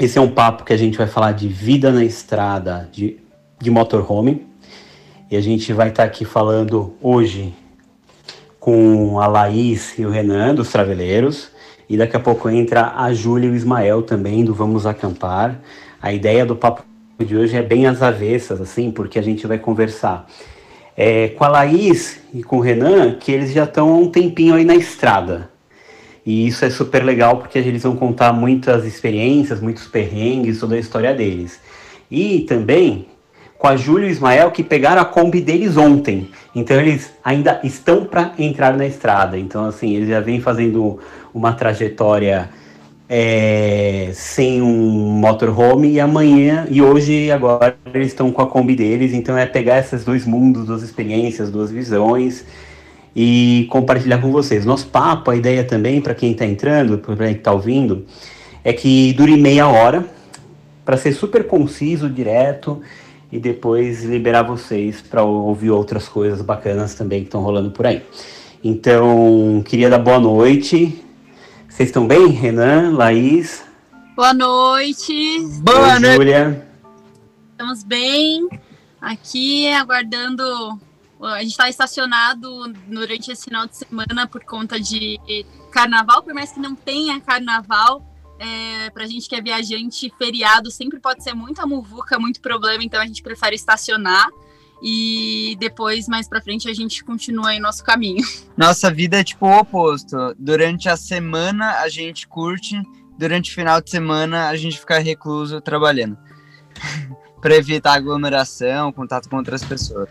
Esse 0.00 0.16
é 0.16 0.20
um 0.20 0.30
papo 0.30 0.62
que 0.62 0.72
a 0.72 0.76
gente 0.76 0.96
vai 0.96 1.08
falar 1.08 1.32
de 1.32 1.48
vida 1.48 1.90
na 1.90 2.04
estrada 2.04 2.88
de, 2.92 3.18
de 3.60 3.68
motorhome. 3.68 4.46
E 5.28 5.36
a 5.36 5.40
gente 5.40 5.72
vai 5.72 5.88
estar 5.88 6.04
tá 6.04 6.08
aqui 6.08 6.24
falando 6.24 6.94
hoje 7.02 7.52
com 8.60 9.18
a 9.18 9.26
Laís 9.26 9.98
e 9.98 10.06
o 10.06 10.10
Renan, 10.10 10.54
dos 10.54 10.70
Traveleiros. 10.70 11.50
E 11.88 11.96
daqui 11.96 12.14
a 12.14 12.20
pouco 12.20 12.48
entra 12.48 12.94
a 12.96 13.12
Júlia 13.12 13.48
e 13.48 13.50
o 13.50 13.56
Ismael 13.56 14.02
também, 14.02 14.44
do 14.44 14.54
Vamos 14.54 14.86
Acampar. 14.86 15.58
A 16.00 16.12
ideia 16.12 16.46
do 16.46 16.54
papo 16.54 16.84
de 17.18 17.36
hoje 17.36 17.56
é 17.56 17.62
bem 17.62 17.88
às 17.88 18.00
avessas, 18.00 18.60
assim, 18.60 18.92
porque 18.92 19.18
a 19.18 19.22
gente 19.22 19.48
vai 19.48 19.58
conversar 19.58 20.28
é, 20.96 21.30
com 21.30 21.42
a 21.42 21.48
Laís 21.48 22.20
e 22.32 22.44
com 22.44 22.58
o 22.58 22.60
Renan, 22.60 23.16
que 23.16 23.32
eles 23.32 23.52
já 23.52 23.64
estão 23.64 24.00
um 24.00 24.08
tempinho 24.08 24.54
aí 24.54 24.64
na 24.64 24.76
estrada. 24.76 25.50
E 26.28 26.46
isso 26.46 26.62
é 26.62 26.68
super 26.68 27.02
legal 27.02 27.38
porque 27.38 27.58
eles 27.58 27.84
vão 27.84 27.96
contar 27.96 28.34
muitas 28.34 28.84
experiências, 28.84 29.62
muitos 29.62 29.86
perrengues, 29.86 30.60
toda 30.60 30.74
a 30.74 30.78
história 30.78 31.14
deles. 31.14 31.58
E 32.10 32.40
também 32.40 33.06
com 33.56 33.66
a 33.66 33.76
Júlia 33.76 34.04
e 34.04 34.10
o 34.10 34.12
Ismael 34.12 34.50
que 34.50 34.62
pegaram 34.62 35.00
a 35.00 35.06
Kombi 35.06 35.40
deles 35.40 35.78
ontem. 35.78 36.28
Então 36.54 36.78
eles 36.78 37.10
ainda 37.24 37.58
estão 37.64 38.04
para 38.04 38.34
entrar 38.38 38.76
na 38.76 38.84
estrada. 38.84 39.38
Então, 39.38 39.64
assim, 39.64 39.96
eles 39.96 40.10
já 40.10 40.20
vêm 40.20 40.38
fazendo 40.38 40.98
uma 41.32 41.54
trajetória 41.54 42.50
é, 43.08 44.10
sem 44.12 44.60
um 44.60 44.68
motorhome 45.18 45.92
e 45.92 45.98
amanhã 45.98 46.66
e 46.68 46.82
hoje 46.82 47.30
agora 47.30 47.74
eles 47.94 48.08
estão 48.08 48.30
com 48.30 48.42
a 48.42 48.46
Kombi 48.46 48.76
deles. 48.76 49.14
Então 49.14 49.34
é 49.34 49.46
pegar 49.46 49.78
esses 49.78 50.04
dois 50.04 50.26
mundos, 50.26 50.66
duas 50.66 50.82
experiências, 50.82 51.50
duas 51.50 51.70
visões 51.70 52.44
e 53.14 53.66
compartilhar 53.70 54.18
com 54.18 54.30
vocês. 54.30 54.64
Nosso 54.64 54.88
papo, 54.88 55.30
a 55.30 55.36
ideia 55.36 55.64
também 55.64 56.00
para 56.00 56.14
quem 56.14 56.32
está 56.32 56.44
entrando, 56.44 56.98
para 56.98 57.16
quem 57.16 57.32
está 57.32 57.52
ouvindo, 57.52 58.06
é 58.62 58.72
que 58.72 59.12
dure 59.14 59.36
meia 59.36 59.68
hora 59.68 60.06
para 60.84 60.96
ser 60.96 61.12
super 61.12 61.46
conciso, 61.46 62.08
direto 62.08 62.80
e 63.30 63.38
depois 63.38 64.04
liberar 64.04 64.42
vocês 64.42 65.02
para 65.02 65.22
ouvir 65.22 65.70
outras 65.70 66.08
coisas 66.08 66.40
bacanas 66.40 66.94
também 66.94 67.20
que 67.20 67.26
estão 67.26 67.42
rolando 67.42 67.70
por 67.70 67.86
aí. 67.86 68.02
Então, 68.62 69.62
queria 69.66 69.90
dar 69.90 69.98
boa 69.98 70.18
noite. 70.18 71.04
Vocês 71.68 71.90
estão 71.90 72.06
bem, 72.06 72.28
Renan, 72.28 72.96
Laís? 72.96 73.64
Boa 74.16 74.34
noite. 74.34 75.12
Boa 75.60 75.94
Oi, 75.94 76.00
noite. 76.00 76.16
Júlia. 76.16 76.66
Estamos 77.52 77.84
bem 77.84 78.48
aqui 79.00 79.68
aguardando. 79.68 80.80
A 81.22 81.40
gente 81.40 81.50
está 81.50 81.68
estacionado 81.68 82.72
durante 82.86 83.30
esse 83.30 83.44
final 83.44 83.66
de 83.66 83.76
semana 83.76 84.26
por 84.26 84.44
conta 84.44 84.78
de 84.80 85.18
carnaval, 85.70 86.22
por 86.22 86.32
mais 86.32 86.52
que 86.52 86.60
não 86.60 86.74
tenha 86.74 87.20
carnaval, 87.20 88.04
é, 88.38 88.90
pra 88.90 89.06
gente 89.06 89.28
que 89.28 89.34
é 89.34 89.40
viajante, 89.40 90.12
feriado 90.16 90.70
sempre 90.70 91.00
pode 91.00 91.24
ser 91.24 91.34
muita 91.34 91.66
muvuca, 91.66 92.18
muito 92.18 92.40
problema, 92.40 92.84
então 92.84 93.00
a 93.00 93.06
gente 93.06 93.22
prefere 93.22 93.56
estacionar 93.56 94.28
e 94.82 95.56
depois, 95.58 96.06
mais 96.06 96.28
pra 96.28 96.40
frente, 96.40 96.68
a 96.68 96.74
gente 96.74 97.02
continua 97.02 97.52
em 97.54 97.60
nosso 97.60 97.82
caminho. 97.82 98.24
Nossa 98.56 98.90
vida 98.90 99.18
é 99.18 99.24
tipo 99.24 99.46
o 99.46 99.58
oposto. 99.58 100.16
Durante 100.38 100.88
a 100.88 100.96
semana 100.96 101.80
a 101.80 101.88
gente 101.88 102.28
curte, 102.28 102.80
durante 103.18 103.50
o 103.50 103.54
final 103.54 103.80
de 103.80 103.90
semana 103.90 104.48
a 104.48 104.56
gente 104.56 104.78
fica 104.78 104.98
recluso 104.98 105.60
trabalhando. 105.60 106.16
para 107.40 107.56
evitar 107.56 107.94
aglomeração, 107.94 108.92
contato 108.92 109.28
com 109.28 109.36
outras 109.36 109.64
pessoas. 109.64 110.08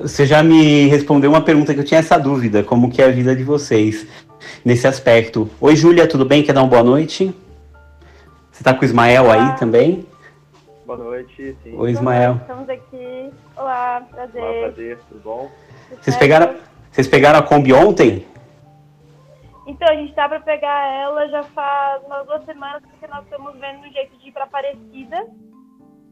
Você 0.00 0.24
já 0.24 0.42
me 0.42 0.86
respondeu 0.86 1.30
uma 1.30 1.42
pergunta 1.42 1.74
que 1.74 1.80
eu 1.80 1.84
tinha 1.84 2.00
essa 2.00 2.18
dúvida, 2.18 2.64
como 2.64 2.90
que 2.90 3.02
é 3.02 3.04
a 3.04 3.10
vida 3.10 3.36
de 3.36 3.44
vocês 3.44 4.06
nesse 4.64 4.86
aspecto. 4.86 5.50
Oi, 5.60 5.76
Júlia, 5.76 6.08
tudo 6.08 6.24
bem? 6.24 6.42
Quer 6.42 6.54
dar 6.54 6.62
uma 6.62 6.70
boa 6.70 6.82
noite? 6.82 7.34
Você 8.50 8.62
está 8.62 8.72
com 8.72 8.80
o 8.80 8.84
Ismael 8.84 9.24
Olá. 9.24 9.52
aí 9.52 9.58
também? 9.58 10.06
Boa 10.86 10.96
noite, 10.96 11.54
sim. 11.62 11.76
Oi, 11.76 11.90
Ismael. 11.90 12.38
Estamos 12.40 12.66
aqui. 12.70 13.30
Olá, 13.54 14.02
prazer. 14.10 14.42
Olá, 14.42 14.60
prazer, 14.60 14.98
tudo 15.06 15.20
bom? 15.22 15.50
Vocês 16.00 16.16
pegaram, 16.16 16.54
vocês 16.90 17.06
pegaram 17.06 17.38
a 17.38 17.42
Kombi 17.42 17.74
ontem? 17.74 18.26
Então, 19.66 19.86
a 19.86 19.94
gente 19.96 20.14
tá 20.14 20.26
para 20.26 20.40
pegar 20.40 20.94
ela 20.94 21.28
já 21.28 21.42
faz 21.42 22.02
umas 22.06 22.26
duas 22.26 22.42
semanas, 22.46 22.82
porque 22.90 23.06
nós 23.06 23.22
estamos 23.24 23.52
vendo 23.60 23.80
um 23.80 23.92
jeito 23.92 24.16
de 24.16 24.28
ir 24.28 24.32
para 24.32 24.44
Aparecida 24.44 25.26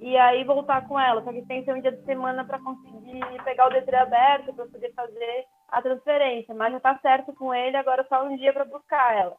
e 0.00 0.16
aí 0.16 0.44
voltar 0.44 0.86
com 0.86 0.98
ela. 0.98 1.22
Só 1.22 1.32
que 1.32 1.42
tem 1.46 1.60
que 1.60 1.66
ser 1.66 1.74
um 1.74 1.80
dia 1.80 1.92
de 1.92 2.04
semana 2.04 2.44
para 2.44 2.58
conseguir 2.58 3.20
pegar 3.44 3.66
o 3.66 3.70
DT 3.70 3.94
aberto, 3.94 4.52
para 4.54 4.66
poder 4.66 4.92
fazer 4.94 5.44
a 5.68 5.82
transferência. 5.82 6.54
Mas 6.54 6.72
já 6.72 6.80
tá 6.80 6.98
certo 7.00 7.32
com 7.34 7.54
ele, 7.54 7.76
agora 7.76 8.06
só 8.08 8.24
um 8.24 8.36
dia 8.36 8.52
para 8.52 8.64
buscar 8.64 9.16
ela. 9.16 9.36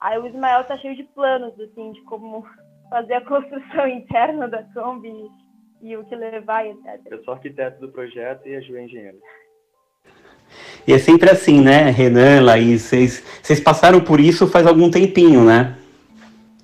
Aí 0.00 0.18
o 0.18 0.26
Ismael 0.26 0.64
tá 0.64 0.78
cheio 0.78 0.96
de 0.96 1.04
planos, 1.04 1.58
assim, 1.60 1.92
de 1.92 2.00
como 2.02 2.44
fazer 2.88 3.14
a 3.14 3.24
construção 3.24 3.86
interna 3.88 4.48
da 4.48 4.62
Kombi 4.74 5.12
e 5.82 5.96
o 5.96 6.04
que 6.04 6.14
levar, 6.14 6.66
etc. 6.66 7.00
Eu 7.06 7.22
sou 7.24 7.34
arquiteto 7.34 7.80
do 7.80 7.92
projeto 7.92 8.46
e 8.46 8.56
a 8.56 8.60
Ju 8.60 8.76
é 8.76 8.84
engenheira. 8.84 9.18
E 10.86 10.92
é 10.92 10.98
sempre 10.98 11.30
assim, 11.30 11.60
né, 11.60 11.90
Renan, 11.90 12.42
Laís, 12.42 12.82
vocês 12.82 13.60
passaram 13.60 14.00
por 14.00 14.18
isso 14.18 14.50
faz 14.50 14.66
algum 14.66 14.90
tempinho, 14.90 15.44
né? 15.44 15.76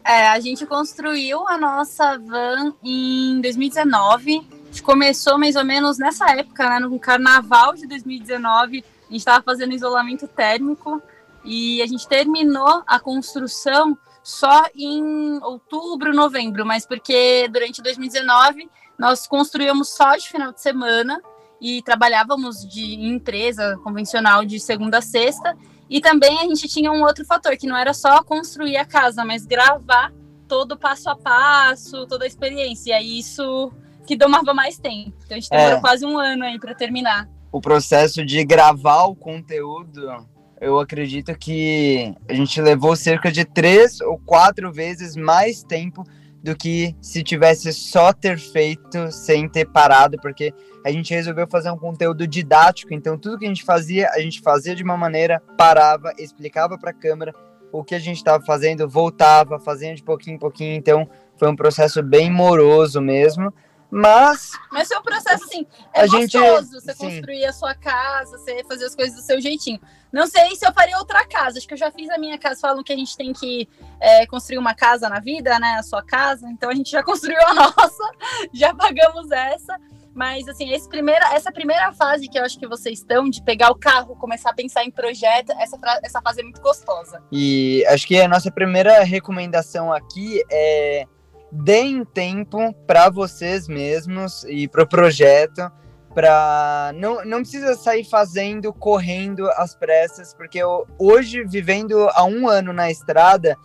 É, 0.07 0.29
a 0.29 0.39
gente 0.39 0.65
construiu 0.65 1.49
a 1.49 1.59
nossa 1.59 2.17
van 2.17 2.73
em 2.81 3.41
2019. 3.41 4.37
A 4.39 4.67
gente 4.67 4.81
começou 4.81 5.37
mais 5.37 5.57
ou 5.57 5.65
menos 5.65 5.99
nessa 5.99 6.31
época, 6.31 6.71
né, 6.71 6.79
no 6.79 6.97
carnaval 7.01 7.75
de 7.75 7.89
2019. 7.89 8.85
A 8.85 9.13
gente 9.13 9.17
estava 9.17 9.43
fazendo 9.43 9.75
isolamento 9.75 10.29
térmico 10.29 11.03
e 11.45 11.83
a 11.83 11.87
gente 11.87 12.07
terminou 12.07 12.85
a 12.87 13.01
construção 13.01 13.99
só 14.23 14.67
em 14.77 15.43
outubro, 15.43 16.15
novembro, 16.15 16.65
mas 16.65 16.87
porque 16.87 17.49
durante 17.49 17.83
2019 17.83 18.71
nós 18.97 19.27
construíamos 19.27 19.89
só 19.89 20.15
de 20.15 20.29
final 20.29 20.53
de 20.53 20.61
semana 20.61 21.21
e 21.61 21.83
trabalhávamos 21.83 22.65
de 22.65 22.95
empresa 22.95 23.77
convencional 23.83 24.45
de 24.45 24.61
segunda 24.61 24.99
a 24.99 25.03
sexta. 25.03 25.57
E 25.89 26.01
também 26.01 26.39
a 26.41 26.45
gente 26.45 26.69
tinha 26.69 26.93
um 26.93 27.03
outro 27.03 27.25
fator, 27.25 27.57
que 27.57 27.67
não 27.67 27.77
era 27.77 27.95
só 27.95 28.23
construir 28.23 28.77
a 28.77 28.85
casa, 28.85 29.25
mas 29.25 29.47
gravar 29.47 30.13
todo 30.49 30.73
o 30.73 30.77
passo 30.77 31.09
a 31.11 31.17
passo, 31.17 32.07
toda 32.07 32.25
a 32.25 32.29
experiência. 32.29 32.91
E 32.91 32.93
aí 32.93 33.19
isso 33.19 33.73
que 34.07 34.17
tomava 34.17 34.53
mais 34.53 34.79
tempo. 34.79 35.17
Então 35.25 35.37
a 35.37 35.41
gente 35.41 35.51
demorou 35.51 35.79
é. 35.79 35.81
quase 35.81 36.05
um 36.05 36.19
ano 36.19 36.45
aí 36.45 36.59
para 36.59 36.75
terminar. 36.75 37.29
O 37.53 37.61
processo 37.61 38.25
de 38.25 38.45
gravar 38.45 39.05
o 39.05 39.15
conteúdo 39.15 40.27
eu 40.61 40.79
acredito 40.79 41.37
que 41.37 42.15
a 42.29 42.33
gente 42.33 42.61
levou 42.61 42.97
cerca 42.97 43.31
de 43.31 43.45
três 43.45 44.01
ou 44.01 44.19
quatro 44.19 44.73
vezes 44.73 45.15
mais 45.15 45.63
tempo 45.63 46.03
do 46.47 46.55
que 46.55 46.95
se 47.03 47.25
tivesse 47.25 47.73
só 47.73 48.13
ter 48.13 48.39
feito 48.39 49.11
sem 49.11 49.49
ter 49.49 49.65
parado, 49.65 50.17
porque 50.23 50.55
a 50.85 50.93
gente 50.93 51.13
resolveu 51.13 51.45
fazer 51.49 51.73
um 51.73 51.77
conteúdo 51.77 52.25
didático, 52.25 52.95
então 52.95 53.19
tudo 53.19 53.37
que 53.37 53.45
a 53.45 53.49
gente 53.49 53.65
fazia, 53.65 54.09
a 54.11 54.21
gente 54.21 54.41
fazia 54.41 54.73
de 54.73 54.85
uma 54.85 54.97
maneira, 54.97 55.43
parava, 55.59 56.13
explicava 56.17 56.79
para 56.79 56.91
a 56.91 56.95
câmera 56.95 57.35
o 57.73 57.83
que 57.83 57.97
a 57.97 57.99
gente 57.99 58.19
estava 58.19 58.45
fazendo, 58.45 58.89
voltava, 58.89 59.59
fazendo 59.59 59.97
de 59.97 60.05
pouquinho 60.05 60.37
em 60.37 60.39
pouquinho, 60.39 60.77
então 60.77 61.11
foi 61.37 61.51
um 61.51 61.57
processo 61.57 62.01
bem 62.01 62.31
moroso 62.31 63.01
mesmo, 63.01 63.53
mas. 63.91 64.53
Mas 64.71 64.91
é 64.91 64.99
um 64.99 65.03
processo 65.03 65.45
assim. 65.45 65.67
É 65.95 66.03
a 66.03 66.07
gostoso 66.07 66.29
gente, 66.29 66.73
você 66.73 66.93
sim. 66.93 66.99
construir 66.99 67.45
a 67.45 67.53
sua 67.53 67.75
casa, 67.75 68.39
você 68.39 68.65
fazer 68.65 68.87
as 68.87 68.95
coisas 68.95 69.17
do 69.17 69.23
seu 69.23 69.41
jeitinho. 69.41 69.81
Não 70.13 70.27
sei 70.27 70.55
se 70.57 70.67
eu 70.67 70.73
faria 70.73 70.99
outra 70.99 71.27
casa. 71.27 71.59
Acho 71.59 71.67
que 71.67 71.75
eu 71.75 71.79
já 71.79 71.91
fiz 71.91 72.09
a 72.11 72.19
minha 72.19 72.39
casa. 72.39 72.61
Falam 72.61 72.83
que 72.83 72.93
a 72.93 72.97
gente 72.97 73.17
tem 73.17 73.33
que 73.33 73.69
é, 74.01 74.27
construir 74.27 74.59
uma 74.59 74.75
casa 74.75 75.09
na 75.09 75.21
vida, 75.21 75.59
né? 75.59 75.77
A 75.79 75.83
sua 75.83 76.03
casa. 76.03 76.49
Então 76.49 76.71
a 76.71 76.75
gente 76.75 76.91
já 76.91 77.03
construiu 77.05 77.41
a 77.47 77.55
nossa, 77.55 78.11
já 78.53 78.75
pagamos 78.75 79.31
essa. 79.31 79.79
Mas, 80.15 80.49
assim, 80.49 80.73
esse 80.73 80.89
primeira, 80.89 81.35
essa 81.35 81.53
primeira 81.53 81.93
fase 81.93 82.27
que 82.27 82.39
eu 82.39 82.43
acho 82.43 82.59
que 82.59 82.67
vocês 82.67 83.01
estão, 83.01 83.29
de 83.29 83.43
pegar 83.43 83.71
o 83.71 83.75
carro, 83.75 84.17
começar 84.17 84.49
a 84.49 84.55
pensar 84.55 84.83
em 84.83 84.91
projeto, 84.91 85.53
essa, 85.59 85.79
essa 86.03 86.23
fase 86.23 86.41
é 86.41 86.43
muito 86.43 86.63
gostosa. 86.63 87.23
E 87.31 87.85
acho 87.87 88.07
que 88.07 88.19
a 88.19 88.27
nossa 88.27 88.51
primeira 88.51 89.03
recomendação 89.03 89.93
aqui 89.93 90.43
é 90.51 91.05
deem 91.51 92.05
tempo 92.05 92.73
para 92.87 93.09
vocês 93.09 93.69
mesmos 93.69 94.45
e 94.45 94.69
para 94.69 94.83
o 94.83 94.89
projeto, 94.89 95.71
para 96.15 96.93
não, 96.97 97.25
não 97.25 97.41
precisa 97.41 97.75
sair 97.75 98.05
fazendo, 98.05 98.73
correndo 98.73 99.49
às 99.51 99.75
pressas, 99.75 100.33
porque 100.35 100.59
eu, 100.59 100.87
hoje, 100.99 101.45
vivendo 101.45 102.09
há 102.11 102.25
um 102.25 102.49
ano 102.49 102.73
na 102.73 102.91
estrada, 102.91 103.57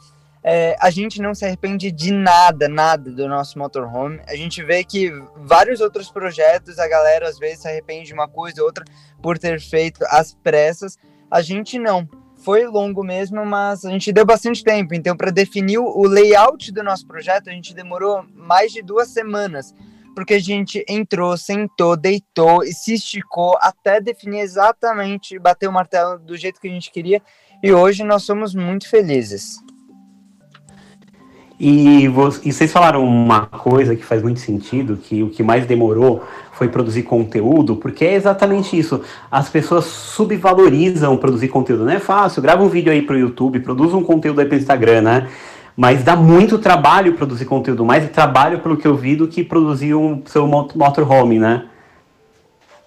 é, 0.44 0.76
a 0.80 0.90
gente 0.90 1.22
não 1.22 1.36
se 1.36 1.46
arrepende 1.46 1.92
de 1.92 2.12
nada, 2.12 2.68
nada 2.68 3.12
do 3.12 3.28
nosso 3.28 3.60
motorhome. 3.60 4.20
A 4.28 4.36
gente 4.36 4.64
vê 4.64 4.84
que 4.84 5.12
vários 5.38 5.82
outros 5.82 6.12
projetos, 6.12 6.80
a 6.80 6.88
galera 6.88 7.28
às 7.30 7.38
vezes 7.38 7.60
se 7.60 7.68
arrepende 7.68 8.08
de 8.08 8.14
uma 8.14 8.28
coisa 8.28 8.62
ou 8.62 8.68
outra 8.68 8.84
por 9.22 9.38
ter 9.38 9.62
feito 9.62 10.04
às 10.10 10.34
pressas. 10.34 10.98
A 11.30 11.42
gente 11.42 11.78
não 11.78 12.08
foi 12.44 12.66
longo 12.66 13.04
mesmo, 13.04 13.46
mas 13.46 13.86
a 13.86 13.90
gente 13.90 14.12
deu 14.12 14.26
bastante 14.26 14.64
tempo. 14.64 14.94
Então, 14.94 15.16
para 15.16 15.32
definir 15.32 15.78
o 15.78 16.04
layout 16.04 16.72
do 16.72 16.84
nosso 16.84 17.06
projeto, 17.08 17.50
a 17.50 17.54
gente 17.54 17.74
demorou 17.74 18.26
mais 18.34 18.72
de 18.72 18.82
duas 18.82 19.10
semanas, 19.10 19.74
porque 20.16 20.36
a 20.36 20.40
gente 20.40 20.84
entrou, 20.88 21.38
sentou, 21.38 21.96
deitou 21.96 22.64
e 22.64 22.74
se 22.74 22.96
esticou 22.96 23.58
até 23.62 24.02
definir 24.02 24.40
exatamente, 24.40 25.40
bater 25.40 25.68
o 25.68 25.72
martelo 25.72 26.20
do 26.20 26.36
jeito 26.36 26.60
que 26.60 26.68
a 26.68 26.72
gente 26.72 26.92
queria. 26.92 27.22
E 27.64 27.72
hoje 27.72 28.04
nós 28.04 28.24
somos 28.24 28.56
muito 28.56 28.90
felizes. 28.90 29.56
E, 31.64 32.08
vocês 32.08 32.72
falaram 32.72 33.06
uma 33.06 33.46
coisa 33.46 33.96
que 33.96 34.04
faz 34.04 34.24
muito 34.24 34.40
sentido, 34.40 34.98
que 34.98 35.22
o 35.22 35.30
que 35.30 35.44
mais 35.44 35.64
demorou 35.68 36.24
foi 36.54 36.68
produzir 36.68 37.04
conteúdo, 37.04 37.76
porque 37.76 38.04
é 38.04 38.16
exatamente 38.16 38.76
isso. 38.76 39.02
As 39.30 39.48
pessoas 39.48 39.86
subvalorizam 39.86 41.16
produzir 41.18 41.50
conteúdo. 41.50 41.86
Não 41.86 41.92
é 41.92 42.00
fácil, 42.00 42.42
grava 42.42 42.64
um 42.64 42.68
vídeo 42.68 42.92
aí 42.92 43.04
para 43.04 43.16
o 43.16 43.20
YouTube, 43.20 43.60
produz 43.60 43.94
um 43.94 44.02
conteúdo 44.02 44.40
aí 44.42 44.48
para 44.48 44.56
o 44.56 44.60
Instagram, 44.60 45.02
né? 45.02 45.28
Mas 45.78 46.04
dá 46.04 46.16
muito 46.16 46.58
trabalho 46.58 47.14
produzir 47.14 47.46
conteúdo, 47.46 47.86
mais 47.86 48.10
trabalho, 48.10 48.58
pelo 48.58 48.76
que 48.76 48.88
eu 48.88 48.96
vi, 48.96 49.16
do 49.16 49.28
que 49.28 49.44
produzir 49.44 49.94
um 49.94 50.20
seu 50.26 50.48
motorhome, 50.48 51.38
né? 51.38 51.66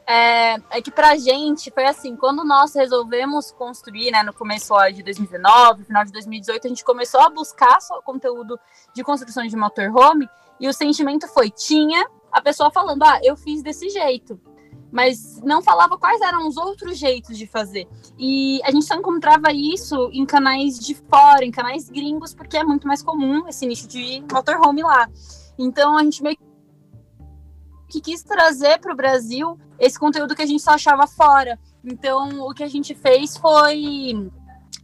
É, 0.06 0.56
é, 0.70 0.82
que 0.82 0.90
pra 0.90 1.16
gente 1.16 1.70
foi 1.70 1.86
assim, 1.86 2.14
quando 2.14 2.44
nós 2.44 2.74
resolvemos 2.74 3.50
construir, 3.52 4.10
né, 4.10 4.22
no 4.22 4.34
começo 4.34 4.74
de 4.92 5.02
2019, 5.02 5.84
final 5.84 6.04
de 6.04 6.12
2018, 6.12 6.66
a 6.66 6.68
gente 6.68 6.84
começou 6.84 7.20
a 7.20 7.30
buscar 7.30 7.78
conteúdo 8.04 8.58
de 8.94 9.02
construção 9.02 9.46
de 9.46 9.56
motorhome 9.56 10.28
e 10.60 10.68
o 10.68 10.72
sentimento 10.74 11.26
foi, 11.28 11.50
tinha 11.50 12.06
a 12.30 12.42
pessoa 12.42 12.70
falando, 12.70 13.02
ah, 13.02 13.18
eu 13.22 13.34
fiz 13.34 13.62
desse 13.62 13.88
jeito, 13.88 14.38
mas 14.92 15.40
não 15.42 15.62
falava 15.62 15.96
quais 15.96 16.20
eram 16.20 16.46
os 16.46 16.56
outros 16.56 16.98
jeitos 16.98 17.38
de 17.38 17.46
fazer. 17.46 17.88
E 18.18 18.60
a 18.62 18.70
gente 18.70 18.84
só 18.84 18.94
encontrava 18.94 19.52
isso 19.52 20.10
em 20.12 20.24
canais 20.26 20.78
de 20.78 20.94
fora, 20.94 21.44
em 21.44 21.50
canais 21.50 21.88
gringos, 21.88 22.34
porque 22.34 22.56
é 22.56 22.62
muito 22.62 22.86
mais 22.86 23.02
comum 23.02 23.48
esse 23.48 23.66
nicho 23.66 23.88
de 23.88 24.22
motorhome 24.32 24.82
lá. 24.82 25.08
Então 25.58 25.96
a 25.96 26.02
gente 26.04 26.22
meio 26.22 26.36
que 26.36 26.53
quis 28.00 28.22
trazer 28.22 28.78
para 28.78 28.92
o 28.92 28.96
Brasil 28.96 29.58
esse 29.78 29.98
conteúdo 29.98 30.34
que 30.34 30.42
a 30.42 30.46
gente 30.46 30.62
só 30.62 30.72
achava 30.72 31.06
fora. 31.06 31.58
Então, 31.84 32.40
o 32.40 32.54
que 32.54 32.62
a 32.62 32.68
gente 32.68 32.94
fez 32.94 33.36
foi 33.36 34.30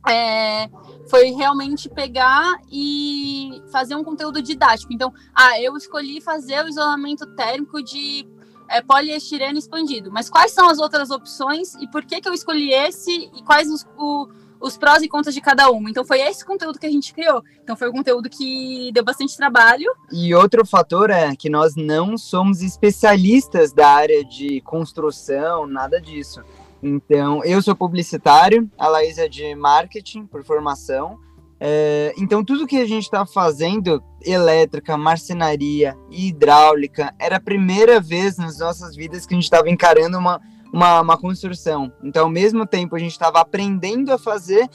é, 0.08 0.68
foi 1.08 1.30
realmente 1.30 1.88
pegar 1.88 2.60
e 2.70 3.62
fazer 3.70 3.94
um 3.94 4.04
conteúdo 4.04 4.40
didático. 4.40 4.92
Então, 4.92 5.12
ah, 5.34 5.60
eu 5.60 5.76
escolhi 5.76 6.20
fazer 6.20 6.64
o 6.64 6.68
isolamento 6.68 7.26
térmico 7.34 7.82
de 7.82 8.26
é, 8.68 8.80
poliestireno 8.80 9.58
expandido. 9.58 10.10
Mas 10.12 10.30
quais 10.30 10.52
são 10.52 10.68
as 10.68 10.78
outras 10.78 11.10
opções 11.10 11.74
e 11.74 11.88
por 11.88 12.04
que, 12.04 12.20
que 12.20 12.28
eu 12.28 12.32
escolhi 12.32 12.72
esse 12.72 13.10
e 13.10 13.42
quais 13.42 13.68
os, 13.70 13.84
o, 13.98 14.28
os 14.60 14.76
prós 14.76 15.02
e 15.02 15.08
contras 15.08 15.34
de 15.34 15.40
cada 15.40 15.70
uma. 15.70 15.90
Então 15.90 16.04
foi 16.04 16.20
esse 16.20 16.44
conteúdo 16.44 16.78
que 16.78 16.86
a 16.86 16.90
gente 16.90 17.14
criou. 17.14 17.42
Então 17.62 17.76
foi 17.76 17.88
um 17.88 17.92
conteúdo 17.92 18.28
que 18.28 18.90
deu 18.92 19.04
bastante 19.04 19.36
trabalho. 19.36 19.86
E 20.12 20.34
outro 20.34 20.66
fator 20.66 21.10
é 21.10 21.34
que 21.34 21.48
nós 21.48 21.74
não 21.74 22.18
somos 22.18 22.62
especialistas 22.62 23.72
da 23.72 23.88
área 23.88 24.24
de 24.24 24.60
construção, 24.60 25.66
nada 25.66 26.00
disso. 26.00 26.42
Então, 26.82 27.44
eu 27.44 27.60
sou 27.60 27.76
publicitário, 27.76 28.70
a 28.78 28.88
Laís 28.88 29.18
é 29.18 29.28
de 29.28 29.54
marketing 29.54 30.24
por 30.24 30.42
formação. 30.42 31.18
É, 31.62 32.14
então, 32.16 32.42
tudo 32.42 32.66
que 32.66 32.78
a 32.78 32.86
gente 32.86 33.02
está 33.02 33.26
fazendo, 33.26 34.02
elétrica, 34.24 34.96
marcenaria, 34.96 35.94
hidráulica, 36.10 37.14
era 37.18 37.36
a 37.36 37.40
primeira 37.40 38.00
vez 38.00 38.38
nas 38.38 38.58
nossas 38.58 38.96
vidas 38.96 39.26
que 39.26 39.34
a 39.34 39.36
gente 39.36 39.44
estava 39.44 39.68
encarando 39.68 40.16
uma, 40.16 40.40
uma, 40.72 41.00
uma 41.00 41.18
construção. 41.18 41.92
Então, 42.02 42.24
ao 42.24 42.30
mesmo 42.30 42.66
tempo, 42.66 42.96
a 42.96 42.98
gente 42.98 43.12
estava 43.12 43.40
aprendendo 43.40 44.12
a 44.12 44.18
fazer 44.18 44.68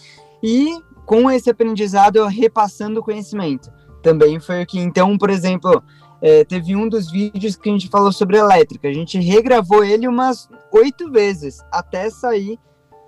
e, 0.43 0.77
com 1.05 1.29
esse 1.29 1.49
aprendizado, 1.49 2.25
repassando 2.25 2.99
o 2.99 3.03
conhecimento. 3.03 3.71
Também 4.01 4.39
foi 4.39 4.63
o 4.63 4.65
que, 4.65 4.79
então, 4.79 5.17
por 5.17 5.29
exemplo, 5.29 5.81
é, 6.21 6.43
teve 6.43 6.75
um 6.75 6.87
dos 6.87 7.11
vídeos 7.11 7.55
que 7.55 7.69
a 7.69 7.71
gente 7.71 7.87
falou 7.89 8.11
sobre 8.11 8.37
elétrica. 8.37 8.87
A 8.87 8.93
gente 8.93 9.19
regravou 9.19 9.83
ele 9.83 10.07
umas 10.07 10.49
oito 10.71 11.11
vezes 11.11 11.59
até 11.71 12.09
sair 12.09 12.59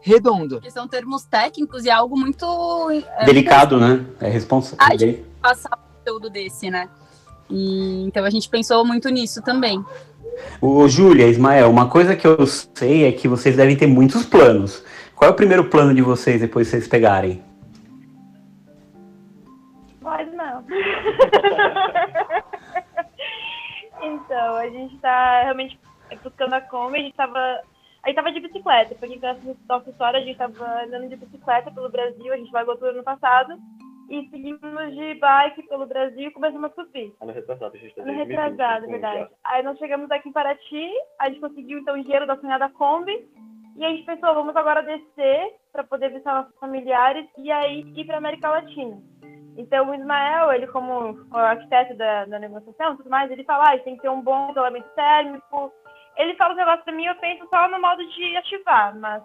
redondo. 0.01 0.61
Que 0.61 0.71
são 0.71 0.87
termos 0.87 1.25
técnicos 1.25 1.85
e 1.85 1.89
é 1.89 1.93
algo 1.93 2.17
muito 2.17 2.45
é, 3.17 3.25
delicado, 3.25 3.79
né? 3.79 4.05
É 4.19 4.29
responsável. 4.29 5.23
Passar 5.41 5.69
um 5.77 5.97
conteúdo 5.97 6.29
desse, 6.29 6.69
né? 6.69 6.89
E, 7.49 8.03
então 8.05 8.23
a 8.25 8.29
gente 8.29 8.49
pensou 8.49 8.85
muito 8.85 9.09
nisso 9.09 9.41
também. 9.41 9.83
O 10.61 10.87
Júlia, 10.87 11.27
Ismael, 11.27 11.69
uma 11.69 11.89
coisa 11.89 12.15
que 12.15 12.25
eu 12.25 12.45
sei 12.45 13.05
é 13.05 13.11
que 13.11 13.27
vocês 13.27 13.55
devem 13.55 13.75
ter 13.75 13.87
muitos 13.87 14.25
planos. 14.25 14.85
Qual 15.15 15.29
é 15.29 15.33
o 15.33 15.35
primeiro 15.35 15.65
plano 15.65 15.93
de 15.93 16.01
vocês 16.01 16.41
depois 16.41 16.67
que 16.67 16.71
vocês 16.71 16.87
pegarem? 16.87 17.43
Pode 20.01 20.29
não. 20.31 20.63
então, 24.01 24.55
a 24.55 24.69
gente 24.69 24.95
está 24.95 25.43
realmente 25.43 25.79
buscando 26.23 26.53
a 26.53 26.61
Kombi, 26.61 26.97
a 26.97 27.01
gente 27.01 27.11
estava 27.11 27.39
a 28.03 28.09
gente 28.09 28.15
tava 28.15 28.31
de 28.31 28.39
bicicleta, 28.39 28.95
porque 28.95 29.19
conhece 29.19 29.57
nossa 29.67 29.89
história, 29.89 30.19
a 30.19 30.21
gente 30.21 30.31
estava 30.31 30.83
andando 30.83 31.09
de 31.09 31.17
bicicleta 31.17 31.69
pelo 31.71 31.89
Brasil, 31.89 32.31
a 32.31 32.37
gente 32.37 32.53
largou 32.53 32.75
tudo 32.75 32.91
ano 32.91 33.03
passado 33.03 33.57
e 34.09 34.29
seguimos 34.29 34.95
de 34.95 35.15
bike 35.15 35.63
pelo 35.63 35.85
Brasil 35.85 36.29
e 36.29 36.31
começamos 36.31 36.71
a 36.71 36.75
subir. 36.75 37.13
Ano 37.21 37.33
retrasado, 37.33 37.75
a 37.75 37.79
gente 37.79 37.95
tá 37.95 38.01
Ano 38.01 38.13
retrasado, 38.13 38.87
verdade. 38.87 39.29
Aí 39.43 39.63
nós 39.63 39.77
chegamos 39.77 40.09
aqui 40.09 40.29
em 40.29 40.31
Paraty, 40.31 40.91
a 41.19 41.29
gente 41.29 41.41
conseguiu 41.41 41.79
então 41.79 41.95
o 41.95 42.01
dinheiro 42.01 42.25
da 42.25 42.37
sonhada 42.37 42.69
Kombi 42.69 43.27
e 43.75 43.85
a 43.85 43.89
gente 43.89 44.05
pensou, 44.05 44.33
vamos 44.33 44.55
agora 44.55 44.81
descer 44.81 45.53
para 45.71 45.83
poder 45.83 46.09
visitar 46.09 46.35
nossos 46.35 46.57
familiares 46.57 47.27
e 47.37 47.51
aí 47.51 47.81
ir 47.95 48.05
para 48.05 48.17
América 48.17 48.49
Latina. 48.49 48.97
Então 49.57 49.89
o 49.89 49.95
Ismael, 49.95 50.51
ele 50.53 50.67
como 50.67 51.17
o 51.31 51.37
arquiteto 51.37 51.95
da, 51.95 52.25
da 52.25 52.39
negociação 52.39 52.95
tudo 52.95 53.09
mais, 53.09 53.29
ele 53.29 53.43
fala, 53.43 53.71
ah, 53.73 53.79
tem 53.79 53.95
que 53.95 54.03
ter 54.03 54.09
um 54.09 54.21
bom 54.21 54.51
isolamento 54.51 54.87
térmico. 54.95 55.71
Ele 56.15 56.35
fala 56.35 56.51
os 56.53 56.57
negócios 56.57 56.83
para 56.83 56.93
mim, 56.93 57.05
eu 57.05 57.15
penso 57.15 57.47
só 57.49 57.67
no 57.67 57.79
modo 57.81 58.03
de 58.07 58.37
ativar, 58.37 58.97
mas 58.97 59.23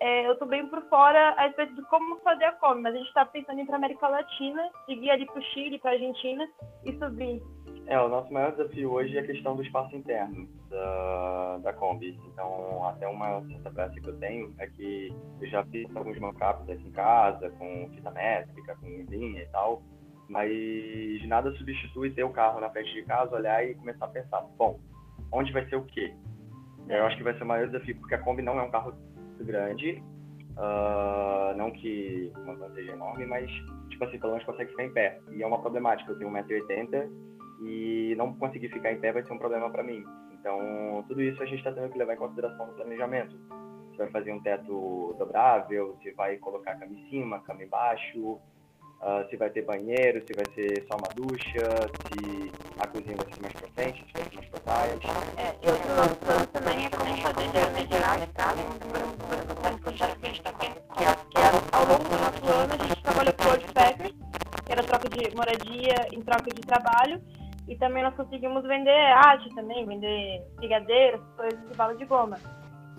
é, 0.00 0.26
eu 0.26 0.32
estou 0.32 0.48
bem 0.48 0.66
por 0.66 0.82
fora 0.88 1.34
a 1.36 1.42
respeito 1.42 1.74
de 1.74 1.82
como 1.82 2.16
fazer 2.20 2.44
a 2.44 2.52
come, 2.52 2.80
mas 2.80 2.94
a 2.94 2.98
gente 2.98 3.08
está 3.08 3.24
pensando 3.26 3.58
em 3.58 3.62
ir 3.62 3.66
para 3.66 3.76
América 3.76 4.08
Latina, 4.08 4.70
seguir 4.86 5.10
ali 5.10 5.26
para 5.26 5.38
o 5.38 5.42
Chile, 5.42 5.78
para 5.78 5.90
a 5.90 5.94
Argentina 5.94 6.48
e 6.86 6.98
subir. 6.98 7.42
É, 7.86 8.00
o 8.00 8.08
nosso 8.08 8.32
maior 8.32 8.52
desafio 8.52 8.92
hoje 8.92 9.16
é 9.18 9.20
a 9.20 9.26
questão 9.26 9.54
do 9.54 9.62
espaço 9.62 9.94
interno 9.94 10.48
da, 10.70 11.58
da 11.58 11.72
Kombi. 11.74 12.18
Então, 12.32 12.86
até 12.86 13.06
uma 13.06 13.42
certa 13.46 13.70
pressa 13.70 14.00
que 14.00 14.08
eu 14.08 14.18
tenho 14.18 14.54
é 14.58 14.66
que 14.68 15.12
eu 15.40 15.48
já 15.48 15.64
fiz 15.66 15.94
alguns 15.94 16.18
mockups 16.18 16.70
aqui 16.70 16.86
em 16.86 16.92
casa, 16.92 17.50
com 17.50 17.90
fita 17.94 18.10
métrica, 18.10 18.76
com 18.76 18.86
linha 18.86 19.42
e 19.42 19.48
tal, 19.48 19.82
mas 20.30 20.50
nada 21.26 21.52
substitui 21.52 22.10
ter 22.12 22.24
o 22.24 22.30
carro 22.30 22.60
na 22.60 22.70
frente 22.70 22.92
de 22.92 23.02
casa, 23.02 23.36
olhar 23.36 23.66
e 23.66 23.74
começar 23.74 24.06
a 24.06 24.08
pensar, 24.08 24.40
bom, 24.56 24.78
onde 25.30 25.52
vai 25.52 25.68
ser 25.68 25.76
o 25.76 25.84
quê? 25.84 26.14
Eu 26.88 27.04
acho 27.04 27.16
que 27.16 27.22
vai 27.22 27.34
ser 27.34 27.42
o 27.42 27.46
maior 27.46 27.66
desafio, 27.66 27.96
porque 27.96 28.14
a 28.14 28.18
Kombi 28.18 28.42
não 28.42 28.58
é 28.58 28.62
um 28.62 28.70
carro 28.70 28.92
muito 29.40 29.44
grande. 29.44 30.02
Uh, 30.50 31.56
não 31.56 31.70
que 31.70 32.30
uma 32.36 32.54
van 32.54 32.70
seja 32.74 32.92
enorme, 32.92 33.24
mas, 33.26 33.50
tipo 33.88 34.04
assim, 34.04 34.18
pelo 34.18 34.32
menos 34.32 34.44
consegue 34.44 34.70
ficar 34.70 34.84
em 34.84 34.92
pé. 34.92 35.18
E 35.32 35.42
é 35.42 35.46
uma 35.46 35.60
problemática. 35.60 36.12
Eu 36.12 36.18
tenho 36.18 36.30
1,80m 36.30 37.08
e 37.62 38.14
não 38.16 38.34
conseguir 38.34 38.68
ficar 38.68 38.92
em 38.92 39.00
pé 39.00 39.12
vai 39.12 39.22
ser 39.24 39.32
um 39.32 39.38
problema 39.38 39.70
para 39.70 39.82
mim. 39.82 40.04
Então, 40.38 41.04
tudo 41.08 41.22
isso 41.22 41.42
a 41.42 41.46
gente 41.46 41.58
está 41.58 41.72
tendo 41.72 41.90
que 41.90 41.98
levar 41.98 42.14
em 42.14 42.18
consideração 42.18 42.66
no 42.66 42.72
planejamento. 42.74 43.36
Você 43.90 43.96
vai 43.98 44.10
fazer 44.10 44.32
um 44.32 44.40
teto 44.40 45.14
dobrável, 45.18 45.96
você 45.96 46.12
vai 46.12 46.36
colocar 46.38 46.76
cama 46.76 46.92
em 46.92 47.10
cima, 47.10 47.40
cama 47.40 47.62
embaixo, 47.62 48.18
uh, 48.18 49.28
se 49.28 49.36
vai 49.36 49.50
ter 49.50 49.62
banheiro, 49.62 50.22
se 50.26 50.32
vai 50.34 50.46
ser 50.54 50.86
só 50.90 50.96
uma 50.96 51.08
ducha, 51.14 51.66
se 52.08 52.50
a 52.78 52.86
cozinha 52.86 53.16
vai 53.16 53.34
ser 53.34 53.42
mais 53.42 53.52
pra 53.54 53.68
frente, 53.68 54.06
se 54.06 54.12
vai 54.12 54.24
ser 54.24 54.36
mais 54.36 54.48
pra 54.48 54.60
trás. 54.60 54.92
É, 55.36 55.66
e 55.66 55.70
outro 55.70 55.94
nosso 55.94 56.16
plano 56.16 56.46
também 56.46 56.90
como 56.90 57.16
fazer 57.18 57.69
trabalho, 66.70 67.20
e 67.68 67.76
também 67.76 68.02
nós 68.02 68.14
conseguimos 68.14 68.62
vender 68.64 68.90
arte 69.12 69.48
também, 69.54 69.86
vender 69.86 70.42
brigadeiros, 70.56 71.20
coisas 71.36 71.68
de 71.68 71.76
bala 71.76 71.94
de 71.94 72.04
goma. 72.04 72.36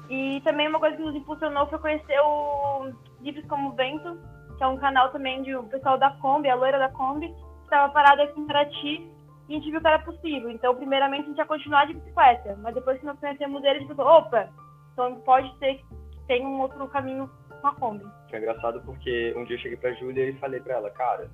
E 0.10 0.42
também 0.42 0.68
uma 0.68 0.80
coisa 0.80 0.96
que 0.96 1.04
nos 1.04 1.16
impulsionou 1.16 1.68
foi 1.68 1.80
conhecer 1.80 2.20
o 2.22 2.92
Livres 3.22 3.46
como 3.48 3.72
Vento, 3.74 4.20
que 4.58 4.64
é 4.64 4.68
um 4.68 4.78
canal 4.78 5.10
também 5.12 5.42
de 5.42 5.56
o 5.56 5.64
pessoal 5.64 5.98
da 5.98 6.12
Kombi, 6.12 6.50
a 6.50 6.56
loira 6.56 6.78
da 6.78 6.90
Kombi, 6.90 7.28
que 7.28 7.64
estava 7.64 7.92
parada 7.94 8.24
aqui 8.24 8.40
em 8.40 8.48
Paraty 8.48 9.10
e 9.48 9.56
a 9.56 9.58
gente 9.58 9.72
viu 9.72 9.82
que 9.82 9.88
era 9.88 10.00
possível. 10.00 10.50
Então, 10.50 10.76
primeiramente, 10.76 11.24
a 11.24 11.28
gente 11.28 11.38
ia 11.38 11.46
continuar 11.46 11.86
de 11.88 11.94
bicicleta, 11.94 12.58
mas 12.62 12.76
depois 12.76 13.00
que 13.00 13.06
nós 13.06 13.20
conhecemos 13.20 13.64
ele, 13.64 13.78
a 13.78 13.80
gente 13.80 13.88
pensou, 13.88 14.06
opa, 14.06 14.50
então 14.94 15.16
pode 15.22 15.58
ser 15.60 15.76
que 15.76 15.86
tem 16.28 16.46
um 16.46 16.62
outro 16.62 16.88
caminho 16.88 17.30
com 17.62 17.68
a 17.68 17.76
Kombi. 17.76 18.06
Foi 18.30 18.40
engraçado 18.40 18.82
porque 18.86 19.34
um 19.36 19.44
dia 19.44 19.56
eu 19.56 19.60
cheguei 19.60 19.78
pra 19.78 19.94
Júlia 19.94 20.30
e 20.30 20.40
falei 20.40 20.60
pra 20.60 20.76
ela, 20.76 20.90
cara, 20.92 21.30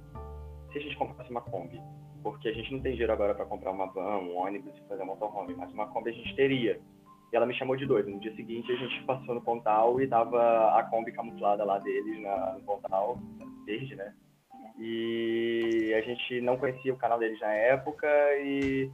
se 0.71 0.77
a 0.77 0.81
gente 0.81 0.95
comprasse 0.97 1.29
uma 1.29 1.41
Kombi, 1.41 1.79
porque 2.31 2.49
a 2.49 2.53
gente 2.53 2.71
não 2.71 2.79
tem 2.79 2.91
dinheiro 2.91 3.13
agora 3.13 3.33
para 3.33 3.45
comprar 3.45 3.71
uma 3.71 3.87
van, 3.87 4.17
um 4.17 4.35
ônibus 4.37 4.73
e 4.77 4.87
fazer 4.87 5.03
um 5.03 5.07
motorhome, 5.07 5.55
mas 5.55 5.71
uma 5.73 5.87
Kombi 5.87 6.09
a 6.09 6.13
gente 6.13 6.35
teria. 6.35 6.79
E 7.31 7.35
ela 7.35 7.45
me 7.45 7.53
chamou 7.53 7.75
de 7.75 7.85
doido. 7.85 8.09
No 8.09 8.19
dia 8.19 8.35
seguinte, 8.35 8.71
a 8.71 8.75
gente 8.75 9.03
passou 9.03 9.35
no 9.35 9.41
Pontal 9.41 9.99
e 10.01 10.07
tava 10.07 10.77
a 10.77 10.83
Kombi 10.83 11.11
camuflada 11.11 11.63
lá 11.63 11.79
deles 11.79 12.21
na, 12.21 12.53
no 12.53 12.61
Pontal, 12.61 13.19
verde, 13.65 13.95
né? 13.95 14.13
E 14.79 15.93
a 15.97 16.01
gente 16.01 16.39
não 16.41 16.57
conhecia 16.57 16.93
o 16.93 16.97
canal 16.97 17.17
deles 17.17 17.39
na 17.39 17.51
época 17.51 18.07
e, 18.39 18.89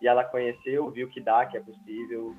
e 0.00 0.08
ela 0.08 0.24
conheceu, 0.24 0.90
viu 0.90 1.08
que 1.08 1.20
dá, 1.20 1.44
que 1.44 1.56
é 1.56 1.60
possível. 1.60 2.34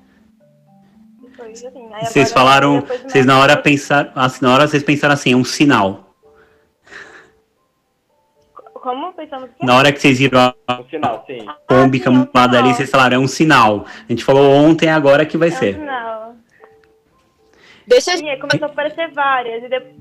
Assim, 1.40 1.88
vocês 2.04 2.32
falaram, 2.32 2.80
vocês 2.80 3.24
na 3.24 3.38
hora 3.38 3.56
pensaram, 3.56 4.10
assim, 4.14 4.44
na 4.44 4.54
hora 4.54 4.66
vocês 4.66 4.82
pensaram 4.82 5.14
assim, 5.14 5.32
é 5.32 5.36
um 5.36 5.44
sinal. 5.44 6.07
Como? 8.78 9.12
Pensando 9.12 9.48
que... 9.48 9.64
Na 9.64 9.76
hora 9.76 9.92
que 9.92 10.00
vocês 10.00 10.18
viram 10.18 10.54
a 10.66 10.80
Um 10.80 10.88
sinal, 10.88 11.24
sim. 11.26 11.46
Kombi 11.66 12.02
é 12.04 12.10
um 12.10 12.24
camada 12.26 12.58
ali, 12.58 12.74
vocês 12.74 12.90
falaram, 12.90 13.16
é 13.16 13.18
um 13.18 13.28
sinal. 13.28 13.84
A 13.86 14.12
gente 14.12 14.24
falou 14.24 14.50
ontem, 14.50 14.88
agora 14.88 15.26
que 15.26 15.36
vai 15.36 15.48
É 15.48 15.52
um 15.52 15.56
ser. 15.56 15.74
sinal. 15.74 16.34
Deixa 17.86 18.16
Sim, 18.16 18.28
aí 18.28 18.38
começou 18.38 18.68
a 18.68 18.70
aparecer 18.70 19.10
várias. 19.12 19.64
E 19.64 19.68
depois... 19.68 19.94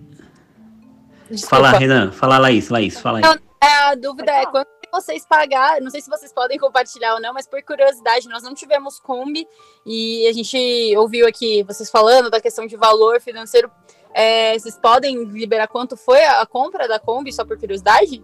Desculpa. 1.29 1.55
Fala, 1.55 1.77
Renan. 1.77 2.12
Fala, 2.12 2.38
Laís. 2.38 2.69
Laís, 2.69 3.00
fala 3.00 3.19
aí. 3.19 3.24
Não, 3.24 3.36
A 3.62 3.96
dúvida 3.96 4.31
é 4.31 4.46
quanto 4.46 4.69
vocês 4.91 5.25
pagaram, 5.25 5.84
não 5.84 5.91
sei 5.91 6.00
se 6.01 6.10
vocês 6.10 6.31
podem 6.31 6.57
compartilhar 6.57 7.15
ou 7.15 7.22
não, 7.22 7.34
mas 7.34 7.46
por 7.46 7.62
curiosidade, 7.62 8.29
nós 8.29 8.41
não 8.41 8.53
tivemos 8.53 9.00
Kombi 9.01 9.46
e 9.86 10.25
a 10.27 10.34
gente 10.34 10.57
ouviu 10.96 11.27
aqui 11.27 11.62
vocês 11.63 11.89
falando 11.91 12.29
da 12.29 12.39
questão 12.39 12.65
de 12.65 12.77
valor 12.77 13.19
financeiro. 13.19 13.69
É, 14.13 14.57
vocês 14.57 14.77
podem 14.79 15.25
liberar 15.25 15.67
quanto 15.67 15.98
foi 15.98 16.24
a 16.24 16.46
compra 16.46 16.88
da 16.88 17.00
Kombi, 17.00 17.34
só 17.34 17.46
por 17.46 17.57
curiosidade? 17.60 18.24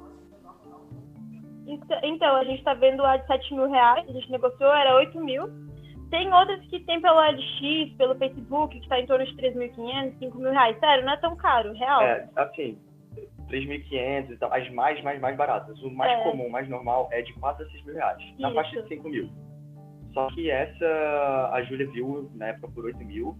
Então- 1.66 2.00
Então, 2.04 2.36
a 2.36 2.44
gente 2.44 2.64
tá 2.64 2.74
vendo 2.74 3.04
a 3.06 3.18
de 3.18 3.26
7 3.28 3.54
mil 3.54 3.70
reais, 3.70 4.08
a 4.08 4.12
gente 4.12 4.30
negociou, 4.32 4.72
era 4.74 4.96
8 4.96 5.20
mil. 5.20 5.48
Tem 6.10 6.32
outras 6.32 6.60
que 6.68 6.80
tem 6.82 7.02
pelo 7.02 7.20
LX, 7.20 7.96
pelo 7.98 8.16
Facebook, 8.16 8.80
que 8.80 8.88
tá 8.88 9.00
em 9.00 9.06
torno 9.08 9.26
de 9.26 9.36
3.500, 9.36 10.18
5 10.20 10.38
mil 10.38 10.52
reais. 10.52 10.78
Sério, 10.80 11.06
não 11.06 11.14
é 11.14 11.18
tão 11.18 11.36
caro, 11.36 11.74
real. 11.74 12.02
É, 12.04 12.30
assim, 12.36 12.78
3.500 13.50 14.30
e 14.32 14.38
tal, 14.38 14.54
as 14.54 14.70
mais, 14.72 15.02
mais, 15.04 15.20
mais 15.20 15.36
baratas. 15.36 15.82
O 15.82 15.90
mais 15.90 16.12
É. 16.12 16.24
comum, 16.24 16.50
mais 16.50 16.68
normal, 16.70 17.10
é 17.12 17.22
de 17.22 17.34
4 17.34 17.66
a 17.66 17.70
6 17.70 17.84
mil 17.86 17.96
reais. 17.96 18.22
Na 18.40 18.50
Isso. 18.50 18.56
faixa 18.56 18.82
de 18.84 18.88
5 18.90 19.10
mil. 19.10 19.30
Só 20.14 20.28
que 20.28 20.52
essa, 20.52 21.50
a 21.52 21.64
Júlia 21.64 21.88
viu 21.90 22.30
na 22.36 22.48
época 22.50 22.68
por 22.76 22.86
8 22.86 23.04
mil. 23.04 23.36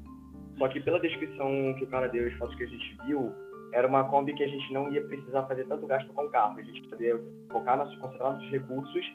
Só 0.58 0.68
que 0.68 0.80
pela 0.80 1.00
descrição 1.00 1.76
que 1.78 1.84
o 1.84 1.88
cara 1.88 2.08
deu, 2.10 2.28
as 2.28 2.34
fotos 2.34 2.56
que 2.56 2.64
a 2.64 2.68
gente 2.68 2.98
viu, 3.06 3.32
era 3.74 3.88
uma 3.88 4.04
Kombi 4.06 4.34
que 4.34 4.44
a 4.44 4.48
gente 4.48 4.72
não 4.72 4.92
ia 4.92 5.04
precisar 5.06 5.44
fazer 5.44 5.66
tanto 5.66 5.86
gasto 5.88 6.12
com 6.14 6.24
o 6.24 6.30
carro. 6.30 6.60
A 6.60 6.62
gente 6.62 6.88
poderia 6.88 7.20
focar, 7.52 7.78
nos, 7.78 7.94
concentrar 7.98 8.34
nossos 8.34 8.50
recursos 8.50 9.06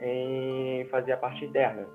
em 0.00 0.86
fazer 0.90 1.12
a 1.12 1.16
parte 1.16 1.44
interna. 1.44 1.86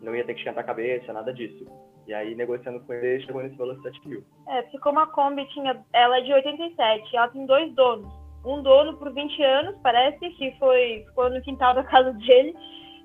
Não 0.00 0.16
ia 0.16 0.24
ter 0.24 0.34
que 0.34 0.40
esquentar 0.40 0.64
a 0.64 0.66
cabeça, 0.66 1.12
nada 1.12 1.32
disso. 1.32 1.64
E 2.06 2.14
aí, 2.14 2.34
negociando 2.34 2.80
com 2.80 2.92
ele, 2.94 3.22
chegou 3.24 3.42
nesse 3.42 3.56
valor 3.56 3.76
de 3.76 3.82
7 3.82 4.08
mil. 4.08 4.24
É, 4.48 4.62
porque 4.62 4.78
como 4.78 4.98
a 4.98 5.06
Kombi 5.06 5.46
tinha. 5.50 5.84
Ela 5.92 6.18
é 6.18 6.22
de 6.22 6.32
87, 6.32 7.16
ela 7.16 7.28
tem 7.28 7.46
dois 7.46 7.72
donos. 7.74 8.12
Um 8.44 8.60
dono 8.62 8.96
por 8.96 9.12
20 9.12 9.42
anos, 9.42 9.76
parece, 9.82 10.18
que 10.30 10.50
foi 10.58 11.04
ficou 11.06 11.30
no 11.30 11.40
quintal 11.42 11.74
da 11.74 11.84
casa 11.84 12.12
dele. 12.14 12.56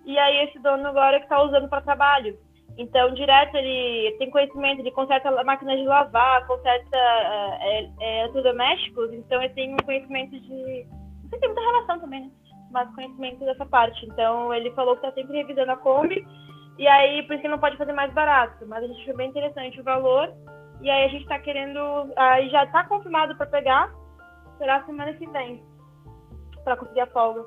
E 0.05 0.17
aí 0.17 0.45
esse 0.45 0.57
dono 0.59 0.87
agora 0.87 1.19
que 1.19 1.27
tá 1.27 1.43
usando 1.43 1.69
para 1.69 1.81
trabalho. 1.81 2.39
Então, 2.77 3.13
direto, 3.13 3.55
ele 3.57 4.15
tem 4.19 4.29
conhecimento, 4.29 4.79
ele 4.79 4.91
conserta 4.91 5.31
máquinas 5.43 5.79
de 5.79 5.85
lavar, 5.85 6.45
conserta 6.45 6.95
é, 6.95 7.89
é, 7.99 8.19
eletrodomésticos, 8.21 9.11
então 9.13 9.41
ele 9.41 9.53
tem 9.53 9.73
um 9.73 9.77
conhecimento 9.77 10.39
de. 10.39 10.85
Não 11.23 11.29
sei 11.29 11.39
se 11.39 11.39
tem 11.39 11.49
muita 11.49 11.61
relação 11.61 11.99
também, 11.99 12.21
né? 12.21 12.31
Mas 12.71 12.93
conhecimento 12.93 13.43
dessa 13.45 13.65
parte. 13.65 14.05
Então, 14.05 14.53
ele 14.53 14.71
falou 14.71 14.95
que 14.95 15.01
tá 15.01 15.11
sempre 15.13 15.37
revisando 15.37 15.71
a 15.71 15.77
Kombi. 15.77 16.23
E 16.77 16.87
aí, 16.87 17.23
por 17.23 17.33
isso 17.33 17.41
que 17.41 17.47
não 17.47 17.57
pode 17.57 17.77
fazer 17.77 17.93
mais 17.93 18.13
barato. 18.13 18.63
Mas 18.67 18.83
a 18.83 18.87
gente 18.87 19.01
achou 19.01 19.17
bem 19.17 19.29
interessante 19.29 19.79
o 19.79 19.83
valor. 19.83 20.31
E 20.81 20.89
aí 20.89 21.05
a 21.05 21.07
gente 21.07 21.25
tá 21.25 21.39
querendo. 21.39 22.13
Aí 22.15 22.49
já 22.49 22.67
tá 22.67 22.83
confirmado 22.83 23.35
para 23.35 23.47
pegar. 23.47 23.91
Será 24.59 24.83
semana 24.85 25.13
que 25.13 25.25
vem. 25.27 25.63
Pra 26.63 26.77
conseguir 26.77 27.01
a 27.01 27.07
folga. 27.07 27.45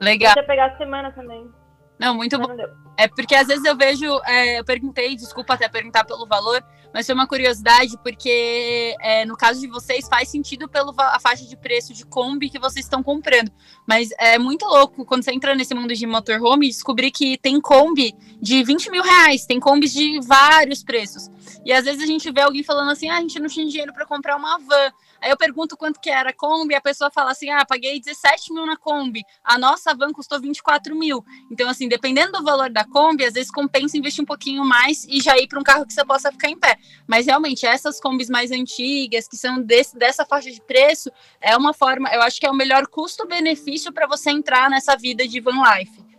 Legal. 0.00 0.32
Podia 0.32 0.46
pegar 0.46 0.66
a 0.66 0.76
semana 0.78 1.12
também. 1.12 1.50
Não, 2.00 2.14
muito 2.14 2.38
bom. 2.38 2.48
É 2.96 3.06
porque 3.06 3.34
às 3.34 3.46
vezes 3.46 3.62
eu 3.62 3.76
vejo, 3.76 4.06
é, 4.24 4.58
eu 4.58 4.64
perguntei, 4.64 5.14
desculpa 5.14 5.52
até 5.52 5.68
perguntar 5.68 6.02
pelo 6.04 6.26
valor, 6.26 6.64
mas 6.94 7.04
foi 7.04 7.14
uma 7.14 7.26
curiosidade, 7.26 7.98
porque 8.02 8.96
é, 9.00 9.26
no 9.26 9.36
caso 9.36 9.60
de 9.60 9.66
vocês 9.66 10.08
faz 10.08 10.30
sentido 10.30 10.66
pela 10.66 10.94
faixa 11.20 11.44
de 11.44 11.56
preço 11.58 11.92
de 11.92 12.06
Kombi 12.06 12.48
que 12.48 12.58
vocês 12.58 12.86
estão 12.86 13.02
comprando. 13.02 13.52
Mas 13.86 14.08
é 14.18 14.38
muito 14.38 14.64
louco 14.64 15.04
quando 15.04 15.22
você 15.22 15.30
entra 15.30 15.54
nesse 15.54 15.74
mundo 15.74 15.94
de 15.94 16.06
motorhome 16.06 16.68
descobrir 16.68 17.10
que 17.10 17.36
tem 17.36 17.60
Kombi 17.60 18.14
de 18.40 18.64
20 18.64 18.90
mil 18.90 19.02
reais, 19.02 19.44
tem 19.44 19.60
Kombis 19.60 19.92
de 19.92 20.20
vários 20.20 20.82
preços. 20.82 21.28
E 21.66 21.72
às 21.72 21.84
vezes 21.84 22.02
a 22.02 22.06
gente 22.06 22.30
vê 22.32 22.40
alguém 22.40 22.62
falando 22.62 22.90
assim, 22.90 23.10
ah, 23.10 23.18
a 23.18 23.20
gente 23.20 23.38
não 23.38 23.48
tinha 23.48 23.66
dinheiro 23.66 23.92
para 23.92 24.06
comprar 24.06 24.36
uma 24.36 24.58
van. 24.58 24.90
Aí 25.20 25.30
eu 25.30 25.36
pergunto 25.36 25.76
quanto 25.76 26.00
que 26.00 26.10
era 26.10 26.30
a 26.30 26.32
Kombi, 26.32 26.74
a 26.74 26.80
pessoa 26.80 27.10
fala 27.10 27.30
assim, 27.30 27.50
ah, 27.50 27.64
paguei 27.64 28.00
17 28.00 28.52
mil 28.52 28.66
na 28.66 28.76
Kombi, 28.76 29.22
a 29.44 29.58
nossa 29.58 29.94
van 29.94 30.12
custou 30.12 30.40
24 30.40 30.94
mil. 30.96 31.24
Então, 31.50 31.68
assim, 31.68 31.88
dependendo 31.88 32.32
do 32.32 32.44
valor 32.44 32.70
da 32.70 32.84
Kombi, 32.84 33.24
às 33.24 33.34
vezes 33.34 33.50
compensa 33.50 33.98
investir 33.98 34.22
um 34.22 34.26
pouquinho 34.26 34.64
mais 34.64 35.04
e 35.04 35.20
já 35.20 35.36
ir 35.36 35.46
para 35.46 35.60
um 35.60 35.62
carro 35.62 35.86
que 35.86 35.92
você 35.92 36.04
possa 36.04 36.32
ficar 36.32 36.48
em 36.48 36.58
pé. 36.58 36.76
Mas 37.06 37.26
realmente, 37.26 37.66
essas 37.66 38.00
Kombis 38.00 38.30
mais 38.30 38.50
antigas, 38.50 39.28
que 39.28 39.36
são 39.36 39.60
desse, 39.60 39.96
dessa 39.96 40.24
faixa 40.24 40.50
de 40.50 40.60
preço, 40.62 41.10
é 41.40 41.56
uma 41.56 41.74
forma, 41.74 42.08
eu 42.12 42.22
acho 42.22 42.40
que 42.40 42.46
é 42.46 42.50
o 42.50 42.54
melhor 42.54 42.86
custo-benefício 42.86 43.92
para 43.92 44.06
você 44.06 44.30
entrar 44.30 44.70
nessa 44.70 44.96
vida 44.96 45.26
de 45.26 45.40
van 45.40 45.62
life. 45.76 46.10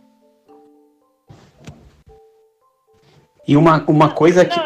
E 3.46 3.56
uma, 3.56 3.84
uma 3.88 4.10
coisa 4.10 4.44
que. 4.44 4.56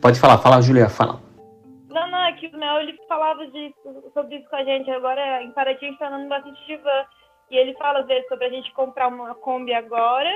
Pode 0.00 0.18
falar, 0.18 0.38
fala, 0.38 0.60
Julia, 0.60 0.88
fala. 0.88 1.23
É 2.52 2.56
o 2.56 2.58
Mel 2.58 2.80
ele 2.80 2.98
falava 3.08 3.46
disso, 3.46 4.10
sobre 4.12 4.36
isso 4.36 4.48
com 4.48 4.56
a 4.56 4.64
gente. 4.64 4.90
Agora 4.90 5.42
em 5.42 5.52
Paraty 5.52 5.84
a 5.84 5.88
gente 5.88 5.98
tá 5.98 6.08
andando 6.08 6.28
bastante 6.28 6.66
de 6.66 6.76
van. 6.76 7.04
E 7.50 7.56
ele 7.56 7.74
fala 7.74 8.00
às 8.00 8.06
vezes 8.06 8.26
sobre 8.28 8.46
a 8.46 8.50
gente 8.50 8.72
comprar 8.72 9.08
uma 9.08 9.34
Kombi 9.34 9.74
agora 9.74 10.30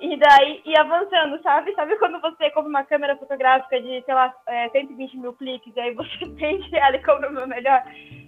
e 0.00 0.16
daí 0.16 0.60
ir 0.64 0.78
avançando, 0.78 1.40
sabe? 1.42 1.72
Sabe 1.74 1.96
quando 1.98 2.20
você 2.20 2.50
compra 2.50 2.68
uma 2.68 2.84
câmera 2.84 3.16
fotográfica 3.16 3.80
de, 3.80 4.02
sei 4.04 4.14
lá, 4.14 4.34
é, 4.48 4.68
120 4.70 5.16
mil 5.16 5.32
cliques, 5.34 5.72
e 5.74 5.80
aí 5.80 5.94
você 5.94 6.24
vende 6.34 6.76
ela 6.76 6.96
e 6.96 7.04
compra 7.04 7.30
uma 7.30 7.46
melhor? 7.46 7.82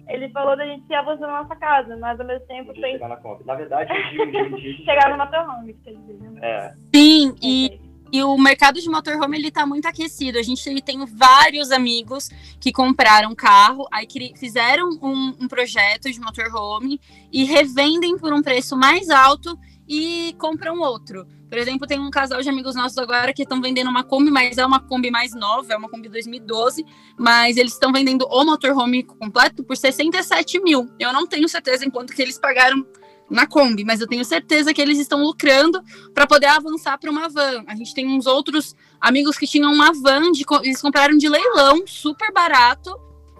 Ele 0.07 0.29
falou 0.29 0.55
da 0.55 0.65
gente 0.65 0.89
ir 0.89 0.95
avançando 0.95 1.27
na 1.27 1.43
nossa 1.43 1.55
casa, 1.57 1.97
mas 1.97 2.19
ao 2.19 2.25
mesmo 2.25 2.47
tempo 2.47 2.73
tem 2.73 2.93
chegar 2.93 3.09
na 3.09 3.17
Kombi. 3.17 3.45
Na 3.45 3.55
verdade, 3.55 3.91
chegar 4.85 5.09
no 5.09 5.17
motorhome, 5.17 5.73
quer 5.83 5.91
dizer, 5.91 6.19
né? 6.21 6.39
É, 6.41 6.73
Sim, 6.95 7.35
e 7.43 7.90
E 8.11 8.21
o 8.23 8.37
mercado 8.37 8.79
de 8.81 8.89
motorhome 8.89 9.37
ele 9.37 9.51
tá 9.51 9.65
muito 9.65 9.87
aquecido. 9.87 10.37
A 10.37 10.43
gente 10.43 10.81
tem 10.81 11.05
vários 11.05 11.71
amigos 11.71 12.29
que 12.59 12.71
compraram 12.71 13.33
carro, 13.33 13.87
aí 13.91 14.07
fizeram 14.37 14.89
um, 15.01 15.33
um 15.39 15.47
projeto 15.47 16.11
de 16.11 16.19
motorhome 16.19 16.99
e 17.31 17.43
revendem 17.45 18.17
por 18.17 18.33
um 18.33 18.41
preço 18.41 18.75
mais 18.75 19.09
alto 19.09 19.57
e 19.87 20.35
compram 20.37 20.79
outro. 20.79 21.25
Por 21.49 21.57
exemplo, 21.57 21.85
tem 21.85 21.99
um 21.99 22.09
casal 22.09 22.41
de 22.41 22.47
amigos 22.47 22.75
nossos 22.75 22.97
agora 22.97 23.33
que 23.33 23.43
estão 23.43 23.61
vendendo 23.61 23.89
uma 23.89 24.05
Kombi, 24.05 24.31
mas 24.31 24.57
é 24.57 24.65
uma 24.65 24.79
Kombi 24.79 25.11
mais 25.11 25.33
nova, 25.33 25.73
é 25.73 25.75
uma 25.75 25.89
Kombi 25.89 26.07
2012, 26.07 26.85
mas 27.17 27.57
eles 27.57 27.73
estão 27.73 27.91
vendendo 27.91 28.25
o 28.31 28.45
motorhome 28.45 29.03
completo 29.03 29.61
por 29.61 29.75
67 29.75 30.61
mil. 30.61 30.89
Eu 30.97 31.11
não 31.11 31.27
tenho 31.27 31.49
certeza 31.49 31.85
em 31.85 31.89
quanto 31.89 32.13
que 32.13 32.21
eles 32.21 32.39
pagaram 32.39 32.85
na 33.31 33.47
Kombi, 33.47 33.85
mas 33.85 34.01
eu 34.01 34.07
tenho 34.07 34.25
certeza 34.25 34.73
que 34.73 34.81
eles 34.81 34.99
estão 34.99 35.23
lucrando 35.23 35.81
para 36.13 36.27
poder 36.27 36.47
avançar 36.47 36.99
para 36.99 37.09
uma 37.09 37.29
van. 37.29 37.63
A 37.65 37.75
gente 37.75 37.93
tem 37.95 38.05
uns 38.05 38.25
outros 38.25 38.75
amigos 38.99 39.37
que 39.37 39.47
tinham 39.47 39.71
uma 39.71 39.93
van, 39.93 40.31
de, 40.31 40.43
eles 40.63 40.81
compraram 40.81 41.17
de 41.17 41.29
leilão, 41.29 41.87
super 41.87 42.31
barato, 42.33 42.93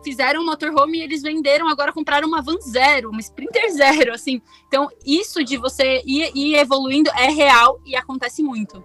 fizeram 0.03 0.41
um 0.41 0.45
motorhome 0.45 0.99
e 0.99 1.01
eles 1.01 1.21
venderam, 1.21 1.67
agora 1.67 1.91
compraram 1.91 2.27
uma 2.27 2.41
van 2.41 2.59
zero, 2.61 3.09
uma 3.09 3.19
Sprinter 3.19 3.69
zero, 3.71 4.13
assim. 4.13 4.41
Então, 4.67 4.87
isso 5.05 5.43
de 5.43 5.57
você 5.57 6.01
ir, 6.05 6.31
ir 6.33 6.55
evoluindo 6.55 7.11
é 7.11 7.29
real 7.29 7.79
e 7.85 7.95
acontece 7.95 8.41
muito. 8.41 8.81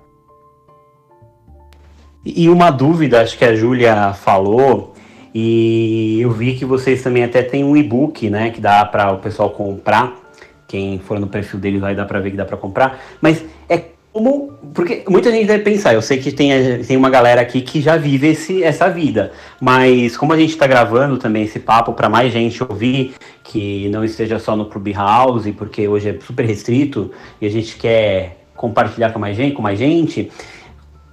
E 2.25 2.49
uma 2.49 2.73
dúvida, 2.73 3.23
acho 3.23 3.39
que 3.39 3.45
a 3.45 3.55
Júlia 3.55 4.13
falou, 4.13 4.95
e 5.33 6.19
eu 6.21 6.33
vi 6.33 6.57
que 6.57 6.65
vocês 6.65 7.01
também 7.01 7.23
até 7.23 7.43
têm 7.43 7.63
um 7.63 7.77
e-book, 7.77 8.29
né, 8.29 8.51
que 8.51 8.61
dá 8.61 8.85
para 8.85 9.13
o 9.13 9.19
pessoal 9.19 9.51
comprar. 9.51 10.25
Quem 10.66 10.99
for 10.99 11.18
no 11.20 11.26
perfil 11.26 11.61
deles 11.61 11.80
vai 11.80 11.94
dar 11.94 12.04
para 12.06 12.20
ver 12.20 12.30
que 12.30 12.37
dá 12.37 12.44
para 12.44 12.56
comprar. 12.56 13.00
Mas 13.20 13.44
é 13.68 13.85
como. 14.12 14.54
Porque 14.75 15.04
muita 15.08 15.30
gente 15.30 15.46
deve 15.46 15.62
pensar, 15.62 15.94
eu 15.94 16.02
sei 16.02 16.18
que 16.18 16.32
tem, 16.32 16.50
tem 16.82 16.96
uma 16.96 17.08
galera 17.08 17.40
aqui 17.40 17.61
que 17.61 17.80
já 17.80 17.96
vive 17.96 18.28
esse, 18.28 18.62
essa 18.62 18.88
vida. 18.88 19.32
Mas 19.61 20.16
como 20.16 20.32
a 20.32 20.37
gente 20.37 20.50
está 20.50 20.66
gravando 20.66 21.16
também 21.16 21.44
esse 21.44 21.58
papo 21.58 21.92
para 21.92 22.08
mais 22.08 22.32
gente 22.32 22.62
ouvir, 22.62 23.14
que 23.42 23.88
não 23.88 24.04
esteja 24.04 24.38
só 24.38 24.56
no 24.56 24.66
Clubhouse, 24.66 25.50
porque 25.52 25.87
hoje 25.87 26.11
é 26.11 26.18
super 26.20 26.44
restrito 26.44 27.11
e 27.40 27.46
a 27.46 27.50
gente 27.50 27.76
quer 27.76 28.44
compartilhar 28.54 29.12
com 29.12 29.18
mais 29.18 29.37
gente, 29.37 29.54
com 29.54 29.62
mais 29.62 29.78
gente 29.78 30.30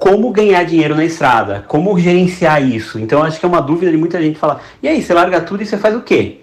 como 0.03 0.31
ganhar 0.31 0.65
dinheiro 0.65 0.95
na 0.95 1.05
estrada, 1.05 1.63
como 1.65 1.98
gerenciar 1.98 2.62
isso. 2.62 3.00
Então 3.00 3.24
acho 3.24 3.39
que 3.39 3.45
é 3.45 3.48
uma 3.48 3.62
dúvida 3.62 3.89
de 3.89 3.95
muita 3.95 4.22
gente 4.22 4.38
falar. 4.38 4.62
E 4.81 4.88
aí, 4.88 5.01
você 5.01 5.13
larga 5.13 5.39
tudo 5.39 5.63
e 5.63 5.65
você 5.65 5.77
faz 5.77 5.95
o 5.95 6.01
quê? 6.01 6.43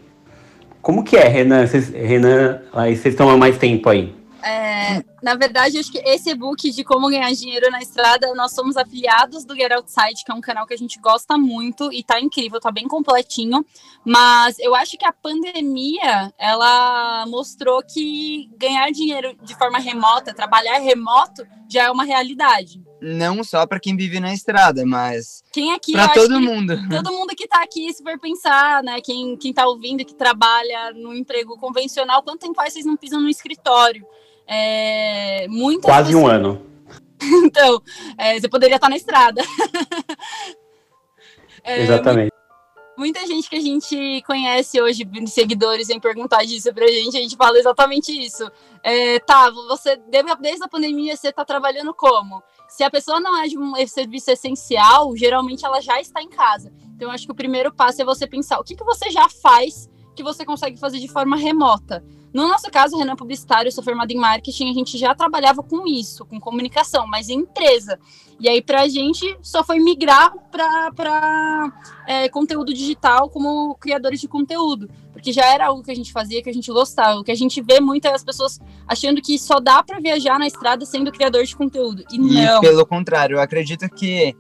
Como 0.83 1.05
que 1.05 1.17
é, 1.17 1.29
Renan? 1.29 1.67
Vocês, 1.67 1.91
Renan, 1.91 2.61
aí 2.73 2.97
vocês 2.97 3.15
estão 3.15 3.29
há 3.29 3.37
mais 3.37 3.59
tempo 3.59 3.89
aí. 3.89 4.15
É, 4.43 4.80
na 5.23 5.35
verdade, 5.35 5.79
acho 5.79 5.93
que 5.93 5.99
esse 5.99 6.31
e-book 6.31 6.71
de 6.71 6.83
como 6.85 7.09
ganhar 7.09 7.33
dinheiro 7.33 7.71
na 7.71 7.81
estrada, 7.81 8.33
nós 8.35 8.53
somos 8.53 8.77
afiliados 8.77 9.45
do 9.45 9.55
Get 9.55 9.73
Outside, 9.73 10.25
que 10.25 10.33
é 10.33 10.35
um 10.35 10.41
canal 10.41 10.67
que 10.67 10.75
a 10.75 10.79
gente 10.79 10.99
gosta 11.01 11.37
muito 11.37 11.93
e 11.93 12.03
tá 12.03 12.21
incrível, 12.21 12.61
tá 12.61 12.71
bem 12.71 12.89
completinho. 12.89 13.65
Mas 14.05 14.59
eu 14.59 14.75
acho 14.75 14.97
que 14.97 15.05
a 15.05 15.13
pandemia, 15.13 16.33
ela 16.39 17.27
mostrou 17.27 17.83
que 17.83 18.49
ganhar 18.57 18.91
dinheiro 18.91 19.37
de 19.43 19.55
forma 19.55 19.79
remota, 19.79 20.35
trabalhar 20.35 20.79
remoto, 20.79 21.47
já 21.69 21.85
é 21.85 21.91
uma 21.91 22.05
realidade. 22.05 22.83
não 23.01 23.45
só 23.45 23.67
para 23.67 23.79
quem 23.81 23.97
vive 23.97 24.19
na 24.21 24.35
estrada, 24.35 24.85
mas 24.85 25.43
Quem 25.53 25.73
aqui, 25.73 25.93
para 25.93 26.09
todo 26.09 26.39
que 26.39 26.39
mundo. 26.39 26.77
todo 26.89 27.13
mundo 27.13 27.35
que 27.37 27.47
tá 27.47 27.63
aqui, 27.63 27.93
se 27.93 28.03
for 28.03 28.19
pensar, 28.19 28.83
né? 28.83 29.01
Quem, 29.01 29.37
quem 29.37 29.53
tá 29.53 29.67
ouvindo, 29.67 30.05
que 30.05 30.15
trabalha 30.15 30.93
no 30.93 31.15
emprego 31.15 31.57
convencional, 31.57 32.23
quanto 32.23 32.41
tempo 32.41 32.55
faz 32.55 32.73
vocês 32.73 32.85
não 32.85 32.97
pisam 32.97 33.21
no 33.21 33.29
escritório? 33.29 34.05
É, 34.47 35.47
Quase 35.83 36.15
um 36.15 36.23
pessoas- 36.23 36.35
ano. 36.35 36.67
Então, 37.23 37.83
é, 38.17 38.41
você 38.41 38.49
poderia 38.49 38.77
estar 38.77 38.89
na 38.89 38.97
estrada. 38.97 39.43
É, 41.63 41.83
Exatamente. 41.83 42.33
Muita 42.97 43.27
gente 43.27 43.49
que 43.51 43.57
a 43.57 43.61
gente 43.61 44.23
conhece 44.27 44.81
hoje, 44.81 45.07
seguidores, 45.27 45.89
vem 45.89 46.01
perguntar 46.01 46.45
disso 46.45 46.73
pra 46.73 46.87
gente, 46.87 47.17
a 47.17 47.21
gente 47.21 47.37
fala 47.37 47.59
exatamente 47.59 48.11
isso. 48.13 48.51
Tá, 49.27 49.51
você, 49.51 49.97
desde 50.41 50.65
a 50.65 50.69
pandemia, 50.69 51.17
você 51.17 51.31
tá 51.33 51.45
trabalhando 51.45 51.93
como? 51.95 52.43
Se 52.69 52.83
a 52.83 52.91
pessoa 52.91 53.21
não 53.21 53.39
é 53.43 53.47
de 53.47 53.59
um 53.59 53.75
serviço 53.87 54.31
essencial, 54.31 55.15
geralmente 55.17 55.65
ela 55.65 55.81
já 55.81 56.01
está 56.01 56.23
em 56.23 56.29
casa. 56.29 56.73
Então, 56.95 57.09
eu 57.09 57.13
acho 57.13 57.27
que 57.27 57.33
o 57.33 57.37
primeiro 57.37 57.73
passo 57.75 58.03
é 58.03 58.05
você 58.05 58.27
pensar 58.27 58.59
o 58.59 58.65
que, 58.65 58.77
que 58.77 58.85
você 58.85 59.11
já 59.11 59.29
faz 59.29 59.89
que 60.15 60.23
você 60.23 60.45
consegue 60.45 60.79
fazer 60.79 60.99
de 60.99 61.09
forma 61.09 61.37
remota. 61.37 62.05
No 62.33 62.47
nosso 62.47 62.71
caso, 62.71 62.97
Renan 62.97 63.17
Publicitário, 63.17 63.69
eu 63.69 63.73
sou 63.73 63.83
formada 63.83 64.13
em 64.13 64.17
marketing, 64.17 64.71
a 64.71 64.75
gente 64.75 64.97
já 64.97 65.15
trabalhava 65.15 65.63
com 65.63 65.87
isso, 65.87 66.25
com 66.25 66.39
comunicação, 66.39 67.07
mas 67.07 67.29
em 67.29 67.41
empresa. 67.41 67.99
E 68.39 68.49
aí, 68.49 68.63
pra 68.63 68.89
gente, 68.89 69.37
só 69.43 69.63
foi 69.63 69.79
migrar 69.81 70.33
para 70.51 71.73
é, 72.07 72.29
conteúdo 72.29 72.73
digital 72.73 73.29
como 73.29 73.75
criadores 73.75 74.21
de 74.21 74.29
conteúdo. 74.29 74.89
Porque 75.13 75.33
já 75.33 75.45
era 75.45 75.67
algo 75.67 75.83
que 75.83 75.91
a 75.91 75.95
gente 75.95 76.13
fazia, 76.13 76.43
que 76.43 76.49
a 76.49 76.55
gente 76.55 76.73
gostava. 76.73 77.21
O 77.21 77.25
que 77.25 77.33
a 77.33 77.37
gente 77.37 77.61
vê 77.61 77.81
muitas 77.81 78.25
pessoas 78.25 78.59
achando 78.89 79.21
que 79.21 79.39
só 79.39 79.61
dá 79.61 79.83
para 79.83 80.01
viajar 80.01 80.39
na 80.39 80.47
estrada 80.47 80.87
sendo 80.87 81.13
criador 81.13 81.45
de 81.45 81.55
conteúdo. 81.55 82.05
E 82.11 82.17
E 82.17 82.19
não. 82.19 82.61
pelo 82.61 82.87
contrário, 82.87 83.37
eu 83.37 83.41
acredito 83.41 83.87
que 83.91 84.35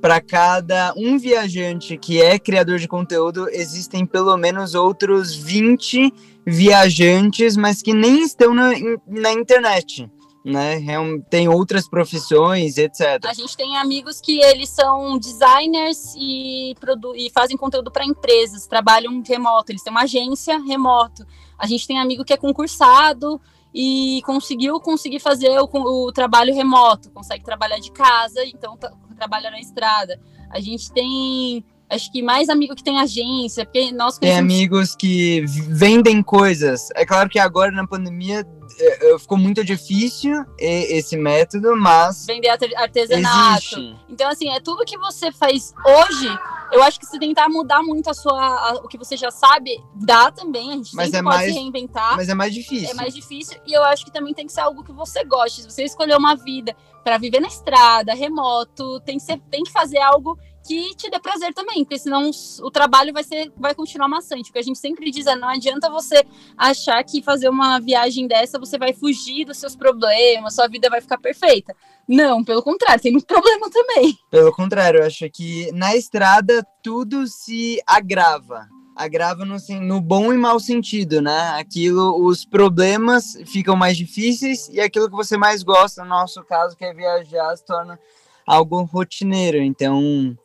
para 0.00 0.20
cada 0.20 0.92
um 0.96 1.18
viajante 1.18 1.96
que 1.96 2.20
é 2.20 2.38
criador 2.38 2.78
de 2.78 2.86
conteúdo, 2.86 3.48
existem 3.48 4.04
pelo 4.04 4.36
menos 4.36 4.74
outros 4.74 5.34
20 5.34 6.12
viajantes, 6.46 7.56
mas 7.56 7.82
que 7.82 7.92
nem 7.94 8.22
estão 8.22 8.54
na, 8.54 8.70
na 9.06 9.32
internet, 9.32 10.10
né? 10.44 10.76
Real- 10.76 11.20
Tem 11.30 11.48
outras 11.48 11.88
profissões, 11.88 12.76
etc. 12.76 13.24
A 13.24 13.32
gente 13.32 13.56
tem 13.56 13.76
amigos 13.76 14.20
que 14.20 14.40
eles 14.40 14.68
são 14.70 15.18
designers 15.18 16.14
e, 16.16 16.74
e 17.16 17.30
fazem 17.30 17.56
conteúdo 17.56 17.90
para 17.90 18.04
empresas, 18.04 18.66
trabalham 18.66 19.22
remoto, 19.26 19.72
eles 19.72 19.82
têm 19.82 19.90
uma 19.90 20.02
agência 20.02 20.58
remoto. 20.62 21.24
A 21.58 21.66
gente 21.66 21.86
tem 21.86 21.98
amigo 21.98 22.24
que 22.24 22.32
é 22.32 22.36
concursado 22.36 23.40
e 23.72 24.20
conseguiu 24.24 24.78
conseguir 24.80 25.18
fazer 25.20 25.58
o, 25.60 25.68
o 26.06 26.12
trabalho 26.12 26.54
remoto, 26.54 27.10
consegue 27.10 27.42
trabalhar 27.44 27.78
de 27.78 27.90
casa, 27.90 28.44
então 28.44 28.76
tá- 28.76 28.92
trabalha 29.16 29.50
na 29.50 29.58
estrada. 29.60 30.20
A 30.50 30.60
gente 30.60 30.92
tem, 30.92 31.64
acho 31.94 32.10
que 32.12 32.22
mais 32.22 32.48
amigo 32.48 32.74
que 32.74 32.82
tem 32.84 32.98
agência, 33.00 33.64
porque 33.64 33.92
nós 33.92 34.18
Tem 34.18 34.28
conhecemos- 34.30 34.52
amigos 34.54 34.96
que 34.96 35.44
vendem 35.68 36.22
coisas. 36.22 36.88
É 36.94 37.04
claro 37.06 37.28
que 37.28 37.38
agora 37.38 37.70
na 37.70 37.86
pandemia 37.86 38.46
eh, 38.80 38.98
eh, 39.14 39.18
ficou 39.18 39.38
muito 39.38 39.62
difícil 39.62 40.44
esse 40.58 41.16
método, 41.16 41.76
mas 41.76 42.26
vender 42.26 42.48
arte- 42.48 42.74
artesanato. 42.76 43.56
existe. 43.76 43.96
Então, 44.08 44.28
assim, 44.28 44.48
é 44.50 44.60
tudo 44.60 44.84
que 44.84 44.98
você 44.98 45.30
faz 45.30 45.72
hoje. 45.86 46.38
Eu 46.72 46.82
acho 46.82 46.98
que 46.98 47.06
se 47.06 47.18
tentar 47.18 47.48
mudar 47.48 47.82
muito 47.82 48.10
a 48.10 48.14
sua, 48.14 48.40
a- 48.42 48.80
o 48.82 48.88
que 48.88 48.98
você 48.98 49.16
já 49.16 49.30
sabe, 49.30 49.78
dá 49.94 50.30
também. 50.32 50.70
A 50.72 50.74
gente 50.76 50.96
Mas 50.96 51.08
é 51.12 51.22
pode 51.22 51.36
mais- 51.36 51.52
se 51.52 51.58
reinventar. 51.58 52.16
Mas 52.16 52.28
é 52.28 52.34
mais 52.34 52.52
difícil. 52.52 52.90
É 52.90 52.94
mais 52.94 53.14
difícil. 53.14 53.58
E 53.66 53.72
eu 53.72 53.84
acho 53.84 54.04
que 54.04 54.10
também 54.12 54.34
tem 54.34 54.46
que 54.46 54.52
ser 54.52 54.60
algo 54.62 54.82
que 54.82 54.92
você 54.92 55.22
goste. 55.24 55.62
Se 55.62 55.70
você 55.70 55.84
escolher 55.84 56.16
uma 56.16 56.34
vida 56.34 56.74
para 57.04 57.18
viver 57.18 57.38
na 57.40 57.48
estrada, 57.48 58.14
remoto, 58.14 58.98
tem 59.00 59.18
que, 59.18 59.22
ser, 59.24 59.38
tem 59.50 59.62
que 59.62 59.70
fazer 59.70 59.98
algo 60.00 60.36
que 60.64 60.94
te 60.96 61.10
dê 61.10 61.18
prazer 61.18 61.52
também, 61.52 61.84
porque 61.84 61.98
senão 61.98 62.30
o 62.62 62.70
trabalho 62.70 63.12
vai 63.12 63.22
ser 63.22 63.52
vai 63.56 63.74
continuar 63.74 64.08
maçante. 64.08 64.50
O 64.50 64.52
que 64.52 64.58
a 64.58 64.62
gente 64.62 64.78
sempre 64.78 65.10
diz 65.10 65.26
é 65.26 65.36
não 65.36 65.48
adianta 65.48 65.90
você 65.90 66.24
achar 66.56 67.02
que 67.04 67.22
fazer 67.22 67.48
uma 67.48 67.78
viagem 67.78 68.26
dessa 68.26 68.58
você 68.58 68.78
vai 68.78 68.92
fugir 68.94 69.44
dos 69.44 69.58
seus 69.58 69.76
problemas, 69.76 70.54
sua 70.54 70.66
vida 70.66 70.88
vai 70.88 71.00
ficar 71.00 71.18
perfeita. 71.18 71.76
Não, 72.08 72.42
pelo 72.42 72.62
contrário, 72.62 73.02
tem 73.02 73.12
muito 73.12 73.26
problema 73.28 73.68
também. 73.70 74.16
Pelo 74.30 74.52
contrário, 74.52 75.00
eu 75.00 75.06
acho 75.06 75.28
que 75.30 75.70
na 75.72 75.94
estrada 75.94 76.66
tudo 76.82 77.26
se 77.26 77.80
agrava. 77.86 78.66
Agrava 78.96 79.44
no, 79.44 79.56
no 79.80 80.00
bom 80.00 80.32
e 80.32 80.36
mau 80.36 80.60
sentido, 80.60 81.20
né? 81.20 81.56
Aquilo, 81.58 82.24
os 82.24 82.44
problemas 82.44 83.36
ficam 83.44 83.74
mais 83.74 83.96
difíceis 83.96 84.68
e 84.68 84.80
aquilo 84.80 85.10
que 85.10 85.16
você 85.16 85.36
mais 85.36 85.64
gosta, 85.64 86.04
no 86.04 86.10
nosso 86.10 86.44
caso, 86.44 86.76
que 86.76 86.84
é 86.84 86.94
viajar, 86.94 87.56
se 87.56 87.64
torna 87.64 87.98
algo 88.46 88.82
rotineiro. 88.82 89.58
Então, 89.58 90.36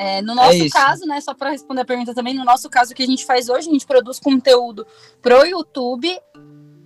É, 0.00 0.22
no 0.22 0.34
nosso 0.34 0.54
isso. 0.54 0.74
caso, 0.74 1.04
né, 1.04 1.20
só 1.20 1.34
para 1.34 1.50
responder 1.50 1.82
a 1.82 1.84
pergunta 1.84 2.14
também, 2.14 2.32
no 2.32 2.42
nosso 2.42 2.70
caso, 2.70 2.92
o 2.92 2.94
que 2.94 3.02
a 3.02 3.06
gente 3.06 3.26
faz 3.26 3.50
hoje, 3.50 3.68
a 3.68 3.72
gente 3.72 3.86
produz 3.86 4.18
conteúdo 4.18 4.86
pro 5.20 5.44
YouTube, 5.44 6.08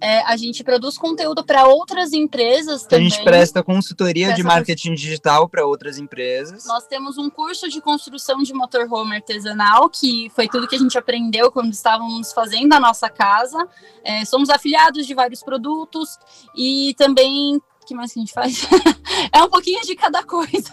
é, 0.00 0.20
a 0.22 0.37
gente 0.37 0.64
produz 0.64 0.98
conteúdo 0.98 1.44
para 1.44 1.64
outras 1.68 2.12
empresas 2.12 2.85
a 2.85 2.88
também. 2.88 3.09
gente 3.09 3.22
presta 3.22 3.62
consultoria 3.62 4.35
de 4.35 4.42
Presta 4.42 4.48
marketing 4.48 4.94
digital 4.94 5.48
para 5.48 5.64
outras 5.64 5.96
empresas. 5.96 6.66
Nós 6.66 6.88
temos 6.88 7.16
um 7.16 7.31
curso 7.31 7.68
de 7.68 7.81
construção 7.81 8.42
de 8.42 8.53
motorhome 8.53 9.14
artesanal, 9.14 9.88
que 9.88 10.29
foi 10.35 10.48
tudo 10.48 10.66
que 10.66 10.74
a 10.74 10.79
gente 10.81 10.98
aprendeu 10.98 11.53
quando 11.53 11.72
estávamos 11.72 12.33
fazendo 12.33 12.72
a 12.72 12.81
nossa 12.81 13.09
casa. 13.09 13.64
É, 14.03 14.24
somos 14.24 14.50
afiliados 14.50 15.07
de 15.07 15.14
vários 15.14 15.40
produtos 15.40 16.18
e 16.57 16.94
também. 16.98 17.62
O 17.85 17.87
que 17.87 17.94
mais 17.94 18.14
que 18.14 18.18
a 18.18 18.23
gente 18.23 18.33
faz? 18.33 18.66
é 19.31 19.42
um 19.42 19.51
pouquinho 19.51 19.83
de 19.83 19.94
cada 19.94 20.23
coisa. 20.23 20.73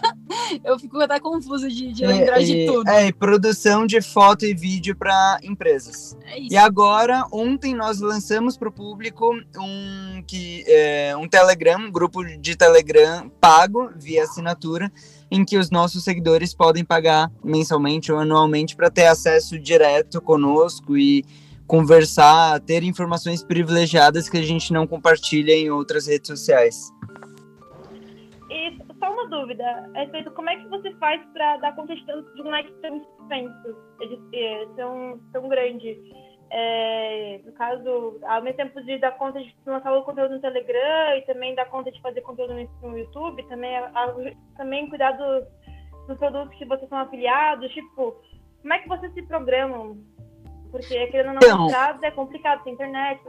Eu 0.64 0.78
fico 0.78 0.98
até 0.98 1.20
confusa 1.20 1.68
de, 1.68 1.92
de 1.92 2.06
lembrar 2.06 2.40
e, 2.40 2.46
de 2.46 2.66
tudo. 2.66 2.88
É, 2.88 3.06
e 3.06 3.12
produção 3.12 3.84
de 3.84 4.00
foto 4.00 4.46
e 4.46 4.54
vídeo 4.54 4.96
para 4.96 5.38
empresas. 5.42 6.16
É 6.24 6.38
isso. 6.38 6.54
E 6.54 6.56
agora, 6.56 7.26
ontem 7.30 7.74
nós 7.74 8.00
lançamos 8.00 8.56
para 8.56 8.70
o 8.70 8.72
público 8.72 9.30
um, 9.58 10.24
que, 10.26 10.64
é, 10.66 11.14
um 11.14 11.28
Telegram, 11.28 11.80
um 11.80 11.92
grupo 11.92 12.24
de 12.24 12.56
Telegram 12.56 13.28
pago 13.38 13.90
via 13.94 14.24
assinatura, 14.24 14.90
em 15.30 15.44
que 15.44 15.58
os 15.58 15.70
nossos 15.70 16.04
seguidores 16.04 16.54
podem 16.54 16.82
pagar 16.82 17.30
mensalmente 17.44 18.10
ou 18.10 18.18
anualmente 18.18 18.74
para 18.74 18.90
ter 18.90 19.04
acesso 19.04 19.58
direto 19.58 20.18
conosco 20.18 20.96
e 20.96 21.26
conversar, 21.66 22.60
ter 22.60 22.82
informações 22.82 23.42
privilegiadas 23.42 24.28
que 24.28 24.36
a 24.38 24.42
gente 24.42 24.72
não 24.72 24.86
compartilha 24.86 25.52
em 25.52 25.70
outras 25.70 26.06
redes 26.06 26.28
sociais. 26.28 26.92
E 28.50 28.76
só 28.98 29.12
uma 29.12 29.26
dúvida, 29.28 29.90
respeito 29.94 30.30
como 30.32 30.50
é 30.50 30.56
que 30.56 30.68
você 30.68 30.92
faz 30.96 31.22
para 31.32 31.56
dar 31.58 31.74
conta 31.74 31.94
de 31.94 32.42
um 32.42 32.50
leque 32.50 32.72
tão 32.82 32.98
extenso, 32.98 33.76
é, 34.34 34.66
tão, 34.76 35.20
tão 35.32 35.48
grande? 35.48 35.98
É, 36.54 37.40
no 37.46 37.52
caso, 37.52 38.18
ao 38.24 38.42
mesmo 38.42 38.58
tempo 38.58 38.82
de 38.82 38.98
dar 38.98 39.12
conta 39.12 39.40
de 39.40 39.56
lançar 39.64 39.90
o 39.96 40.02
conteúdo 40.02 40.34
no 40.34 40.40
Telegram 40.42 41.16
e 41.16 41.22
também 41.22 41.54
dar 41.54 41.64
conta 41.70 41.90
de 41.90 41.98
fazer 42.02 42.20
conteúdo 42.20 42.52
no, 42.82 42.98
YouTube, 42.98 43.42
também, 43.44 43.74
a- 43.74 44.14
também 44.58 44.86
cuidar 44.90 45.12
do- 45.12 45.46
dos 46.06 46.18
produtos 46.18 46.54
que 46.58 46.66
vocês 46.66 46.86
são 46.90 46.98
afiliados, 46.98 47.72
tipo, 47.72 48.14
como 48.60 48.74
é 48.74 48.78
que 48.80 48.88
vocês 48.88 49.14
se 49.14 49.22
programam? 49.22 49.96
Porque 50.72 51.06
querendo 51.08 51.34
não, 51.34 51.68
Então- 51.68 52.00
é 52.02 52.10
complicado, 52.10 52.64
tem 52.64 52.72
internet, 52.72 53.20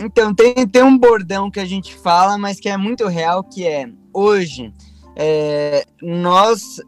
Então, 0.00 0.34
tem, 0.34 0.66
tem 0.66 0.82
um 0.82 0.98
bordão 0.98 1.48
que 1.50 1.60
a 1.60 1.64
gente 1.64 1.94
fala, 1.94 2.36
mas 2.36 2.58
que 2.58 2.68
é 2.68 2.76
muito 2.76 3.06
real, 3.06 3.44
que 3.44 3.64
é, 3.66 3.88
hoje, 4.12 4.74
é, 5.16 5.84
nós... 6.00 6.80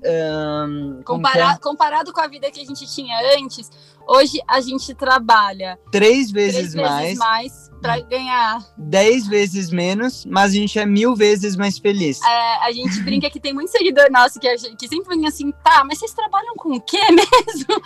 como 1.05 1.23
que 1.23 1.29
é? 1.29 1.33
Compara- 1.33 1.59
comparado 1.63 2.13
com 2.13 2.21
a 2.21 2.27
vida 2.29 2.51
que 2.51 2.61
a 2.61 2.65
gente 2.65 2.87
tinha 2.93 3.17
antes, 3.39 3.71
hoje 4.07 4.39
a 4.49 4.61
gente 4.61 4.95
trabalha 4.95 5.79
Três 5.91 6.31
três 6.31 6.33
vezes, 6.33 6.75
vezes 6.75 6.75
mais, 6.75 7.19
mais 7.19 7.71
para 7.83 8.01
ganhar. 8.01 8.65
dez 8.79 9.27
vezes 9.27 9.71
menos, 9.71 10.25
mas 10.25 10.53
a 10.53 10.55
gente 10.55 10.79
é 10.79 10.87
mil 10.87 11.15
vezes 11.15 11.55
mais 11.57 11.79
feliz. 11.79 12.21
É, 12.23 12.67
a 12.67 12.73
gente 12.73 12.99
brinca 13.03 13.29
que 13.29 13.39
tem 13.39 13.53
muito 13.53 13.71
seguidor 13.71 14.11
nosso 14.11 14.41
que, 14.41 14.49
a 14.49 14.57
gente- 14.57 14.77
que 14.77 14.89
sempre 14.89 15.15
vem 15.17 15.27
assim, 15.27 15.53
tá, 15.63 15.85
mas 15.85 15.99
vocês 15.99 16.15
trabalham 16.15 16.55
com 16.57 16.75
o 16.77 16.81
quê 16.81 17.01
mesmo? 17.13 17.83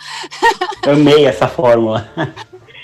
Amei 0.89 1.25
essa 1.25 1.47
fórmula. 1.47 2.09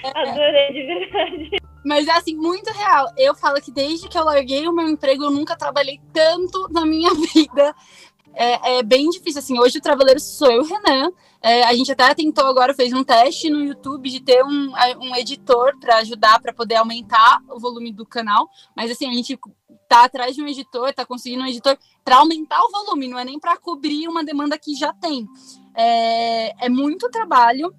adorei 0.04 0.74
de 0.74 0.84
verdade. 0.84 1.65
Mas 1.86 2.08
é 2.08 2.12
assim, 2.12 2.36
muito 2.36 2.72
real. 2.72 3.06
Eu 3.16 3.36
falo 3.36 3.62
que 3.62 3.72
desde 3.72 4.10
que 4.10 4.18
eu 4.18 4.26
larguei 4.26 4.68
o 4.68 4.74
meu 4.74 4.90
emprego, 4.90 5.24
eu 5.24 5.32
nunca 5.32 5.56
trabalhei 5.56 6.02
tanto 6.12 6.68
na 6.72 6.84
minha 6.84 7.14
vida. 7.34 7.76
É, 8.34 8.80
é 8.80 8.84
bem 8.84 9.10
difícil, 9.10 9.40
assim, 9.40 9.60
hoje 9.60 9.78
o 9.78 9.82
trabalheiro 9.82 10.20
sou 10.20 10.52
eu, 10.52 10.64
Renan. 10.64 11.12
É, 11.42 11.64
a 11.64 11.74
gente 11.76 11.92
até 11.92 12.14
tentou 12.16 12.46
agora, 12.48 12.74
fez 12.74 12.92
um 12.92 13.04
teste 13.04 13.52
no 13.52 13.64
YouTube 13.64 14.10
de 14.10 14.20
ter 14.20 14.44
um, 14.44 14.74
um 15.00 15.16
editor 15.16 15.78
para 15.80 15.98
ajudar, 15.98 16.42
para 16.42 16.52
poder 16.52 16.76
aumentar 16.76 17.40
o 17.50 17.60
volume 17.60 17.94
do 17.94 18.04
canal. 18.04 18.50
Mas 18.76 18.90
assim, 18.90 19.08
a 19.08 19.14
gente 19.14 19.40
tá 19.88 20.06
atrás 20.06 20.36
de 20.36 20.42
um 20.42 20.48
editor, 20.48 20.92
tá 20.92 21.06
conseguindo 21.06 21.44
um 21.44 21.48
editor 21.48 21.78
para 22.04 22.18
aumentar 22.18 22.60
o 22.62 22.72
volume, 22.72 23.08
não 23.08 23.20
é 23.20 23.24
nem 23.24 23.40
para 23.40 23.58
cobrir 23.58 24.08
uma 24.08 24.24
demanda 24.24 24.58
que 24.58 24.74
já 24.74 24.92
tem. 24.92 25.28
É, 25.76 26.66
é 26.66 26.70
muito 26.70 27.10
trabalho. 27.10 27.74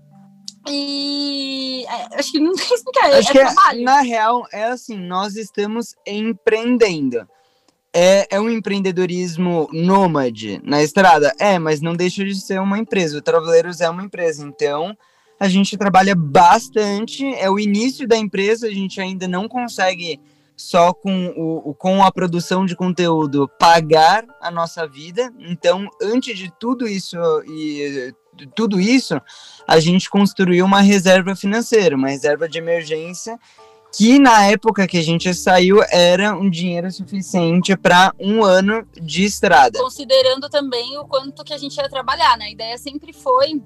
E 0.68 1.84
é, 1.88 2.18
acho 2.18 2.32
que 2.32 2.40
não 2.40 2.54
tem 2.54 2.66
que 2.66 2.74
explicar, 2.74 3.10
é, 3.10 3.18
Acho 3.18 3.30
é 3.30 3.32
que, 3.32 3.38
trabalho. 3.38 3.82
na 3.84 4.00
real, 4.00 4.46
é 4.52 4.64
assim, 4.64 4.96
nós 4.96 5.36
estamos 5.36 5.94
empreendendo. 6.06 7.26
é, 7.94 8.26
é 8.30 8.40
um 8.40 8.50
empreendedorismo 8.50 9.68
nômade 9.72 10.60
na 10.62 10.82
estrada? 10.82 11.32
É, 11.38 11.58
mas 11.58 11.80
não 11.80 11.94
deixa 11.94 12.22
de 12.24 12.34
ser 12.34 12.60
uma 12.60 12.78
empresa. 12.78 13.16
O 13.16 13.22
Traveleiros 13.22 13.80
é 13.80 13.88
uma 13.88 14.02
empresa, 14.02 14.44
então 14.44 14.94
a 15.40 15.48
gente 15.48 15.78
trabalha 15.78 16.14
bastante. 16.14 17.24
É 17.36 17.48
o 17.48 17.58
início 17.58 18.06
da 18.06 18.16
empresa, 18.16 18.66
a 18.66 18.70
gente 18.70 19.00
ainda 19.00 19.26
não 19.26 19.48
consegue 19.48 20.20
só 20.54 20.92
com, 20.92 21.28
o, 21.36 21.74
com 21.74 22.04
a 22.04 22.12
produção 22.12 22.66
de 22.66 22.76
conteúdo 22.76 23.48
pagar 23.58 24.26
a 24.42 24.50
nossa 24.50 24.86
vida. 24.86 25.32
Então, 25.38 25.88
antes 26.02 26.38
de 26.38 26.50
tudo 26.58 26.86
isso 26.86 27.16
e 27.46 28.12
tudo 28.54 28.80
isso, 28.80 29.20
a 29.66 29.78
gente 29.80 30.10
construiu 30.10 30.64
uma 30.64 30.80
reserva 30.80 31.34
financeira, 31.34 31.96
uma 31.96 32.08
reserva 32.08 32.48
de 32.48 32.58
emergência 32.58 33.38
que 33.96 34.18
na 34.18 34.44
época 34.44 34.86
que 34.86 34.98
a 34.98 35.02
gente 35.02 35.32
saiu 35.32 35.82
era 35.90 36.34
um 36.36 36.50
dinheiro 36.50 36.90
suficiente 36.92 37.74
para 37.76 38.12
um 38.20 38.44
ano 38.44 38.86
de 38.92 39.24
estrada. 39.24 39.78
Considerando 39.78 40.50
também 40.50 40.98
o 40.98 41.06
quanto 41.06 41.42
que 41.42 41.54
a 41.54 41.58
gente 41.58 41.76
ia 41.76 41.88
trabalhar, 41.88 42.36
né? 42.36 42.46
A 42.46 42.50
ideia 42.50 42.76
sempre 42.76 43.14
foi 43.14 43.62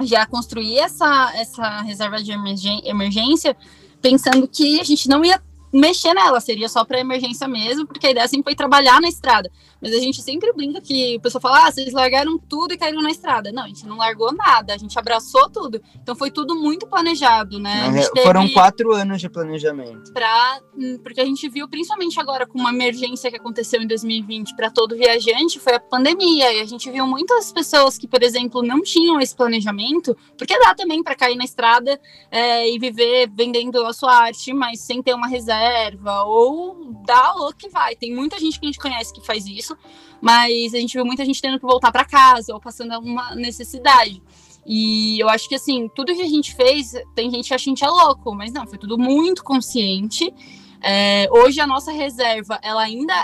já 0.00 0.24
construir 0.24 0.78
essa, 0.78 1.32
essa 1.34 1.82
reserva 1.82 2.22
de 2.22 2.32
emergência, 2.32 3.54
pensando 4.00 4.48
que 4.48 4.80
a 4.80 4.84
gente 4.84 5.06
não 5.06 5.22
ia 5.22 5.38
mexer 5.72 6.14
nela, 6.14 6.40
seria 6.40 6.68
só 6.68 6.84
para 6.84 7.00
emergência 7.00 7.46
mesmo, 7.46 7.86
porque 7.86 8.06
a 8.06 8.10
ideia 8.10 8.28
sempre 8.28 8.44
foi 8.44 8.54
trabalhar 8.54 9.00
na 9.00 9.08
estrada. 9.08 9.50
Mas 9.82 9.92
a 9.92 9.98
gente 9.98 10.22
sempre 10.22 10.52
brinca 10.52 10.80
que 10.80 11.16
o 11.16 11.20
pessoal 11.20 11.42
fala: 11.42 11.66
ah, 11.66 11.70
vocês 11.70 11.92
largaram 11.92 12.38
tudo 12.38 12.72
e 12.72 12.78
caíram 12.78 13.02
na 13.02 13.10
estrada. 13.10 13.52
Não, 13.52 13.64
a 13.64 13.68
gente 13.68 13.86
não 13.86 13.96
largou 13.96 14.32
nada, 14.32 14.74
a 14.74 14.76
gente 14.78 14.98
abraçou 14.98 15.50
tudo. 15.50 15.82
Então 16.02 16.14
foi 16.14 16.30
tudo 16.30 16.54
muito 16.54 16.86
planejado, 16.86 17.58
né? 17.58 17.90
Foram 18.22 18.48
quatro 18.50 18.92
anos 18.92 19.20
de 19.20 19.28
planejamento. 19.28 20.12
Pra, 20.12 20.60
hum, 20.76 20.98
porque 21.02 21.20
a 21.20 21.24
gente 21.24 21.48
viu, 21.48 21.68
principalmente 21.68 22.18
agora 22.18 22.46
com 22.46 22.58
uma 22.58 22.70
emergência 22.70 23.30
que 23.30 23.36
aconteceu 23.36 23.82
em 23.82 23.86
2020 23.86 24.56
para 24.56 24.70
todo 24.70 24.96
viajante, 24.96 25.58
foi 25.58 25.74
a 25.74 25.80
pandemia. 25.80 26.52
E 26.52 26.60
a 26.60 26.64
gente 26.64 26.90
viu 26.90 27.06
muitas 27.06 27.52
pessoas 27.52 27.98
que, 27.98 28.08
por 28.08 28.22
exemplo, 28.22 28.62
não 28.62 28.82
tinham 28.82 29.20
esse 29.20 29.36
planejamento, 29.36 30.16
porque 30.38 30.58
dá 30.58 30.74
também 30.74 31.02
para 31.02 31.14
cair 31.14 31.36
na 31.36 31.44
estrada 31.44 32.00
é, 32.30 32.68
e 32.68 32.78
viver 32.78 33.30
vendendo 33.34 33.84
a 33.84 33.92
sua 33.92 34.14
arte, 34.14 34.52
mas 34.52 34.80
sem 34.80 35.02
ter 35.02 35.14
uma 35.14 35.26
reserva 35.26 35.42
reserva, 35.42 36.22
ou 36.24 36.92
dá 37.04 37.34
o 37.34 37.52
que 37.52 37.68
vai. 37.68 37.96
Tem 37.96 38.14
muita 38.14 38.38
gente 38.38 38.58
que 38.58 38.66
a 38.66 38.68
gente 38.68 38.78
conhece 38.78 39.12
que 39.12 39.24
faz 39.24 39.46
isso, 39.46 39.71
mas 40.20 40.74
a 40.74 40.78
gente 40.78 40.94
viu 40.94 41.04
muita 41.04 41.24
gente 41.24 41.40
tendo 41.40 41.58
que 41.58 41.66
voltar 41.66 41.90
para 41.90 42.04
casa 42.04 42.54
ou 42.54 42.60
passando 42.60 42.92
alguma 42.92 43.34
necessidade. 43.34 44.22
E 44.64 45.18
eu 45.20 45.28
acho 45.28 45.48
que 45.48 45.54
assim, 45.54 45.88
tudo 45.94 46.14
que 46.14 46.22
a 46.22 46.28
gente 46.28 46.54
fez, 46.54 46.92
tem 47.14 47.30
gente 47.30 47.48
que 47.48 47.54
acha 47.54 47.64
que 47.64 47.70
a 47.70 47.72
gente 47.72 47.84
é 47.84 47.88
louco, 47.88 48.34
mas 48.34 48.52
não, 48.52 48.66
foi 48.66 48.78
tudo 48.78 48.96
muito 48.96 49.42
consciente. 49.42 50.32
É, 50.80 51.28
hoje 51.30 51.60
a 51.60 51.66
nossa 51.66 51.92
reserva, 51.92 52.58
ela 52.62 52.82
ainda 52.82 53.14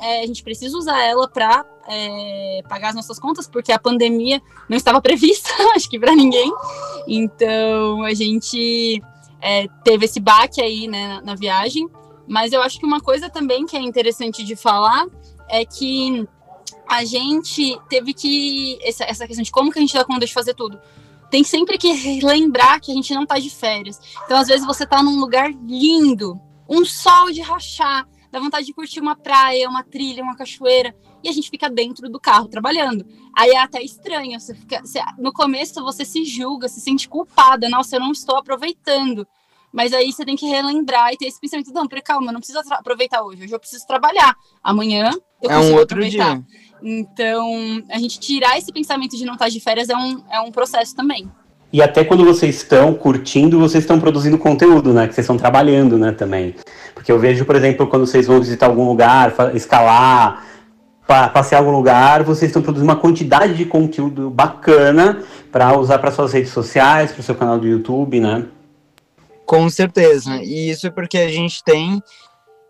é, 0.00 0.22
a 0.22 0.26
gente 0.26 0.42
precisa 0.42 0.76
usar 0.76 1.00
ela 1.02 1.26
para 1.28 1.64
é, 1.88 2.60
pagar 2.68 2.90
as 2.90 2.94
nossas 2.94 3.18
contas, 3.18 3.48
porque 3.48 3.72
a 3.72 3.78
pandemia 3.78 4.40
não 4.68 4.76
estava 4.76 5.00
prevista, 5.00 5.50
acho 5.74 5.88
que 5.88 5.98
para 5.98 6.14
ninguém. 6.14 6.52
Então 7.06 8.02
a 8.02 8.12
gente 8.12 9.02
é, 9.40 9.66
teve 9.84 10.04
esse 10.04 10.20
baque 10.20 10.60
aí 10.60 10.88
né, 10.88 11.08
na, 11.08 11.22
na 11.22 11.34
viagem. 11.34 11.88
Mas 12.28 12.52
eu 12.52 12.60
acho 12.60 12.80
que 12.80 12.86
uma 12.86 13.00
coisa 13.00 13.30
também 13.30 13.64
que 13.66 13.76
é 13.76 13.80
interessante 13.80 14.42
de 14.42 14.56
falar 14.56 15.06
é 15.48 15.64
que 15.64 16.26
a 16.88 17.04
gente 17.04 17.78
teve 17.88 18.14
que. 18.14 18.78
Essa, 18.82 19.04
essa 19.04 19.26
questão 19.26 19.42
de 19.42 19.50
como 19.50 19.72
que 19.72 19.78
a 19.78 19.82
gente 19.82 19.94
dá 19.94 20.04
conta 20.04 20.26
de 20.26 20.32
fazer 20.32 20.54
tudo. 20.54 20.78
Tem 21.30 21.42
sempre 21.42 21.76
que 21.76 22.20
lembrar 22.22 22.80
que 22.80 22.92
a 22.92 22.94
gente 22.94 23.12
não 23.12 23.26
tá 23.26 23.38
de 23.38 23.50
férias. 23.50 24.00
Então, 24.24 24.38
às 24.38 24.46
vezes, 24.46 24.64
você 24.64 24.86
tá 24.86 25.02
num 25.02 25.18
lugar 25.18 25.50
lindo, 25.50 26.40
um 26.68 26.84
sol 26.84 27.32
de 27.32 27.40
rachar, 27.40 28.06
dá 28.30 28.38
vontade 28.38 28.66
de 28.66 28.72
curtir 28.72 29.00
uma 29.00 29.16
praia, 29.16 29.68
uma 29.68 29.82
trilha, 29.82 30.22
uma 30.22 30.36
cachoeira, 30.36 30.94
e 31.24 31.28
a 31.28 31.32
gente 31.32 31.50
fica 31.50 31.68
dentro 31.68 32.08
do 32.08 32.20
carro 32.20 32.46
trabalhando. 32.48 33.04
Aí 33.36 33.50
é 33.50 33.58
até 33.58 33.82
estranho, 33.82 34.38
você 34.38 34.54
fica, 34.54 34.80
você, 34.84 35.00
no 35.18 35.32
começo 35.32 35.82
você 35.82 36.04
se 36.04 36.24
julga, 36.24 36.68
se 36.68 36.80
sente 36.80 37.08
culpada, 37.08 37.68
nossa, 37.68 37.96
eu 37.96 38.00
não 38.00 38.12
estou 38.12 38.36
aproveitando. 38.36 39.26
Mas 39.76 39.92
aí 39.92 40.10
você 40.10 40.24
tem 40.24 40.36
que 40.36 40.46
relembrar 40.46 41.12
e 41.12 41.18
ter 41.18 41.26
esse 41.26 41.38
pensamento, 41.38 41.70
não, 41.70 41.86
peraí, 41.86 42.02
calma, 42.02 42.32
não 42.32 42.40
precisa 42.40 42.62
aproveitar 42.70 43.22
hoje, 43.22 43.44
hoje 43.44 43.52
eu 43.52 43.60
preciso 43.60 43.86
trabalhar. 43.86 44.34
Amanhã 44.64 45.10
eu 45.42 45.50
é 45.50 45.58
um 45.58 45.74
outro 45.74 45.98
aproveitar. 45.98 46.36
dia. 46.36 46.44
Então, 46.82 47.84
a 47.90 47.98
gente 47.98 48.18
tirar 48.18 48.56
esse 48.56 48.72
pensamento 48.72 49.18
de 49.18 49.26
não 49.26 49.34
estar 49.34 49.50
de 49.50 49.60
férias 49.60 49.90
é 49.90 49.94
um, 49.94 50.22
é 50.30 50.40
um 50.40 50.50
processo 50.50 50.96
também. 50.96 51.30
E 51.70 51.82
até 51.82 52.02
quando 52.04 52.24
vocês 52.24 52.56
estão 52.56 52.94
curtindo, 52.94 53.58
vocês 53.58 53.84
estão 53.84 54.00
produzindo 54.00 54.38
conteúdo, 54.38 54.94
né? 54.94 55.06
Que 55.08 55.14
vocês 55.14 55.26
estão 55.26 55.36
trabalhando, 55.36 55.98
né, 55.98 56.10
também. 56.10 56.54
Porque 56.94 57.12
eu 57.12 57.18
vejo, 57.18 57.44
por 57.44 57.54
exemplo, 57.54 57.86
quando 57.86 58.06
vocês 58.06 58.26
vão 58.26 58.40
visitar 58.40 58.64
algum 58.64 58.88
lugar, 58.88 59.34
escalar, 59.52 60.42
passear 61.06 61.58
algum 61.58 61.72
lugar, 61.72 62.22
vocês 62.22 62.48
estão 62.48 62.62
produzindo 62.62 62.90
uma 62.90 62.98
quantidade 62.98 63.54
de 63.54 63.66
conteúdo 63.66 64.30
bacana 64.30 65.22
para 65.52 65.78
usar 65.78 65.98
para 65.98 66.10
suas 66.10 66.32
redes 66.32 66.50
sociais, 66.50 67.12
para 67.12 67.20
o 67.20 67.22
seu 67.22 67.34
canal 67.34 67.58
do 67.58 67.66
YouTube, 67.66 68.20
né? 68.20 68.46
Com 69.46 69.70
certeza. 69.70 70.42
E 70.42 70.70
isso 70.70 70.86
é 70.86 70.90
porque 70.90 71.18
a 71.18 71.28
gente 71.28 71.62
tem 71.62 72.02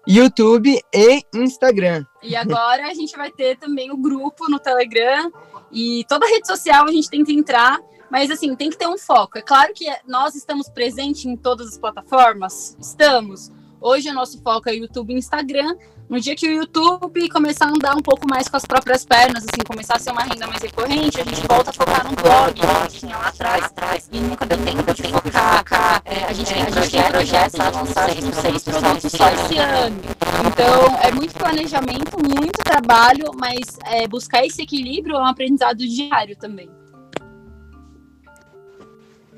YouTube 0.07 0.79
e 0.95 1.23
Instagram. 1.35 2.05
E 2.23 2.37
agora 2.37 2.87
a 2.87 2.95
gente 2.95 3.17
vai 3.17 3.31
ter 3.33 3.57
também 3.57 3.91
o 3.91 3.97
grupo 3.97 4.49
no 4.49 4.59
Telegram 4.59 5.33
e 5.73 6.05
toda 6.09 6.27
rede 6.27 6.47
social 6.47 6.85
a 6.87 6.93
gente 6.93 7.11
tenta 7.11 7.33
entrar, 7.33 7.79
mas 8.11 8.31
assim, 8.31 8.55
tem 8.55 8.71
que 8.71 8.79
ter 8.79 8.87
um 8.87 8.97
foco. 8.97 9.39
É 9.39 9.43
claro 9.43 9.73
que 9.75 9.87
nós 10.07 10.37
estamos 10.37 10.69
presentes 10.69 11.25
em 11.25 11.37
todas 11.37 11.69
as 11.69 11.79
plataformas, 11.79 12.77
estamos. 12.79 13.51
Hoje 13.81 14.09
o 14.09 14.15
nosso 14.15 14.41
foco 14.43 14.69
é 14.69 14.75
YouTube 14.75 15.12
e 15.12 15.19
Instagram, 15.19 15.75
no 16.09 16.21
dia 16.21 16.35
que 16.37 16.49
o 16.49 16.53
YouTube 16.53 17.29
começar 17.29 17.66
a 17.66 17.71
andar 17.71 17.97
um 17.97 18.03
pouco 18.03 18.29
mais 18.29 18.49
com 18.49 18.57
as 18.57 18.64
próprias 18.64 19.05
pernas, 19.05 19.45
assim, 19.45 19.62
começar 19.66 19.97
a 19.97 19.99
ser 19.99 20.11
uma 20.11 20.23
renda 20.23 20.47
mais 20.47 20.62
recorrente, 20.62 21.21
a 21.21 21.25
gente 21.25 21.47
volta 21.47 21.71
a 21.71 21.73
focar 21.73 22.05
no 22.05 22.16
blog 22.16 22.55
que 22.55 22.66
a 22.66 22.83
gente 22.83 23.01
tinha 23.01 23.16
lá 23.16 23.29
atrás, 23.29 24.09
e 24.12 24.21
nunca 24.21 24.47
deu 24.47 24.59
tempo 24.59 24.95
de 24.95 25.03
focar. 25.03 26.03
É, 26.05 26.25
a 26.25 26.33
gente, 26.33 26.53
tem 26.53 27.03
projetos 27.11 27.57
para 27.57 27.71
lançar 27.71 28.11
seis 28.11 28.62
produtos 28.62 29.12
só 29.12 29.29
esse 29.31 29.59
ano. 29.59 30.01
Então, 30.47 30.99
é 31.03 31.11
muito 31.11 31.35
planejamento, 31.35 32.16
muito 32.19 32.62
trabalho, 32.62 33.31
mas 33.38 33.79
é, 33.85 34.07
buscar 34.07 34.45
esse 34.45 34.62
equilíbrio 34.62 35.16
é 35.16 35.21
um 35.21 35.27
aprendizado 35.27 35.79
diário 35.79 36.37
também. 36.37 36.71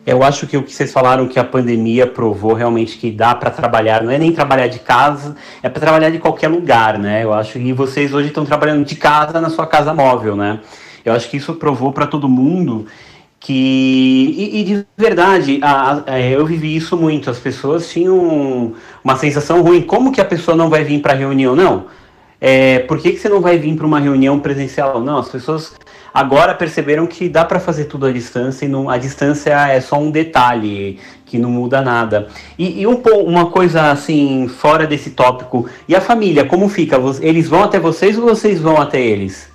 Eu 0.09 0.23
acho 0.23 0.47
que 0.47 0.57
o 0.57 0.63
que 0.63 0.73
vocês 0.73 0.91
falaram 0.91 1.29
que 1.29 1.39
a 1.39 1.45
pandemia 1.45 2.07
provou 2.07 2.55
realmente 2.55 2.97
que 2.97 3.11
dá 3.11 3.35
para 3.35 3.51
trabalhar, 3.51 4.03
não 4.03 4.11
é 4.11 4.17
nem 4.17 4.33
trabalhar 4.33 4.67
de 4.67 4.79
casa, 4.79 5.37
é 5.63 5.69
para 5.69 5.83
trabalhar 5.83 6.09
de 6.09 6.19
qualquer 6.19 6.49
lugar, 6.49 6.99
né? 6.99 7.23
Eu 7.23 7.35
acho 7.35 7.59
que 7.59 7.75
vocês 7.75 8.15
hoje 8.15 8.29
estão 8.29 8.47
trabalhando 8.47 8.87
de 8.87 8.97
casa 8.97 9.39
na 9.39 9.51
sua 9.51 9.67
casa 9.67 9.93
móvel, 9.93 10.35
né? 10.35 10.61
Eu 11.05 11.13
acho 11.13 11.29
que 11.29 11.37
isso 11.37 11.53
provou 11.57 11.93
para 11.93 12.07
todo 12.07 12.27
mundo 12.27 12.87
que 13.39 13.53
e, 13.53 14.61
e 14.61 14.65
de 14.65 14.87
verdade 14.97 15.61
a, 15.63 16.03
a, 16.07 16.19
eu 16.19 16.47
vivi 16.47 16.75
isso 16.75 16.97
muito. 16.97 17.29
As 17.29 17.39
pessoas 17.39 17.91
tinham 17.91 18.73
uma 19.05 19.17
sensação 19.17 19.61
ruim. 19.61 19.83
Como 19.83 20.11
que 20.11 20.23
a 20.23 20.25
pessoa 20.25 20.57
não 20.57 20.71
vai 20.71 20.85
vir 20.85 21.03
para 21.03 21.13
reunião? 21.13 21.55
Não. 21.55 21.85
É, 22.41 22.79
por 22.79 22.99
que, 22.99 23.13
que 23.13 23.19
você 23.19 23.29
não 23.29 23.43
vai 23.43 23.59
vir 23.59 23.77
para 23.77 23.87
uma 23.87 24.01
reunião 24.01 24.41
presencial? 24.41 25.03
Não, 25.03 25.19
as 25.19 25.29
pessoas 25.29 25.75
agora 26.13 26.55
perceberam 26.55 27.07
que 27.07 27.29
dá 27.29 27.45
para 27.45 27.61
fazer 27.61 27.85
tudo 27.85 28.07
à 28.07 28.13
distância 28.13 28.65
e 28.65 28.69
não, 28.69 28.89
a 28.89 28.99
distância 28.99 29.51
é 29.69 29.81
só 29.81 29.99
um 29.99 30.11
detalhe 30.11 30.99
que 31.25 31.39
não 31.39 31.51
muda 31.51 31.81
nada. 31.83 32.29
E, 32.59 32.81
e 32.81 32.87
um, 32.87 33.03
uma 33.25 33.51
coisa 33.51 33.91
assim, 33.91 34.49
fora 34.49 34.87
desse 34.87 35.11
tópico, 35.11 35.69
e 35.87 35.95
a 35.95 36.01
família, 36.01 36.45
como 36.45 36.69
fica? 36.69 36.97
Eles 37.21 37.49
vão 37.49 37.63
até 37.63 37.79
vocês 37.79 38.19
ou 38.19 38.25
vocês 38.25 38.61
vão 38.61 38.81
até 38.81 39.01
eles? 39.01 39.49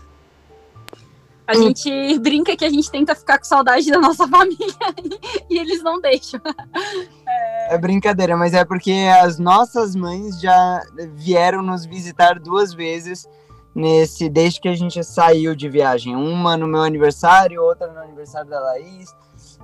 A 1.46 1.56
gente 1.56 2.20
brinca 2.20 2.56
que 2.56 2.64
a 2.64 2.70
gente 2.70 2.90
tenta 2.90 3.14
ficar 3.14 3.38
com 3.38 3.44
saudade 3.44 3.90
da 3.92 4.00
nossa 4.00 4.26
família 4.30 4.74
e 5.50 5.58
eles 5.58 5.84
não 5.84 6.00
deixam. 6.00 6.40
É... 7.28 7.76
é 7.76 7.78
brincadeira, 7.78 8.38
mas 8.38 8.54
é 8.54 8.64
porque 8.64 8.94
as 9.22 9.38
nossas 9.38 9.96
mães 9.96 10.40
já 10.40 10.82
vieram 11.16 11.62
nos 11.62 11.86
visitar 11.86 12.40
duas 12.40 12.74
vezes 12.74 13.28
nesse 13.76 14.30
desde 14.30 14.60
que 14.62 14.68
a 14.68 14.76
gente 14.76 15.04
saiu 15.04 15.56
de 15.56 15.70
viagem. 15.70 16.16
Uma 16.16 16.58
no 16.58 16.68
meu 16.68 16.82
aniversário, 16.82 17.62
outra 17.62 17.92
no 17.92 18.00
aniversário 18.00 18.50
da 18.50 18.60
Laís. 18.60 19.16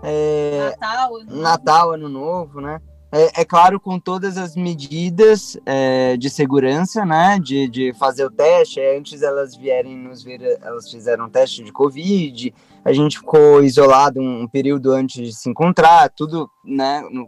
É, 0.01 0.75
Natal, 0.79 1.15
ano 1.15 1.41
Natal, 1.41 1.91
ano 1.91 2.09
novo, 2.09 2.61
né? 2.61 2.79
É, 3.11 3.41
é, 3.41 3.45
claro, 3.45 3.79
com 3.79 3.99
todas 3.99 4.37
as 4.37 4.55
medidas 4.55 5.57
é, 5.65 6.15
de 6.15 6.29
segurança, 6.29 7.03
né? 7.03 7.39
De, 7.39 7.67
de 7.67 7.91
fazer 7.93 8.23
o 8.23 8.29
teste. 8.29 8.79
É, 8.79 8.97
antes 8.97 9.23
elas 9.23 9.55
vierem 9.55 9.97
nos 9.97 10.23
ver, 10.23 10.59
elas 10.61 10.89
fizeram 10.89 11.25
um 11.25 11.29
teste 11.29 11.63
de 11.63 11.71
Covid. 11.71 12.53
A 12.85 12.93
gente 12.93 13.17
ficou 13.17 13.63
isolado 13.63 14.21
um, 14.21 14.43
um 14.43 14.47
período 14.47 14.91
antes 14.91 15.15
de 15.27 15.33
se 15.33 15.49
encontrar, 15.49 16.09
tudo, 16.09 16.49
né? 16.63 17.01
No, 17.11 17.27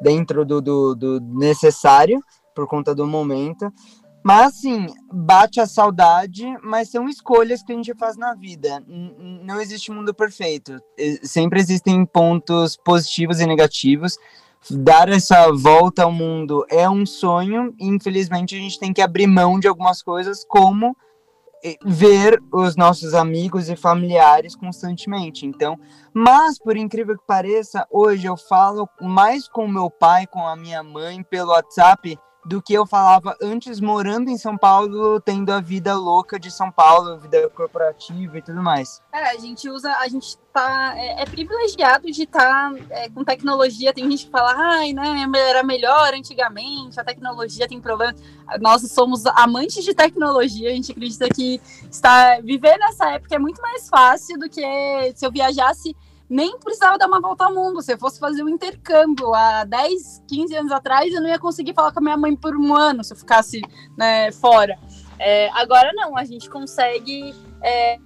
dentro 0.00 0.46
do, 0.46 0.62
do, 0.62 0.94
do 0.94 1.20
necessário 1.20 2.18
por 2.54 2.66
conta 2.66 2.94
do 2.94 3.06
momento. 3.06 3.70
Mas 4.24 4.54
assim, 4.54 4.86
bate 5.12 5.60
a 5.60 5.66
saudade, 5.66 6.46
mas 6.62 6.90
são 6.90 7.08
escolhas 7.08 7.62
que 7.62 7.72
a 7.72 7.74
gente 7.74 7.94
faz 7.94 8.16
na 8.16 8.34
vida. 8.34 8.82
Não 8.86 9.60
existe 9.60 9.90
mundo 9.90 10.14
perfeito. 10.14 10.78
Sempre 11.22 11.60
existem 11.60 12.04
pontos 12.06 12.76
positivos 12.76 13.40
e 13.40 13.46
negativos. 13.46 14.16
dar 14.70 15.08
essa 15.08 15.50
volta 15.52 16.04
ao 16.04 16.12
mundo 16.12 16.64
é 16.70 16.88
um 16.88 17.04
sonho, 17.04 17.74
e 17.78 17.86
infelizmente 17.86 18.54
a 18.54 18.58
gente 18.58 18.78
tem 18.78 18.92
que 18.92 19.02
abrir 19.02 19.26
mão 19.26 19.58
de 19.58 19.66
algumas 19.66 20.02
coisas, 20.02 20.44
como 20.44 20.96
ver 21.84 22.40
os 22.52 22.76
nossos 22.76 23.14
amigos 23.14 23.68
e 23.68 23.76
familiares 23.76 24.56
constantemente. 24.56 25.46
Então, 25.46 25.78
mas 26.12 26.58
por 26.58 26.76
incrível 26.76 27.16
que 27.16 27.26
pareça, 27.26 27.86
hoje 27.90 28.26
eu 28.26 28.36
falo 28.36 28.88
mais 29.00 29.48
com 29.48 29.68
meu 29.68 29.88
pai, 29.88 30.26
com 30.26 30.46
a 30.46 30.56
minha 30.56 30.82
mãe 30.82 31.22
pelo 31.22 31.50
WhatsApp 31.50 32.18
do 32.44 32.60
que 32.60 32.74
eu 32.74 32.84
falava 32.84 33.36
antes 33.40 33.80
morando 33.80 34.28
em 34.28 34.36
São 34.36 34.58
Paulo, 34.58 35.20
tendo 35.20 35.52
a 35.52 35.60
vida 35.60 35.94
louca 35.94 36.40
de 36.40 36.50
São 36.50 36.72
Paulo, 36.72 37.18
vida 37.18 37.48
corporativa 37.50 38.36
e 38.36 38.42
tudo 38.42 38.60
mais. 38.60 39.00
É, 39.12 39.30
a 39.30 39.38
gente 39.38 39.68
usa, 39.68 39.92
a 39.98 40.08
gente 40.08 40.36
tá, 40.52 40.92
é, 40.96 41.22
é 41.22 41.24
privilegiado 41.24 42.10
de 42.10 42.24
estar 42.24 42.72
tá, 42.72 42.74
é, 42.90 43.08
com 43.08 43.22
tecnologia, 43.22 43.92
tem 43.92 44.10
gente 44.10 44.26
que 44.26 44.30
fala, 44.30 44.54
ai, 44.56 44.92
né, 44.92 45.24
era 45.48 45.62
melhor 45.62 46.12
antigamente, 46.14 46.98
a 46.98 47.04
tecnologia 47.04 47.68
tem 47.68 47.80
problemas, 47.80 48.20
nós 48.60 48.82
somos 48.90 49.24
amantes 49.26 49.84
de 49.84 49.94
tecnologia, 49.94 50.70
a 50.70 50.74
gente 50.74 50.90
acredita 50.90 51.28
que 51.28 51.60
está, 51.88 52.40
viver 52.42 52.76
nessa 52.78 53.12
época 53.12 53.36
é 53.36 53.38
muito 53.38 53.62
mais 53.62 53.88
fácil 53.88 54.36
do 54.38 54.48
que 54.48 54.60
se 55.14 55.24
eu 55.24 55.30
viajasse 55.30 55.96
nem 56.32 56.58
precisava 56.58 56.96
dar 56.96 57.06
uma 57.06 57.20
volta 57.20 57.44
ao 57.44 57.54
mundo. 57.54 57.82
Se 57.82 57.92
eu 57.92 57.98
fosse 57.98 58.18
fazer 58.18 58.42
um 58.42 58.48
intercâmbio 58.48 59.34
há 59.34 59.64
10, 59.64 60.24
15 60.26 60.56
anos 60.56 60.72
atrás, 60.72 61.12
eu 61.12 61.20
não 61.20 61.28
ia 61.28 61.38
conseguir 61.38 61.74
falar 61.74 61.92
com 61.92 61.98
a 61.98 62.02
minha 62.02 62.16
mãe 62.16 62.34
por 62.34 62.56
um 62.56 62.74
ano 62.74 63.04
se 63.04 63.12
eu 63.12 63.18
ficasse 63.18 63.60
né, 63.98 64.32
fora. 64.32 64.78
É, 65.18 65.50
agora 65.50 65.92
não, 65.92 66.16
a 66.16 66.24
gente 66.24 66.48
consegue 66.48 67.34
é, 67.62 67.98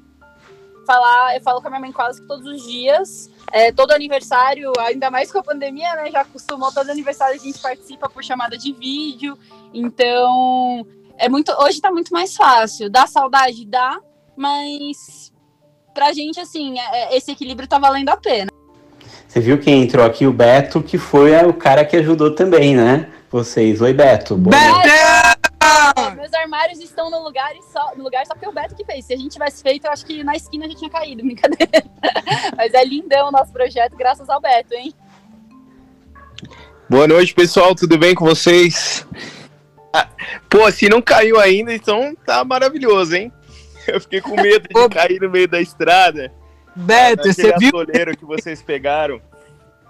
falar, 0.84 1.36
eu 1.36 1.40
falo 1.40 1.60
com 1.60 1.68
a 1.68 1.70
minha 1.70 1.80
mãe 1.80 1.92
quase 1.92 2.20
que 2.20 2.26
todos 2.26 2.44
os 2.44 2.66
dias. 2.66 3.30
É, 3.52 3.70
todo 3.70 3.92
aniversário, 3.92 4.72
ainda 4.80 5.08
mais 5.08 5.30
com 5.30 5.38
a 5.38 5.42
pandemia, 5.44 5.94
né? 5.94 6.10
Já 6.10 6.22
acostumou, 6.22 6.72
todo 6.72 6.90
aniversário 6.90 7.36
a 7.36 7.42
gente 7.42 7.60
participa 7.60 8.08
por 8.10 8.24
chamada 8.24 8.58
de 8.58 8.72
vídeo. 8.72 9.38
Então, 9.72 10.84
é 11.16 11.28
muito. 11.28 11.52
Hoje 11.62 11.80
tá 11.80 11.92
muito 11.92 12.12
mais 12.12 12.34
fácil. 12.34 12.90
Dá 12.90 13.06
saudade? 13.06 13.64
Dá, 13.64 14.00
mas 14.36 15.32
pra 15.96 16.12
gente, 16.12 16.38
assim, 16.38 16.78
é, 16.78 17.14
é, 17.14 17.16
esse 17.16 17.32
equilíbrio 17.32 17.66
tá 17.66 17.78
valendo 17.78 18.10
a 18.10 18.16
pena. 18.18 18.50
Você 19.26 19.40
viu 19.40 19.58
quem 19.58 19.82
entrou 19.82 20.04
aqui, 20.04 20.26
o 20.26 20.32
Beto, 20.32 20.82
que 20.82 20.98
foi 20.98 21.34
o 21.44 21.54
cara 21.54 21.84
que 21.86 21.96
ajudou 21.96 22.34
também, 22.34 22.76
né? 22.76 23.08
Vocês. 23.30 23.80
Oi, 23.80 23.94
Beto. 23.94 24.36
Boa 24.36 24.54
Beto! 24.54 26.16
Meus 26.16 26.32
armários 26.34 26.78
estão 26.80 27.10
no 27.10 27.22
lugar, 27.22 27.50
só, 27.72 27.92
no 27.96 28.04
lugar 28.04 28.26
só 28.26 28.34
porque 28.34 28.48
o 28.48 28.52
Beto 28.52 28.74
que 28.74 28.84
fez. 28.84 29.06
Se 29.06 29.14
a 29.14 29.16
gente 29.16 29.32
tivesse 29.32 29.62
feito, 29.62 29.86
eu 29.86 29.90
acho 29.90 30.04
que 30.04 30.22
na 30.22 30.36
esquina 30.36 30.68
já 30.68 30.76
tinha 30.76 30.90
caído, 30.90 31.22
brincadeira. 31.24 31.84
Mas 32.56 32.74
é 32.74 32.84
lindão 32.84 33.28
o 33.28 33.32
nosso 33.32 33.52
projeto, 33.52 33.96
graças 33.96 34.28
ao 34.28 34.40
Beto, 34.40 34.74
hein? 34.74 34.92
Boa 36.88 37.08
noite, 37.08 37.34
pessoal. 37.34 37.74
Tudo 37.74 37.98
bem 37.98 38.14
com 38.14 38.26
vocês? 38.26 39.06
Ah, 39.92 40.08
pô, 40.48 40.70
se 40.70 40.88
não 40.88 41.00
caiu 41.00 41.40
ainda, 41.40 41.74
então 41.74 42.14
tá 42.24 42.44
maravilhoso, 42.44 43.16
hein? 43.16 43.32
Eu 43.86 44.00
fiquei 44.00 44.20
com 44.20 44.34
medo 44.34 44.68
de 44.68 44.88
cair 44.88 45.20
no 45.20 45.30
meio 45.30 45.48
da 45.48 45.60
estrada. 45.60 46.32
Beto, 46.74 47.32
você 47.32 47.54
viu? 47.58 47.72
que 48.16 48.24
vocês 48.24 48.60
pegaram. 48.62 49.20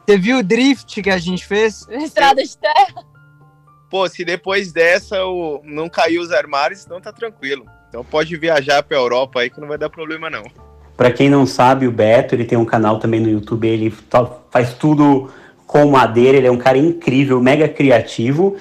Você 0.06 0.16
viu 0.16 0.38
o 0.38 0.42
drift 0.42 1.02
que 1.02 1.11
a 1.11 1.18
gente 1.18 1.44
fez? 1.44 1.87
Estrada 1.88 2.42
de 2.42 2.56
terra. 2.56 3.04
Pô, 3.90 4.09
se 4.09 4.24
depois 4.24 4.72
dessa 4.72 5.24
o... 5.24 5.61
não 5.64 5.88
caiu 5.88 6.22
os 6.22 6.30
armários, 6.30 6.85
então 6.85 7.00
tá 7.00 7.12
tranquilo. 7.12 7.66
Então 7.88 8.04
pode 8.04 8.37
viajar 8.37 8.82
pra 8.82 8.96
Europa 8.96 9.40
aí 9.40 9.50
que 9.50 9.61
não 9.61 9.68
vai 9.68 9.78
dar 9.78 9.90
problema 9.90 10.30
não. 10.30 10.44
Para 10.96 11.11
quem 11.11 11.28
não 11.28 11.46
sabe, 11.46 11.87
o 11.87 11.92
Beto, 11.92 12.35
ele 12.35 12.44
tem 12.44 12.56
um 12.56 12.64
canal 12.64 12.98
também 12.98 13.20
no 13.20 13.28
YouTube, 13.28 13.68
ele 13.68 13.92
faz 14.50 14.74
tudo 14.74 15.30
com 15.66 15.90
madeira, 15.90 16.38
ele 16.38 16.46
é 16.46 16.50
um 16.50 16.56
cara 16.56 16.78
incrível, 16.78 17.40
mega 17.40 17.68
criativo. 17.68 18.56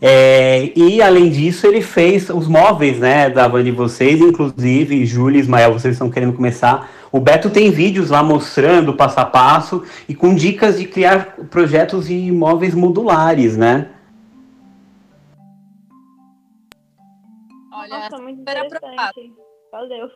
É, 0.00 0.72
e 0.76 1.02
além 1.02 1.28
disso, 1.28 1.66
ele 1.66 1.82
fez 1.82 2.30
os 2.30 2.46
móveis, 2.46 3.00
né, 3.00 3.28
da 3.28 3.48
van 3.48 3.64
de 3.64 3.72
vocês, 3.72 4.20
inclusive, 4.20 5.04
Júlia 5.04 5.38
e 5.38 5.40
Ismael, 5.40 5.72
vocês 5.72 5.94
estão 5.94 6.10
querendo 6.10 6.34
começar. 6.34 6.88
O 7.10 7.18
Beto 7.18 7.50
tem 7.50 7.70
vídeos 7.70 8.10
lá 8.10 8.22
mostrando 8.22 8.94
passo 8.94 9.18
a 9.18 9.24
passo 9.24 9.82
e 10.08 10.14
com 10.14 10.34
dicas 10.34 10.78
de 10.78 10.86
criar 10.86 11.36
projetos 11.50 12.06
de 12.06 12.30
móveis 12.30 12.74
modulares, 12.74 13.56
né? 13.56 13.90
Olha, 17.72 17.98
Nossa, 18.00 18.18
muito 18.18 18.40
interessante. 18.40 19.32
Valeu. 19.72 20.08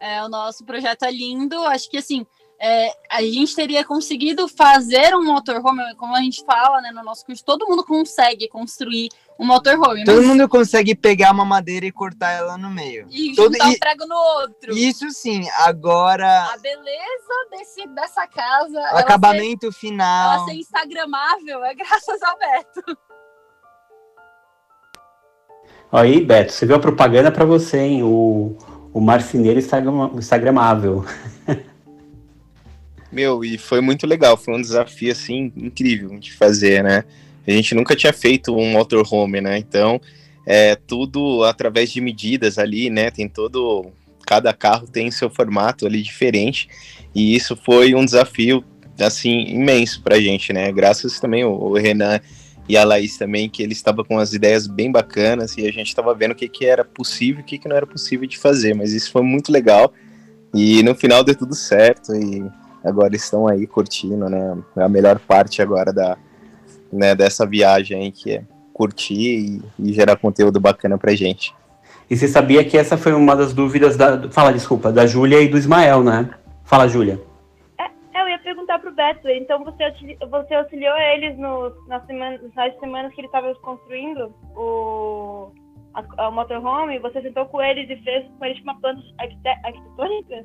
É, 0.00 0.22
o 0.24 0.28
nosso 0.28 0.64
projeto 0.64 1.04
é 1.04 1.10
lindo. 1.10 1.56
Acho 1.64 1.88
que 1.88 1.96
assim, 1.96 2.26
é, 2.64 2.92
a 3.10 3.20
gente 3.22 3.56
teria 3.56 3.84
conseguido 3.84 4.46
fazer 4.46 5.16
um 5.16 5.24
motorhome, 5.24 5.82
como 5.96 6.14
a 6.14 6.20
gente 6.20 6.44
fala 6.44 6.80
né, 6.80 6.92
no 6.92 7.02
nosso 7.02 7.26
curso, 7.26 7.44
todo 7.44 7.66
mundo 7.66 7.84
consegue 7.84 8.46
construir 8.48 9.08
um 9.36 9.44
motorhome. 9.44 10.04
Todo 10.04 10.18
mas... 10.18 10.26
mundo 10.26 10.48
consegue 10.48 10.94
pegar 10.94 11.32
uma 11.32 11.44
madeira 11.44 11.86
e 11.86 11.90
cortar 11.90 12.30
ela 12.30 12.56
no 12.56 12.70
meio. 12.70 13.08
E 13.10 13.34
todo... 13.34 13.54
juntar 13.54 13.68
um 13.68 13.78
prego 13.80 14.06
no 14.06 14.14
outro. 14.14 14.78
Isso 14.78 15.10
sim, 15.10 15.44
agora... 15.58 16.52
A 16.52 16.58
beleza 16.58 17.48
desse, 17.50 17.84
dessa 17.88 18.28
casa... 18.28 18.78
O 18.94 18.98
acabamento 18.98 19.72
ser, 19.72 19.78
final... 19.80 20.36
Ela 20.36 20.44
ser 20.44 20.54
instagramável 20.54 21.64
é 21.64 21.74
graças 21.74 22.22
ao 22.22 22.38
Beto. 22.38 22.98
Aí, 25.90 26.24
Beto, 26.24 26.52
você 26.52 26.64
viu 26.64 26.76
a 26.76 26.80
propaganda 26.80 27.32
para 27.32 27.44
você, 27.44 27.78
hein? 27.78 28.04
O, 28.04 28.56
o 28.92 29.00
marceneiro 29.00 29.58
instagramável. 29.58 31.04
Meu, 33.12 33.44
e 33.44 33.58
foi 33.58 33.82
muito 33.82 34.06
legal, 34.06 34.36
foi 34.36 34.54
um 34.54 34.60
desafio, 34.60 35.12
assim, 35.12 35.52
incrível 35.56 36.18
de 36.18 36.32
fazer, 36.32 36.82
né? 36.82 37.04
A 37.46 37.50
gente 37.50 37.74
nunca 37.74 37.94
tinha 37.94 38.12
feito 38.12 38.56
um 38.56 38.72
motorhome, 38.72 39.40
né? 39.40 39.58
Então, 39.58 40.00
é 40.46 40.74
tudo 40.74 41.44
através 41.44 41.92
de 41.92 42.00
medidas 42.00 42.58
ali, 42.58 42.88
né? 42.88 43.10
Tem 43.10 43.28
todo... 43.28 43.86
Cada 44.24 44.54
carro 44.54 44.86
tem 44.86 45.10
seu 45.10 45.28
formato 45.28 45.84
ali 45.84 46.00
diferente, 46.00 46.68
e 47.14 47.34
isso 47.34 47.56
foi 47.56 47.94
um 47.94 48.04
desafio, 48.04 48.64
assim, 48.98 49.46
imenso 49.48 50.00
pra 50.00 50.18
gente, 50.20 50.52
né? 50.52 50.70
Graças 50.72 51.20
também 51.20 51.42
ao 51.42 51.72
Renan 51.72 52.20
e 52.68 52.76
a 52.76 52.84
Laís 52.84 53.18
também, 53.18 53.50
que 53.50 53.62
eles 53.62 53.78
estavam 53.78 54.04
com 54.04 54.18
as 54.18 54.32
ideias 54.32 54.68
bem 54.68 54.92
bacanas, 54.92 55.58
e 55.58 55.66
a 55.66 55.72
gente 55.72 55.88
estava 55.88 56.14
vendo 56.14 56.30
o 56.30 56.34
que, 56.36 56.48
que 56.48 56.64
era 56.64 56.84
possível 56.84 57.40
e 57.40 57.42
o 57.42 57.44
que, 57.44 57.58
que 57.58 57.68
não 57.68 57.76
era 57.76 57.86
possível 57.86 58.26
de 58.26 58.38
fazer, 58.38 58.74
mas 58.74 58.92
isso 58.92 59.10
foi 59.10 59.22
muito 59.22 59.50
legal, 59.50 59.92
e 60.54 60.82
no 60.84 60.94
final 60.94 61.24
deu 61.24 61.34
tudo 61.34 61.56
certo, 61.56 62.14
e 62.14 62.42
agora 62.84 63.14
estão 63.14 63.46
aí 63.46 63.66
curtindo, 63.66 64.28
né? 64.28 64.56
A 64.76 64.88
melhor 64.88 65.18
parte 65.18 65.62
agora 65.62 65.92
da, 65.92 66.16
né, 66.92 67.14
dessa 67.14 67.46
viagem 67.46 68.02
aí, 68.02 68.12
que 68.12 68.32
é 68.32 68.44
curtir 68.72 69.62
e, 69.78 69.88
e, 69.88 69.92
gerar 69.92 70.16
conteúdo 70.16 70.60
bacana 70.60 70.98
pra 70.98 71.14
gente. 71.14 71.54
E 72.10 72.16
você 72.16 72.28
sabia 72.28 72.64
que 72.64 72.76
essa 72.76 72.96
foi 72.96 73.12
uma 73.12 73.36
das 73.36 73.54
dúvidas 73.54 73.96
da. 73.96 74.30
Fala, 74.30 74.52
desculpa, 74.52 74.92
da 74.92 75.06
Júlia 75.06 75.40
e 75.40 75.48
do 75.48 75.56
Ismael, 75.56 76.02
né? 76.02 76.30
Fala, 76.64 76.88
Júlia. 76.88 77.20
É, 77.78 78.20
eu 78.20 78.28
ia 78.28 78.38
perguntar 78.38 78.78
pro 78.78 78.92
Beto, 78.92 79.28
então 79.28 79.64
você, 79.64 79.92
você 80.28 80.54
auxiliou 80.54 80.96
eles 80.96 81.38
no, 81.38 81.72
nas, 81.86 82.04
semanas, 82.06 82.40
nas 82.54 82.78
semanas 82.78 83.14
que 83.14 83.20
ele 83.20 83.28
estava 83.28 83.54
construindo 83.56 84.34
o, 84.56 85.52
a, 85.94 86.28
o 86.28 86.32
motorhome, 86.32 86.98
você 86.98 87.22
sentou 87.22 87.46
com 87.46 87.62
eles 87.62 87.88
e 87.88 88.02
fez 88.02 88.26
com 88.38 88.44
eles 88.44 88.62
uma 88.62 88.78
planta 88.80 89.02
arquitetônica 89.64 90.44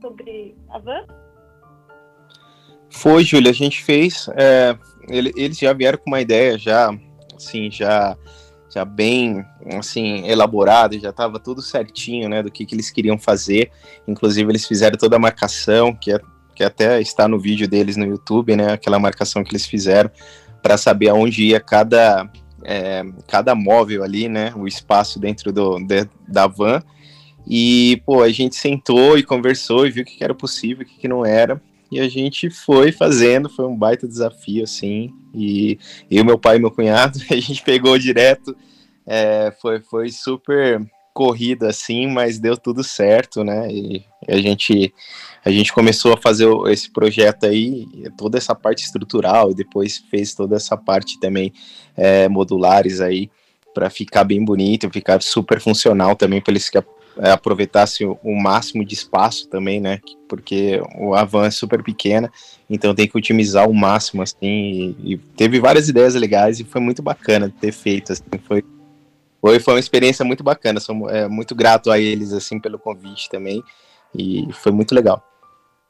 sobre 0.00 0.56
a 0.70 0.78
van? 0.78 1.21
Foi, 2.92 3.24
Júlia, 3.24 3.50
a 3.50 3.54
gente 3.54 3.82
fez. 3.82 4.28
É, 4.36 4.76
ele, 5.08 5.32
eles 5.36 5.58
já 5.58 5.72
vieram 5.72 5.98
com 5.98 6.10
uma 6.10 6.20
ideia 6.20 6.58
já, 6.58 6.94
assim, 7.34 7.70
já, 7.70 8.16
já 8.72 8.84
bem, 8.84 9.44
assim, 9.78 10.26
elaborada, 10.28 10.98
já 10.98 11.10
estava 11.10 11.40
tudo 11.40 11.62
certinho, 11.62 12.28
né, 12.28 12.42
do 12.42 12.50
que, 12.50 12.64
que 12.64 12.74
eles 12.74 12.90
queriam 12.90 13.18
fazer. 13.18 13.70
Inclusive, 14.06 14.50
eles 14.50 14.66
fizeram 14.66 14.96
toda 14.96 15.16
a 15.16 15.18
marcação, 15.18 15.94
que, 15.94 16.12
é, 16.12 16.20
que 16.54 16.62
até 16.62 17.00
está 17.00 17.26
no 17.26 17.40
vídeo 17.40 17.66
deles 17.66 17.96
no 17.96 18.04
YouTube, 18.04 18.54
né, 18.54 18.72
aquela 18.72 18.98
marcação 18.98 19.42
que 19.42 19.50
eles 19.50 19.66
fizeram, 19.66 20.10
para 20.62 20.76
saber 20.76 21.08
aonde 21.08 21.44
ia 21.44 21.60
cada, 21.60 22.30
é, 22.62 23.02
cada 23.26 23.54
móvel 23.54 24.04
ali, 24.04 24.28
né, 24.28 24.52
o 24.54 24.68
espaço 24.68 25.18
dentro 25.18 25.50
do, 25.50 25.78
de, 25.78 26.08
da 26.28 26.46
van. 26.46 26.80
E, 27.48 28.00
pô, 28.06 28.22
a 28.22 28.30
gente 28.30 28.54
sentou 28.54 29.18
e 29.18 29.24
conversou 29.24 29.86
e 29.86 29.90
viu 29.90 30.04
o 30.04 30.06
que, 30.06 30.16
que 30.16 30.22
era 30.22 30.34
possível, 30.34 30.84
o 30.84 30.88
que, 30.88 30.98
que 30.98 31.08
não 31.08 31.26
era. 31.26 31.60
E 31.92 32.00
a 32.00 32.08
gente 32.08 32.48
foi 32.48 32.90
fazendo, 32.90 33.50
foi 33.50 33.66
um 33.66 33.76
baita 33.76 34.08
desafio, 34.08 34.64
assim. 34.64 35.12
E 35.34 35.78
eu, 36.10 36.24
meu 36.24 36.38
pai 36.38 36.56
e 36.56 36.58
meu 36.58 36.70
cunhado, 36.70 37.18
a 37.30 37.34
gente 37.34 37.62
pegou 37.62 37.98
direto. 37.98 38.56
É, 39.06 39.52
foi, 39.60 39.78
foi 39.80 40.08
super 40.08 40.80
corrida, 41.12 41.68
assim, 41.68 42.06
mas 42.06 42.38
deu 42.38 42.56
tudo 42.56 42.82
certo, 42.82 43.44
né? 43.44 43.70
E 43.70 44.02
a 44.26 44.38
gente, 44.38 44.94
a 45.44 45.50
gente 45.50 45.70
começou 45.70 46.14
a 46.14 46.16
fazer 46.16 46.48
esse 46.68 46.90
projeto 46.90 47.44
aí, 47.44 47.86
toda 48.16 48.38
essa 48.38 48.54
parte 48.54 48.84
estrutural, 48.84 49.50
e 49.50 49.54
depois 49.54 49.98
fez 49.98 50.34
toda 50.34 50.56
essa 50.56 50.78
parte 50.78 51.20
também 51.20 51.52
é, 51.94 52.26
modulares 52.26 53.02
aí, 53.02 53.30
para 53.74 53.90
ficar 53.90 54.24
bem 54.24 54.42
bonito, 54.42 54.90
ficar 54.90 55.20
super 55.20 55.60
funcional 55.60 56.16
também, 56.16 56.40
para 56.40 56.52
eles 56.52 56.70
aproveitasse 57.18 58.04
o, 58.04 58.18
o, 58.22 58.34
máximo 58.40 58.84
de 58.84 58.94
espaço 58.94 59.48
também, 59.48 59.80
né? 59.80 60.00
Porque 60.28 60.80
o 60.98 61.14
Avan 61.14 61.46
é 61.46 61.50
super 61.50 61.82
pequena, 61.82 62.30
então 62.68 62.94
tem 62.94 63.06
que 63.08 63.16
otimizar 63.16 63.68
o 63.68 63.74
máximo, 63.74 64.22
assim. 64.22 64.96
E, 65.04 65.12
e 65.12 65.18
teve 65.18 65.60
várias 65.60 65.88
ideias 65.88 66.14
legais 66.14 66.60
e 66.60 66.64
foi 66.64 66.80
muito 66.80 67.02
bacana 67.02 67.52
ter 67.60 67.72
feito, 67.72 68.12
assim. 68.12 68.22
Foi, 68.46 68.64
foi, 69.40 69.58
foi 69.60 69.74
uma 69.74 69.80
experiência 69.80 70.24
muito 70.24 70.42
bacana. 70.42 70.80
Sou 70.80 71.10
é, 71.10 71.28
muito 71.28 71.54
grato 71.54 71.90
a 71.90 71.98
eles, 71.98 72.32
assim, 72.32 72.60
pelo 72.60 72.78
convite 72.78 73.28
também. 73.28 73.62
E 74.14 74.48
foi 74.52 74.72
muito 74.72 74.94
legal. 74.94 75.22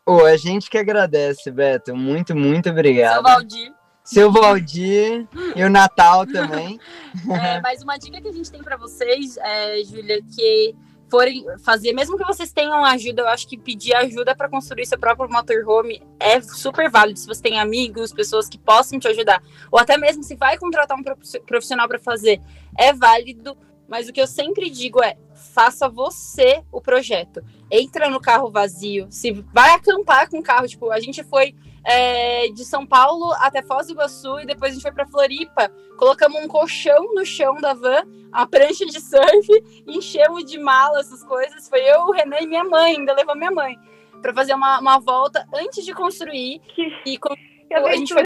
Pô, 0.05 0.25
a 0.25 0.37
gente 0.37 0.69
que 0.69 0.79
agradece, 0.79 1.51
Beto. 1.51 1.95
Muito, 1.95 2.35
muito 2.35 2.71
obrigado. 2.71 3.15
Seu 3.15 3.23
Valdir. 3.23 3.73
Seu 4.05 4.33
Valdir 4.33 5.29
e 5.55 5.63
o 5.63 5.71
Natal 5.71 6.27
também. 6.27 6.79
É, 7.31 7.61
mas 7.61 7.83
uma 7.83 7.99
dica 7.99 8.21
que 8.23 8.29
a 8.29 8.33
gente 8.33 8.51
tem 8.51 8.63
para 8.63 8.77
vocês, 8.77 9.37
é, 9.37 9.85
Júlia, 9.85 10.23
que 10.35 10.75
forem 11.13 11.45
fazer, 11.63 11.93
mesmo 11.93 12.17
que 12.17 12.25
vocês 12.25 12.55
tenham 12.55 12.83
ajuda, 12.87 13.21
eu 13.21 13.29
acho 13.29 13.47
que 13.47 13.59
pedir 13.59 13.95
ajuda 13.95 14.35
para 14.35 14.49
construir 14.49 14.87
seu 14.87 14.99
próprio 14.99 15.31
motorhome 15.31 16.03
é 16.19 16.41
super 16.41 16.91
válido. 16.91 17.19
Se 17.19 17.27
você 17.27 17.43
tem 17.43 17.61
amigos, 17.61 18.15
pessoas 18.15 18.49
que 18.49 18.57
possam 18.57 18.99
te 18.99 19.07
ajudar, 19.09 19.43
ou 19.71 19.79
até 19.79 19.99
mesmo 19.99 20.23
se 20.23 20.35
vai 20.35 20.57
contratar 20.57 20.97
um 20.97 21.03
profissional 21.45 21.87
para 21.87 21.99
fazer, 21.99 22.41
é 22.79 22.95
válido. 22.95 23.55
Mas 23.87 24.09
o 24.09 24.13
que 24.13 24.23
eu 24.23 24.27
sempre 24.27 24.71
digo 24.71 25.03
é: 25.03 25.19
faça 25.35 25.87
você 25.87 26.63
o 26.73 26.81
projeto. 26.81 27.45
Entra 27.71 28.09
no 28.09 28.19
carro 28.19 28.51
vazio, 28.51 29.07
se 29.11 29.33
vai 29.53 29.75
acampar 29.75 30.31
com 30.31 30.39
o 30.39 30.43
carro, 30.43 30.67
tipo, 30.67 30.91
a 30.91 30.99
gente 30.99 31.23
foi 31.25 31.55
é, 31.85 32.49
de 32.49 32.65
São 32.65 32.87
Paulo 32.87 33.33
até 33.39 33.63
Foz 33.63 33.87
do 33.87 33.95
Iguaçu 33.95 34.41
e 34.41 34.47
depois 34.47 34.73
a 34.73 34.75
gente 34.75 34.83
foi 34.83 34.93
para 34.93 35.07
Floripa. 35.07 35.69
Colocamos 35.99 36.43
um 36.43 36.49
colchão 36.49 37.15
no 37.15 37.25
chão 37.25 37.55
da 37.57 37.75
van, 37.75 38.03
a 38.31 38.47
prancha 38.47 38.87
de 38.87 39.01
surf, 39.01 39.49
enchemos 39.87 40.45
de 40.45 40.59
mala 40.59 41.01
essas 41.01 41.25
coisas. 41.25 41.69
Foi 41.69 41.81
eu, 41.81 42.03
o 42.03 42.13
Renan 42.13 42.39
e 42.41 42.47
minha 42.47 42.65
mãe, 42.65 42.97
ainda 42.97 43.15
levou 43.15 43.37
minha 43.37 43.51
mãe, 43.51 43.77
para 44.21 44.33
fazer 44.33 44.55
uma, 44.55 44.81
uma 44.81 44.99
volta 44.99 45.47
antes 45.55 45.85
de 45.85 45.93
construir. 45.93 46.61
Que, 46.75 46.83
e 47.07 47.19
com, 47.19 47.35
a 47.75 47.97
gente 47.97 48.13
foi. 48.13 48.25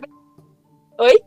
Oi? 0.98 1.20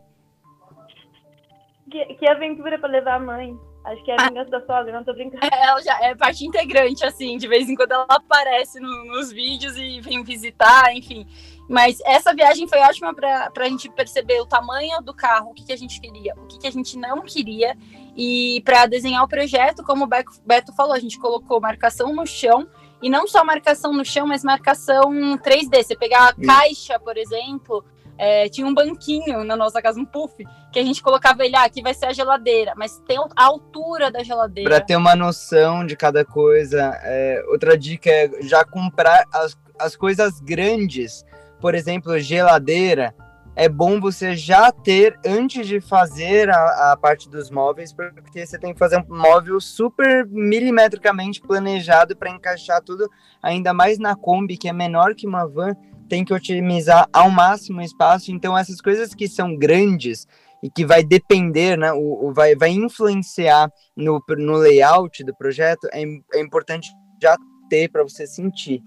Que, 1.92 2.06
que 2.16 2.30
aventura 2.30 2.78
para 2.78 2.90
levar 2.90 3.16
a 3.16 3.20
mãe. 3.20 3.58
Acho 3.86 4.04
que 4.04 4.12
é 4.12 4.16
a 4.20 4.28
vingança 4.28 4.52
da 4.52 4.60
sogra, 4.60 4.92
não 4.92 5.04
tô 5.04 5.14
brincando. 5.14 5.44
É, 5.44 5.68
ela 5.68 5.82
já 5.82 5.98
é 6.02 6.14
parte 6.14 6.46
integrante, 6.46 7.04
assim, 7.06 7.38
de 7.38 7.48
vez 7.48 7.70
em 7.70 7.76
quando 7.76 7.94
ela 7.94 8.06
aparece 8.10 8.80
no, 8.80 9.06
nos 9.06 9.32
vídeos 9.32 9.76
e 9.78 10.02
vem 10.02 10.22
visitar, 10.22 10.94
enfim. 10.94 11.26
Mas 11.70 12.00
essa 12.04 12.34
viagem 12.34 12.68
foi 12.68 12.80
ótima 12.80 13.14
para 13.14 13.52
a 13.56 13.70
gente 13.70 13.88
perceber 13.92 14.42
o 14.42 14.46
tamanho 14.48 15.00
do 15.04 15.14
carro, 15.14 15.52
o 15.52 15.54
que, 15.54 15.64
que 15.64 15.72
a 15.72 15.78
gente 15.78 16.02
queria, 16.02 16.34
o 16.36 16.48
que, 16.48 16.58
que 16.58 16.68
a 16.68 16.72
gente 16.72 16.98
não 16.98 17.22
queria. 17.22 17.78
E 18.18 18.60
para 18.66 18.88
desenhar 18.88 19.24
o 19.24 19.28
projeto, 19.28 19.84
como 19.84 20.06
o 20.06 20.10
Beto 20.44 20.74
falou, 20.76 20.94
a 20.94 21.00
gente 21.00 21.20
colocou 21.20 21.62
marcação 21.62 22.12
no 22.12 22.26
chão. 22.26 22.68
E 23.04 23.10
não 23.10 23.28
só 23.28 23.46
marcação 23.46 23.94
no 23.94 24.04
chão, 24.04 24.26
mas 24.26 24.44
marcação 24.44 25.38
3D. 25.38 25.84
Você 25.84 25.96
pegar 25.96 26.30
a 26.30 26.34
caixa, 26.34 27.00
por 27.00 27.16
exemplo, 27.16 27.86
é, 28.18 28.50
tinha 28.50 28.66
um 28.66 28.74
banquinho 28.74 29.44
na 29.44 29.56
nossa 29.56 29.80
casa, 29.80 30.00
um 30.00 30.06
puff, 30.06 30.44
que 30.74 30.80
a 30.80 30.84
gente 30.84 31.04
colocava 31.04 31.46
ele, 31.46 31.56
ah, 31.56 31.64
aqui 31.64 31.84
vai 31.84 31.94
ser 31.94 32.08
a 32.08 32.14
geladeira, 32.14 32.74
mas 32.76 33.00
tem 33.08 33.18
a 33.18 33.46
altura 33.46 34.12
da 34.12 34.24
geladeira. 34.24 34.70
Para 34.70 34.82
ter 34.82 34.96
uma 34.96 35.16
noção 35.16 35.86
de 35.86 35.96
cada 35.96 36.26
coisa, 36.26 37.00
é, 37.04 37.44
outra 37.48 37.78
dica 37.78 38.10
é 38.10 38.30
já 38.42 38.66
comprar 38.66 39.24
as, 39.32 39.58
as 39.80 39.96
coisas 39.96 40.42
grandes 40.42 41.24
por 41.60 41.76
exemplo, 41.76 42.18
geladeira, 42.20 43.14
é 43.56 43.68
bom 43.68 44.00
você 44.00 44.38
já 44.38 44.72
ter 44.72 45.20
antes 45.26 45.68
de 45.68 45.82
fazer 45.82 46.50
a, 46.50 46.94
a, 46.94 46.98
parte 46.98 47.30
dos 47.30 47.52
móveis, 47.52 47.92
porque 47.92 48.46
você 48.46 48.58
tem 48.58 48.72
que 48.72 48.80
fazer 48.80 48.98
um 48.98 49.18
móvel 49.18 49.60
super 49.60 50.26
milimetricamente 50.28 51.42
planejado 51.42 52.16
para 52.16 52.30
encaixar 52.30 52.82
tudo, 52.82 53.10
ainda 53.44 53.74
mais 53.74 54.00
na 54.00 54.16
Kombi, 54.16 54.58
que 54.58 54.70
é 54.70 54.74
menor 54.74 55.14
que 55.14 55.28
uma 55.28 55.46
van, 55.46 55.76
tem 56.08 56.24
que 56.24 56.34
otimizar 56.34 57.08
ao 57.12 57.30
máximo 57.30 57.80
o 57.80 57.84
espaço. 57.84 58.32
Então, 58.32 58.58
essas 58.58 58.80
coisas 58.80 59.14
que 59.14 59.28
são 59.28 59.58
grandes 59.58 60.26
e 60.64 60.70
que 60.70 60.86
vai 60.86 61.04
depender, 61.04 61.78
né, 61.78 61.92
o, 61.92 62.30
o 62.30 62.34
vai, 62.34 62.56
vai 62.56 62.70
influenciar 62.70 63.70
no, 63.96 64.24
no 64.38 64.58
layout 64.58 65.22
do 65.24 65.36
projeto, 65.36 65.86
é, 65.92 66.04
é 66.34 66.42
importante 66.42 66.90
já 67.22 67.36
ter 67.70 67.90
para 67.90 68.04
você 68.04 68.26
sentir. 68.26 68.82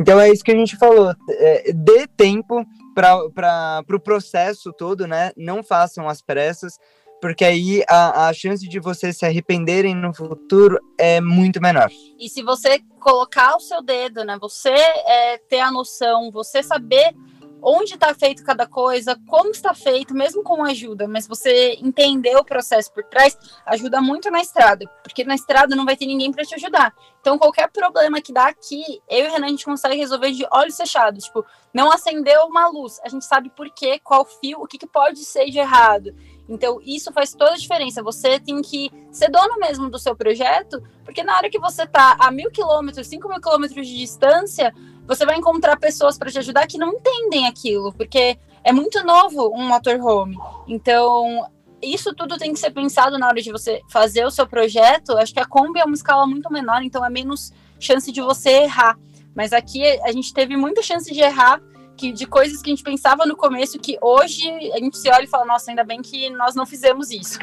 Então 0.00 0.20
é 0.20 0.30
isso 0.30 0.44
que 0.44 0.52
a 0.52 0.56
gente 0.56 0.76
falou. 0.76 1.14
É, 1.28 1.72
dê 1.72 2.06
tempo 2.06 2.64
para 2.94 3.16
pro 3.30 3.84
pro 3.86 4.00
processo 4.00 4.72
todo, 4.72 5.06
né? 5.06 5.32
Não 5.36 5.62
façam 5.62 6.08
as 6.08 6.22
pressas, 6.22 6.78
porque 7.20 7.44
aí 7.44 7.82
a, 7.88 8.28
a 8.28 8.32
chance 8.32 8.68
de 8.68 8.78
vocês 8.78 9.16
se 9.16 9.26
arrependerem 9.26 9.94
no 9.94 10.14
futuro 10.14 10.78
é 10.98 11.20
muito 11.20 11.60
menor. 11.60 11.90
E 12.18 12.28
se 12.28 12.42
você 12.42 12.80
colocar 13.00 13.56
o 13.56 13.60
seu 13.60 13.82
dedo, 13.82 14.24
né? 14.24 14.38
Você 14.40 14.70
é, 14.70 15.38
ter 15.38 15.60
a 15.60 15.70
noção, 15.70 16.30
você 16.30 16.62
saber 16.62 17.14
onde 17.62 17.94
está 17.94 18.14
feito 18.14 18.44
cada 18.44 18.66
coisa, 18.66 19.18
como 19.26 19.50
está 19.50 19.74
feito, 19.74 20.14
mesmo 20.14 20.42
com 20.42 20.64
ajuda, 20.64 21.08
mas 21.08 21.26
você 21.26 21.78
entender 21.80 22.36
o 22.36 22.44
processo 22.44 22.92
por 22.92 23.04
trás 23.04 23.36
ajuda 23.66 24.00
muito 24.00 24.30
na 24.30 24.40
estrada, 24.40 24.86
porque 25.02 25.24
na 25.24 25.34
estrada 25.34 25.74
não 25.74 25.84
vai 25.84 25.96
ter 25.96 26.06
ninguém 26.06 26.32
para 26.32 26.44
te 26.44 26.54
ajudar. 26.54 26.94
Então, 27.20 27.38
qualquer 27.38 27.70
problema 27.70 28.20
que 28.20 28.32
dá 28.32 28.46
aqui, 28.46 29.02
eu 29.08 29.26
e 29.26 29.28
o 29.28 29.32
Renan 29.32 29.46
a 29.46 29.50
gente 29.50 29.64
consegue 29.64 29.96
resolver 29.96 30.30
de 30.30 30.46
olhos 30.50 30.76
fechados. 30.76 31.24
Tipo, 31.24 31.44
não 31.74 31.90
acendeu 31.90 32.46
uma 32.46 32.68
luz, 32.68 33.00
a 33.04 33.08
gente 33.08 33.24
sabe 33.24 33.50
por 33.50 33.68
quê, 33.70 33.98
qual 34.02 34.24
fio, 34.24 34.62
o 34.62 34.66
que, 34.66 34.78
que 34.78 34.86
pode 34.86 35.24
ser 35.24 35.50
de 35.50 35.58
errado. 35.58 36.14
Então, 36.48 36.80
isso 36.82 37.12
faz 37.12 37.34
toda 37.34 37.52
a 37.52 37.56
diferença. 37.56 38.02
Você 38.02 38.40
tem 38.40 38.62
que 38.62 38.90
ser 39.12 39.30
dono 39.30 39.58
mesmo 39.58 39.90
do 39.90 39.98
seu 39.98 40.16
projeto, 40.16 40.82
porque 41.04 41.22
na 41.22 41.36
hora 41.36 41.50
que 41.50 41.58
você 41.58 41.82
está 41.82 42.16
a 42.18 42.30
mil 42.30 42.50
quilômetros, 42.50 43.06
cinco 43.06 43.28
mil 43.28 43.40
quilômetros 43.40 43.86
de 43.86 43.98
distância, 43.98 44.72
você 45.08 45.24
vai 45.24 45.36
encontrar 45.36 45.78
pessoas 45.78 46.18
para 46.18 46.30
te 46.30 46.38
ajudar 46.38 46.66
que 46.66 46.76
não 46.76 46.92
entendem 46.92 47.46
aquilo, 47.46 47.92
porque 47.94 48.38
é 48.62 48.72
muito 48.72 49.02
novo 49.02 49.50
um 49.54 49.66
motorhome. 49.66 50.36
Então, 50.68 51.48
isso 51.82 52.14
tudo 52.14 52.36
tem 52.36 52.52
que 52.52 52.58
ser 52.58 52.70
pensado 52.70 53.18
na 53.18 53.26
hora 53.26 53.40
de 53.40 53.50
você 53.50 53.80
fazer 53.88 54.26
o 54.26 54.30
seu 54.30 54.46
projeto. 54.46 55.16
Acho 55.16 55.32
que 55.32 55.40
a 55.40 55.46
Kombi 55.46 55.80
é 55.80 55.84
uma 55.84 55.94
escala 55.94 56.26
muito 56.26 56.52
menor, 56.52 56.82
então 56.82 57.02
é 57.02 57.08
menos 57.08 57.52
chance 57.80 58.12
de 58.12 58.20
você 58.20 58.64
errar. 58.64 58.98
Mas 59.34 59.54
aqui 59.54 59.82
a 60.02 60.12
gente 60.12 60.34
teve 60.34 60.58
muita 60.58 60.82
chance 60.82 61.10
de 61.10 61.20
errar 61.20 61.58
que, 61.96 62.12
de 62.12 62.26
coisas 62.26 62.60
que 62.60 62.70
a 62.70 62.74
gente 62.74 62.84
pensava 62.84 63.24
no 63.24 63.34
começo 63.34 63.78
que 63.78 63.96
hoje 64.02 64.46
a 64.74 64.78
gente 64.78 64.98
se 64.98 65.08
olha 65.08 65.24
e 65.24 65.28
fala, 65.28 65.46
nossa, 65.46 65.70
ainda 65.70 65.84
bem 65.84 66.02
que 66.02 66.28
nós 66.30 66.54
não 66.54 66.66
fizemos 66.66 67.10
isso. 67.10 67.38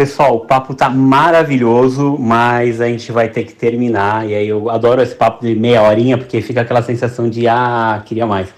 Pessoal, 0.00 0.36
o 0.36 0.40
papo 0.40 0.74
tá 0.74 0.88
maravilhoso, 0.88 2.16
mas 2.18 2.80
a 2.80 2.86
gente 2.86 3.12
vai 3.12 3.28
ter 3.28 3.44
que 3.44 3.52
terminar. 3.52 4.26
E 4.26 4.34
aí 4.34 4.48
eu 4.48 4.70
adoro 4.70 5.02
esse 5.02 5.14
papo 5.14 5.44
de 5.44 5.54
meia 5.54 5.82
horinha, 5.82 6.16
porque 6.16 6.40
fica 6.40 6.62
aquela 6.62 6.80
sensação 6.80 7.28
de 7.28 7.46
ah, 7.46 8.02
queria 8.06 8.26
mais. 8.26 8.48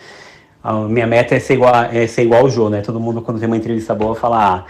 A 0.63 0.73
minha 0.83 1.05
meta 1.05 1.35
é 1.35 1.41
ser 1.41 1.55
igual, 1.55 1.75
é 1.93 2.07
ser 2.07 2.23
igual 2.23 2.43
ao 2.43 2.49
Jô, 2.49 2.71
né? 2.71 2.81
Todo 2.81 3.01
mundo, 3.01 3.21
quando 3.23 3.41
tem 3.41 3.49
uma 3.49 3.57
entrevista 3.57 3.93
boa, 3.93 4.15
fala. 4.15 4.39
Ah, 4.39 4.65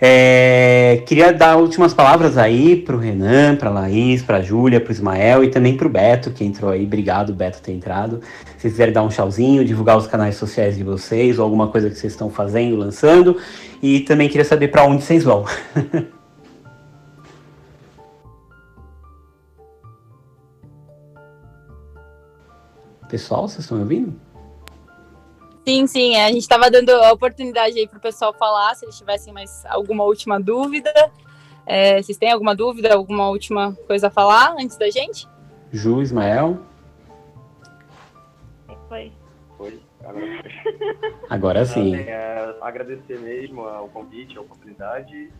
é, 0.00 1.02
queria 1.06 1.32
dar 1.32 1.56
últimas 1.56 1.92
palavras 1.92 2.38
aí 2.38 2.76
para 2.76 2.94
o 2.94 2.98
Renan, 3.00 3.56
para 3.56 3.70
a 3.70 3.72
Laís, 3.72 4.22
para 4.22 4.38
a 4.38 4.42
Júlia, 4.42 4.80
para 4.80 4.90
o 4.90 4.92
Ismael 4.92 5.42
e 5.42 5.48
também 5.48 5.76
para 5.76 5.88
o 5.88 5.90
Beto, 5.90 6.30
que 6.30 6.44
entrou 6.44 6.70
aí. 6.70 6.84
Obrigado, 6.84 7.32
Beto, 7.32 7.60
ter 7.60 7.72
entrado. 7.72 8.20
Se 8.58 8.68
quiserem 8.68 8.92
dar 8.92 9.02
um 9.02 9.08
tchauzinho, 9.08 9.64
divulgar 9.64 9.96
os 9.96 10.06
canais 10.06 10.36
sociais 10.36 10.76
de 10.76 10.84
vocês 10.84 11.38
ou 11.38 11.44
alguma 11.44 11.66
coisa 11.66 11.90
que 11.90 11.96
vocês 11.96 12.12
estão 12.12 12.30
fazendo, 12.30 12.76
lançando. 12.76 13.36
E 13.82 14.00
também 14.00 14.28
queria 14.28 14.44
saber 14.44 14.68
para 14.68 14.84
onde 14.84 15.02
vocês 15.02 15.24
vão. 15.24 15.44
Pessoal, 23.10 23.48
vocês 23.48 23.64
estão 23.64 23.76
me 23.76 23.82
ouvindo? 23.82 24.14
Sim, 25.66 25.86
sim, 25.86 26.16
a 26.16 26.28
gente 26.28 26.40
estava 26.42 26.70
dando 26.70 26.90
a 26.90 27.12
oportunidade 27.12 27.78
aí 27.78 27.86
para 27.86 27.98
o 27.98 28.00
pessoal 28.00 28.32
falar, 28.32 28.74
se 28.74 28.84
eles 28.84 28.96
tivessem 28.96 29.32
mais 29.32 29.64
alguma 29.66 30.04
última 30.04 30.40
dúvida. 30.40 30.92
É, 31.66 32.02
vocês 32.02 32.16
têm 32.16 32.32
alguma 32.32 32.54
dúvida, 32.54 32.94
alguma 32.94 33.28
última 33.28 33.76
coisa 33.86 34.06
a 34.06 34.10
falar 34.10 34.54
antes 34.58 34.76
da 34.76 34.88
gente? 34.90 35.28
Ju, 35.70 36.00
Ismael. 36.02 36.58
Foi. 38.88 39.12
Agora. 40.04 40.26
Agora 41.30 41.64
sim. 41.64 41.94
É, 41.94 42.56
agradecer 42.60 43.18
mesmo 43.18 43.62
o 43.62 43.88
convite, 43.88 44.36
a 44.36 44.40
oportunidade. 44.40 45.30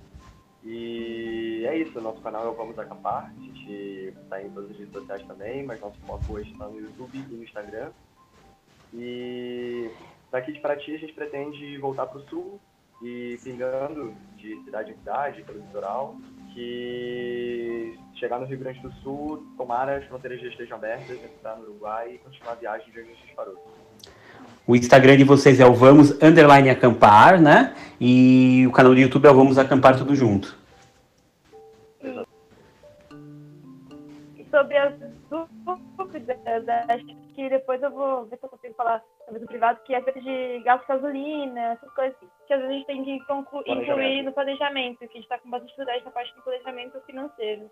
E 0.65 1.65
é 1.67 1.77
isso, 1.77 2.01
nosso 2.01 2.21
canal 2.21 2.47
é 2.47 2.49
o 2.49 2.55
Vamos 2.55 2.79
Acampar. 2.79 3.33
A 3.37 3.43
gente 3.43 4.15
está 4.23 4.43
em 4.43 4.51
todas 4.51 4.71
as 4.71 4.79
redes 4.79 4.93
sociais 4.93 5.23
também, 5.27 5.65
mas 5.65 5.81
nosso 5.81 5.99
foco 6.07 6.35
hoje 6.35 6.53
está 6.53 6.67
no 6.67 6.79
YouTube 6.79 7.19
e 7.19 7.35
no 7.35 7.43
Instagram. 7.43 7.91
E 8.95 9.91
Daqui 10.33 10.51
de 10.51 10.61
Paraty 10.61 10.95
a 10.95 10.99
gente 10.99 11.13
pretende 11.13 11.77
voltar 11.77 12.07
para 12.07 12.19
o 12.19 12.29
sul 12.29 12.59
e 13.03 13.39
pingando 13.45 14.15
de 14.39 14.57
cidade 14.65 14.93
em 14.93 14.97
cidade, 14.97 15.43
pelo 15.43 15.59
litoral, 15.59 16.17
que 16.55 17.99
chegar 18.15 18.39
no 18.39 18.47
Rio 18.47 18.59
Grande 18.59 18.81
do 18.81 18.91
Sul, 19.03 19.47
tomara 19.59 19.99
as 19.99 20.07
fronteiras 20.07 20.41
já 20.41 20.49
estejam 20.49 20.79
abertas, 20.79 21.23
entrar 21.23 21.57
no 21.57 21.65
Uruguai 21.65 22.15
e 22.15 22.19
continuar 22.19 22.53
a 22.53 22.55
viagem 22.55 22.91
de 22.91 23.01
onde 23.01 23.11
a 23.11 23.15
gente 23.15 23.35
parou. 23.35 23.63
O 24.67 24.77
Instagram 24.77 25.17
de 25.17 25.25
vocês 25.25 25.59
é 25.61 25.67
o 25.67 25.75
Vamos 25.75 26.13
Underline 26.23 26.71
Acampar, 26.71 27.41
né? 27.41 27.75
E 28.01 28.65
o 28.67 28.73
canal 28.73 28.95
do 28.95 29.01
YouTube 29.01 29.27
é 29.27 29.31
o 29.31 29.35
Vamos 29.35 29.59
Acampar 29.59 29.97
Tudo 29.97 30.15
Junto. 30.15 30.63
sobre 34.53 34.77
as 34.77 34.95
dúvidas, 35.31 36.69
acho 36.91 37.07
que 37.35 37.49
depois 37.49 37.83
eu 37.83 37.91
vou 37.91 38.27
ver 38.27 38.37
se 38.37 38.45
eu 38.45 38.51
consigo 38.51 38.75
falar 38.75 39.03
sobre 39.25 39.41
no 39.41 39.47
privado, 39.47 39.81
que 39.85 39.95
é 39.95 40.03
feito 40.03 40.21
de 40.21 40.61
gasto 40.61 40.83
de 40.83 40.89
gasolina, 40.89 41.61
essas 41.73 41.91
coisas 41.95 42.15
que 42.47 42.53
às 42.53 42.61
vezes 42.61 42.75
a 42.75 42.77
gente 42.77 42.87
tem 42.87 43.05
que 43.05 43.19
incluir 43.71 44.23
no 44.23 44.33
planejamento, 44.33 44.99
que 44.99 45.05
a 45.05 45.09
gente 45.09 45.23
está 45.23 45.39
com 45.39 45.49
bastante 45.49 45.71
dificuldade 45.71 46.05
na 46.05 46.11
parte 46.11 46.35
do 46.35 46.43
planejamento 46.43 47.01
financeiro. 47.07 47.71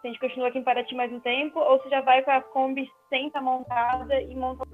Se 0.00 0.06
a 0.06 0.10
gente 0.10 0.20
continua 0.20 0.48
aqui 0.48 0.58
em 0.58 0.62
Paraty 0.62 0.94
mais 0.94 1.12
um 1.12 1.20
tempo, 1.20 1.58
ou 1.58 1.82
se 1.82 1.90
já 1.90 2.00
vai 2.00 2.22
com 2.22 2.30
a 2.30 2.40
Kombi 2.40 2.88
sem 3.08 3.26
estar 3.26 3.40
montada 3.40 4.20
e 4.20 4.34
monta 4.36 4.64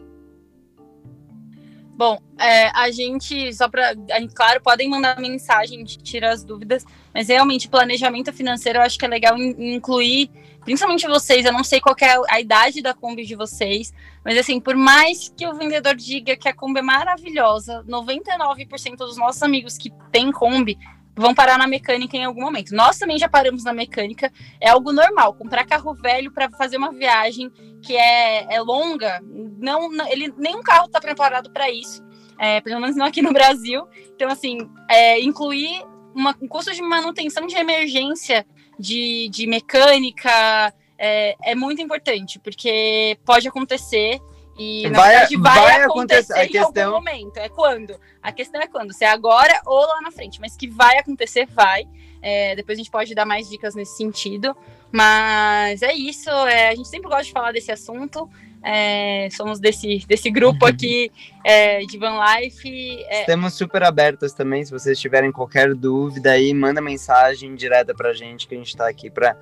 Bom, 1.99 2.17
é, 2.39 2.69
a 2.79 2.93
gente, 2.93 3.53
só 3.53 3.69
para. 3.69 3.93
Claro, 4.33 4.61
podem 4.61 4.89
mandar 4.89 5.19
mensagem, 5.19 5.83
tirar 5.83 6.31
as 6.31 6.45
dúvidas, 6.45 6.85
mas 7.13 7.27
realmente 7.27 7.69
planejamento 7.69 8.33
financeiro 8.33 8.79
eu 8.79 8.83
acho 8.83 8.97
que 8.97 9.05
é 9.05 9.09
legal 9.09 9.37
incluir, 9.37 10.31
principalmente 10.65 11.09
vocês. 11.09 11.45
Eu 11.45 11.53
não 11.53 11.65
sei 11.65 11.81
qual 11.81 11.97
é 12.01 12.15
a 12.33 12.41
idade 12.41 12.81
da 12.83 12.95
Kombi 12.95 13.27
de 13.27 13.35
vocês, 13.35 13.93
mas 14.25 14.39
assim, 14.39 14.61
por 14.61 14.77
mais 14.77 15.29
que 15.37 15.45
o 15.45 15.55
vendedor 15.55 15.97
diga 15.97 16.37
que 16.37 16.49
a 16.49 16.55
Kombi 16.55 16.79
é 16.79 16.83
maravilhosa, 16.83 17.83
99% 17.89 18.95
dos 18.99 19.17
nossos 19.17 19.43
amigos 19.43 19.77
que 19.77 19.91
têm 20.13 20.31
Kombi 20.31 20.79
vão 21.19 21.35
parar 21.35 21.59
na 21.59 21.67
mecânica 21.67 22.17
em 22.17 22.25
algum 22.25 22.43
momento. 22.43 22.75
Nós 22.75 22.97
também 22.97 23.19
já 23.19 23.29
paramos 23.29 23.65
na 23.65 23.73
mecânica, 23.73 24.33
é 24.61 24.71
algo 24.71 24.93
normal. 24.93 25.35
Comprar 25.35 25.67
carro 25.67 25.93
velho 25.95 26.31
para 26.31 26.49
fazer 26.51 26.77
uma 26.77 26.93
viagem 26.93 27.51
que 27.83 27.97
é, 27.97 28.55
é 28.55 28.61
longa, 28.61 29.21
não, 29.59 29.91
ele 30.09 30.33
nenhum 30.39 30.63
carro 30.63 30.87
está 30.87 31.01
preparado 31.01 31.51
para 31.51 31.71
isso, 31.71 32.05
é, 32.39 32.61
pelo 32.61 32.81
menos 32.81 32.97
não 32.97 33.07
aqui 33.07 33.21
no 33.21 33.33
Brasil. 33.33 33.87
Então, 34.15 34.29
assim, 34.31 34.59
é, 34.89 35.21
incluir 35.21 35.85
uma, 36.15 36.35
um 36.41 36.47
custo 36.47 36.73
de 36.73 36.83
manutenção 36.83 37.47
de 37.47 37.57
emergência 37.57 38.47
de, 38.79 39.29
de 39.31 39.47
mecânica 39.47 40.73
é, 40.97 41.37
é 41.43 41.55
muito 41.55 41.83
importante, 41.83 42.39
porque 42.39 43.19
pode 43.25 43.49
acontecer 43.49 44.21
e 44.59 44.89
na 44.91 44.99
vai, 44.99 45.11
verdade 45.11 45.37
vai, 45.37 45.55
vai 45.61 45.83
acontecer, 45.83 46.33
acontecer, 46.33 46.45
em 46.45 46.49
questão- 46.49 46.85
algum 46.95 46.97
momento. 47.07 47.37
É 47.39 47.49
quando? 47.49 47.99
A 48.23 48.33
questão 48.33 48.61
é 48.61 48.67
quando? 48.67 48.93
Se 48.93 49.05
é 49.05 49.09
agora 49.09 49.61
ou 49.65 49.81
lá 49.87 50.01
na 50.03 50.11
frente. 50.11 50.41
Mas 50.41 50.57
que 50.57 50.69
vai 50.69 50.99
acontecer, 50.99 51.47
vai. 51.47 51.87
É, 52.21 52.57
depois 52.57 52.77
a 52.77 52.81
gente 52.81 52.91
pode 52.91 53.15
dar 53.15 53.25
mais 53.25 53.49
dicas 53.49 53.75
nesse 53.75 53.97
sentido. 53.97 54.57
Mas 54.91 55.83
é 55.83 55.93
isso. 55.93 56.29
é, 56.31 56.69
a 56.71 56.75
gente 56.75 56.89
sempre 56.89 57.09
gosta 57.09 57.25
de 57.25 57.33
falar 57.33 57.53
desse 57.53 57.71
assunto. 57.71 58.29
é, 58.61 59.29
somos 59.31 59.61
desse, 59.61 60.05
desse 60.09 60.29
grupo 60.31 60.67
aqui 60.67 61.13
é, 61.45 61.79
de 61.81 61.97
Van 61.97 62.19
Life. 62.25 63.05
é, 63.09 63.21
Estamos 63.21 63.55
super 63.55 63.85
abertas 63.85 64.33
também, 64.33 64.65
se 64.65 64.73
vocês 64.73 64.99
tiverem 64.99 65.31
qualquer 65.31 65.73
dúvida 65.77 66.33
aí, 66.33 66.53
manda 66.53 66.81
mensagem 66.81 67.55
direta 67.55 67.95
pra 67.95 68.13
gente, 68.13 68.49
que 68.49 68.57
a 68.57 68.59
gente 68.59 68.77
tá 68.77 68.89
aqui 68.89 69.09
pra 69.09 69.37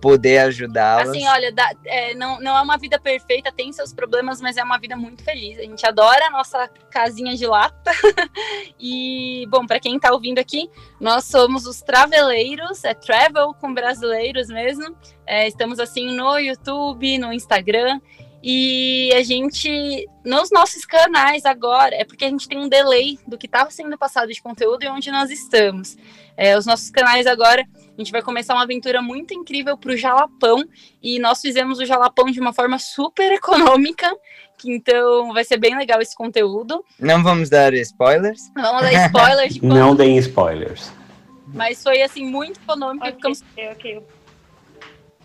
poder 0.00 0.38
ajudá-las. 0.38 1.08
Assim, 1.08 1.26
olha, 1.28 1.52
dá- 1.52 1.74
é, 1.84 2.14
não, 2.14 2.40
não 2.40 2.56
é 2.56 2.60
uma 2.60 2.76
vida 2.76 2.98
perfeita, 2.98 3.52
tem 3.52 3.72
seus 3.72 3.92
problemas, 3.92 4.40
mas 4.40 4.56
é 4.56 4.62
uma 4.62 4.78
vida 4.78 4.96
muito 4.96 5.22
feliz. 5.22 5.58
A 5.58 5.62
gente 5.62 5.86
adora 5.86 6.26
a 6.26 6.30
nossa 6.30 6.68
casinha 6.90 7.34
de 7.36 7.46
lata. 7.46 7.90
e, 8.78 9.46
bom, 9.48 9.66
para 9.66 9.80
quem 9.80 9.98
tá 9.98 10.12
ouvindo 10.12 10.38
aqui, 10.38 10.70
nós 11.00 11.24
somos 11.24 11.66
os 11.66 11.80
Traveleiros, 11.80 12.84
é 12.84 12.94
Travel 12.94 13.54
com 13.54 13.72
brasileiros 13.72 14.48
mesmo. 14.48 14.96
É, 15.26 15.48
estamos 15.48 15.78
assim 15.78 16.14
no 16.14 16.38
YouTube, 16.38 17.18
no 17.18 17.32
Instagram. 17.32 18.00
E 18.48 19.12
a 19.12 19.24
gente, 19.24 20.08
nos 20.24 20.50
nossos 20.52 20.84
canais 20.84 21.44
agora, 21.44 21.94
é 21.96 22.04
porque 22.04 22.24
a 22.24 22.28
gente 22.28 22.46
tem 22.46 22.58
um 22.58 22.68
delay 22.68 23.18
do 23.26 23.36
que 23.36 23.46
estava 23.46 23.70
sendo 23.72 23.98
passado 23.98 24.32
de 24.32 24.40
conteúdo 24.40 24.84
e 24.84 24.88
onde 24.88 25.10
nós 25.10 25.30
estamos. 25.30 25.96
É, 26.36 26.56
os 26.56 26.64
nossos 26.64 26.88
canais 26.88 27.26
agora, 27.26 27.66
a 27.96 28.00
gente 28.00 28.12
vai 28.12 28.20
começar 28.22 28.54
uma 28.54 28.62
aventura 28.64 29.00
muito 29.00 29.32
incrível 29.32 29.76
para 29.78 29.92
o 29.92 29.96
Jalapão. 29.96 30.62
E 31.02 31.18
nós 31.18 31.40
fizemos 31.40 31.78
o 31.78 31.86
Jalapão 31.86 32.26
de 32.26 32.38
uma 32.40 32.52
forma 32.52 32.78
super 32.78 33.32
econômica. 33.32 34.14
Que 34.58 34.70
então 34.70 35.32
vai 35.32 35.44
ser 35.44 35.58
bem 35.58 35.76
legal 35.76 36.00
esse 36.00 36.14
conteúdo. 36.16 36.84
Não 36.98 37.22
vamos 37.22 37.48
dar 37.50 37.72
spoilers. 37.74 38.50
Não 38.54 38.62
vamos 38.64 38.82
dar 38.82 39.06
spoiler 39.06 39.48
de 39.48 39.64
Não 39.64 39.94
deem 39.94 40.16
spoilers. 40.18 40.90
mas 41.54 41.82
foi 41.82 42.02
assim 42.02 42.24
muito 42.26 42.58
econômico. 42.60 43.04
e 43.04 43.08
Ok, 43.08 43.16
ficamos 43.16 43.44
ok. 43.72 44.02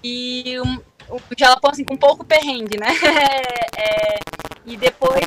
e 0.04 0.60
um, 0.60 0.76
o 1.10 1.20
Jalapão 1.38 1.72
assim 1.72 1.84
com 1.86 1.96
pouco 1.96 2.26
perrengue, 2.26 2.78
né? 2.80 2.88
É, 3.78 4.20
e 4.66 4.78
depois, 4.78 5.24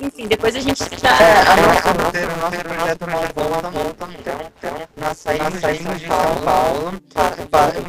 enfim, 0.00 0.26
depois 0.26 0.54
a 0.56 0.60
gente 0.60 0.78
já 0.78 1.08
É, 1.20 1.40
a 1.40 1.56
nossa 1.56 1.90
o 1.90 2.40
nosso 2.40 2.58
projeto 2.64 3.06
saímos, 5.28 5.60
saímos 5.60 6.00
de 6.00 6.06
São 6.06 6.42
Paulo, 6.42 6.92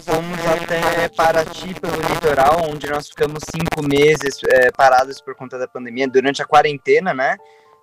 fomos 0.01 0.39
até 0.45 1.07
Paraty 1.09 1.73
pelo 1.79 1.95
litoral, 2.01 2.69
onde 2.69 2.89
nós 2.89 3.07
ficamos 3.07 3.43
cinco 3.49 3.87
meses 3.87 4.39
é, 4.49 4.69
parados 4.71 5.21
por 5.21 5.35
conta 5.35 5.57
da 5.57 5.67
pandemia, 5.67 6.07
durante 6.07 6.41
a 6.41 6.45
quarentena, 6.45 7.13
né? 7.13 7.37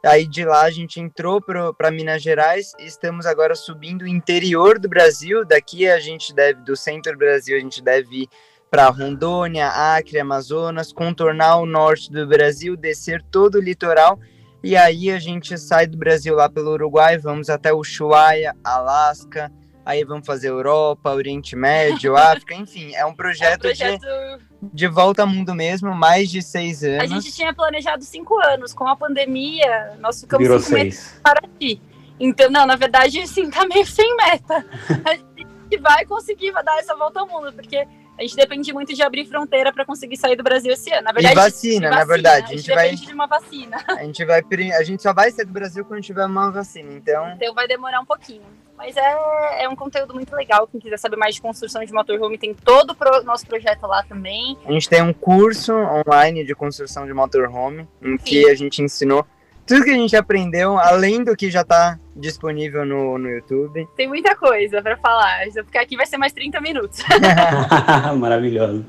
Aí 0.04 0.26
de 0.26 0.44
lá 0.44 0.62
a 0.64 0.70
gente 0.70 1.00
entrou 1.00 1.40
para 1.40 1.90
Minas 1.90 2.22
Gerais 2.22 2.72
e 2.78 2.84
estamos 2.86 3.24
agora 3.24 3.54
subindo 3.54 4.02
o 4.02 4.06
interior 4.06 4.78
do 4.78 4.88
Brasil. 4.88 5.44
Daqui 5.44 5.88
a 5.88 5.98
gente 5.98 6.34
deve, 6.34 6.60
do 6.62 6.76
centro 6.76 7.12
do 7.12 7.18
Brasil, 7.18 7.56
a 7.56 7.60
gente 7.60 7.82
deve 7.82 8.22
ir 8.22 8.28
para 8.70 8.88
Rondônia, 8.88 9.68
Acre, 9.68 10.20
Amazonas, 10.20 10.92
contornar 10.92 11.56
o 11.56 11.66
norte 11.66 12.12
do 12.12 12.26
Brasil, 12.26 12.76
descer 12.76 13.22
todo 13.30 13.56
o 13.56 13.60
litoral 13.60 14.18
e 14.66 14.76
aí 14.76 15.10
a 15.10 15.18
gente 15.18 15.56
sai 15.58 15.86
do 15.86 15.96
Brasil 15.96 16.34
lá 16.34 16.48
pelo 16.48 16.72
Uruguai, 16.72 17.18
vamos 17.18 17.48
até 17.48 17.72
Ushuaia, 17.72 18.54
Alasca, 18.64 19.52
aí 19.84 20.04
vamos 20.04 20.26
fazer 20.26 20.48
Europa, 20.48 21.12
Oriente 21.12 21.54
Médio, 21.54 22.16
África, 22.18 22.54
enfim, 22.54 22.94
é 22.94 23.04
um 23.04 23.08
é 23.08 23.12
um 23.12 23.14
projeto, 23.14 23.60
projeto. 23.60 24.00
De, 24.00 24.70
de 24.72 24.88
volta 24.88 25.22
ao 25.22 25.28
mundo 25.28 25.54
mesmo, 25.54 25.94
mais 25.94 26.30
de 26.30 26.42
seis 26.42 26.82
A 26.82 26.88
anos. 26.88 27.10
gente 27.10 27.32
tinha 27.32 27.54
planejado 27.54 28.02
cinco 28.04 28.36
anos. 28.40 28.72
Com 28.74 28.86
a 28.88 28.96
pandemia, 28.96 29.96
nós 30.00 30.20
ficamos 30.20 30.44
Virou 30.44 30.60
cinco 30.60 30.74
meses 30.74 30.98
seis. 30.98 31.20
para 31.22 31.42
ti. 31.58 31.80
Então, 32.18 32.50
não, 32.50 32.66
na 32.66 32.76
verdade, 32.76 33.20
assim, 33.20 33.50
tá 33.50 33.66
meio 33.66 33.86
sem 33.86 34.16
meta. 34.16 34.64
A 35.04 35.14
gente 35.14 35.78
vai 35.80 36.04
conseguir 36.06 36.52
dar 36.52 36.78
essa 36.78 36.96
volta 36.96 37.20
ao 37.20 37.28
mundo, 37.28 37.52
porque 37.52 37.86
a 38.18 38.22
gente 38.22 38.36
depende 38.36 38.72
muito 38.72 38.94
de 38.94 39.02
abrir 39.02 39.26
fronteira 39.26 39.72
para 39.72 39.84
conseguir 39.84 40.16
sair 40.16 40.36
do 40.36 40.42
Brasil 40.42 40.72
esse 40.72 40.92
ano. 40.92 41.02
Na 41.04 41.12
verdade, 41.12 41.34
vacina, 41.34 41.90
de 41.90 41.96
na 41.96 42.04
verdade, 42.04 42.54
A 42.54 42.56
gente, 42.56 42.66
depende 42.66 43.06
de 43.06 43.12
uma 43.12 43.26
vacina. 43.26 43.76
A 43.88 44.04
gente 44.04 44.24
vai, 44.24 44.42
a 44.78 44.82
gente 44.82 45.02
só 45.02 45.12
vai 45.12 45.30
sair 45.30 45.44
do 45.44 45.52
Brasil 45.52 45.84
quando 45.84 46.02
tiver 46.02 46.24
uma 46.24 46.50
vacina, 46.50 46.92
então 46.92 47.28
Então 47.32 47.54
vai 47.54 47.66
demorar 47.68 48.00
um 48.00 48.04
pouquinho. 48.06 48.42
Mas 48.76 48.94
é, 48.96 49.64
é 49.64 49.68
um 49.68 49.74
conteúdo 49.74 50.12
muito 50.12 50.34
legal. 50.36 50.66
Quem 50.66 50.78
quiser 50.78 50.98
saber 50.98 51.16
mais 51.16 51.34
de 51.34 51.40
construção 51.40 51.82
de 51.82 51.90
motorhome, 51.94 52.36
tem 52.36 52.52
todo 52.52 52.90
o 52.90 52.94
pro- 52.94 53.22
nosso 53.22 53.46
projeto 53.46 53.86
lá 53.86 54.02
também. 54.02 54.56
a 54.66 54.72
gente 54.72 54.86
tem 54.88 55.00
um 55.02 55.14
curso 55.14 55.72
online 55.74 56.44
de 56.44 56.54
construção 56.54 57.06
de 57.06 57.14
motorhome, 57.14 57.88
em 58.02 58.18
que 58.18 58.48
a 58.50 58.54
gente 58.54 58.82
ensinou 58.82 59.26
tudo 59.66 59.84
que 59.84 59.90
a 59.90 59.94
gente 59.94 60.16
aprendeu, 60.16 60.78
além 60.78 61.24
do 61.24 61.36
que 61.36 61.50
já 61.50 61.62
está 61.62 61.98
disponível 62.14 62.86
no, 62.86 63.18
no 63.18 63.28
YouTube. 63.28 63.86
Tem 63.96 64.08
muita 64.08 64.34
coisa 64.36 64.80
para 64.80 64.96
falar. 64.96 65.44
Se 65.50 65.60
eu 65.60 65.64
ficar 65.64 65.82
aqui 65.82 65.96
vai 65.96 66.06
ser 66.06 66.16
mais 66.16 66.32
30 66.32 66.60
minutos. 66.60 67.02
Maravilhoso. 68.16 68.84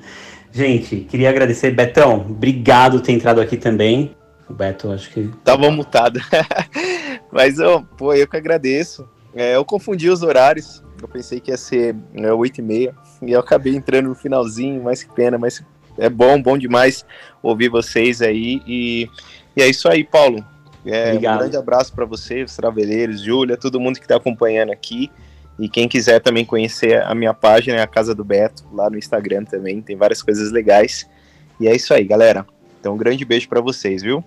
Gente, 0.51 1.01
queria 1.01 1.29
agradecer. 1.29 1.71
Betão, 1.71 2.21
obrigado 2.21 2.99
por 2.99 3.05
ter 3.05 3.13
entrado 3.13 3.41
aqui 3.41 3.57
também. 3.57 4.15
O 4.49 4.53
Beto, 4.53 4.91
acho 4.91 5.09
que. 5.11 5.29
Tava 5.43 5.69
mutado. 5.69 6.19
Mas, 7.31 7.59
ó, 7.59 7.83
pô, 7.97 8.13
eu 8.13 8.27
que 8.27 8.37
agradeço. 8.37 9.07
É, 9.35 9.55
eu 9.55 9.65
confundi 9.65 10.09
os 10.09 10.23
horários. 10.23 10.83
Eu 11.01 11.07
pensei 11.07 11.39
que 11.39 11.51
ia 11.51 11.57
ser 11.57 11.95
né, 12.13 12.31
8 12.31 12.59
e 12.59 12.61
meia. 12.63 12.95
E 13.21 13.31
eu 13.31 13.39
acabei 13.39 13.75
entrando 13.75 14.07
no 14.07 14.15
finalzinho, 14.15 14.81
mas 14.83 15.03
que 15.03 15.13
pena. 15.13 15.37
Mas 15.37 15.63
é 15.97 16.09
bom, 16.09 16.41
bom 16.41 16.57
demais 16.57 17.05
ouvir 17.43 17.69
vocês 17.69 18.21
aí. 18.21 18.61
E, 18.65 19.09
e 19.55 19.61
é 19.61 19.67
isso 19.67 19.87
aí, 19.89 20.03
Paulo. 20.03 20.43
É, 20.87 21.07
um 21.07 21.09
Obrigado. 21.15 21.39
grande 21.39 21.57
abraço 21.57 21.93
para 21.93 22.05
você, 22.05 22.43
os 22.43 22.55
traveleiros, 22.55 23.21
Júlia, 23.21 23.57
todo 23.57 23.79
mundo 23.79 23.97
que 23.99 24.05
está 24.05 24.15
acompanhando 24.15 24.71
aqui. 24.71 25.11
E 25.59 25.67
quem 25.67 25.87
quiser 25.87 26.19
também 26.21 26.45
conhecer 26.45 27.01
a 27.03 27.13
minha 27.15 27.33
página, 27.33 27.77
é 27.77 27.81
a 27.81 27.87
Casa 27.87 28.13
do 28.13 28.23
Beto, 28.23 28.63
lá 28.71 28.89
no 28.89 28.97
Instagram 28.97 29.43
também. 29.43 29.81
Tem 29.81 29.95
várias 29.95 30.21
coisas 30.21 30.51
legais. 30.51 31.09
E 31.59 31.67
é 31.67 31.75
isso 31.75 31.93
aí, 31.93 32.03
galera. 32.03 32.45
Então, 32.79 32.93
um 32.93 32.97
grande 32.97 33.25
beijo 33.25 33.49
para 33.49 33.59
vocês, 33.59 34.03
viu? 34.03 34.23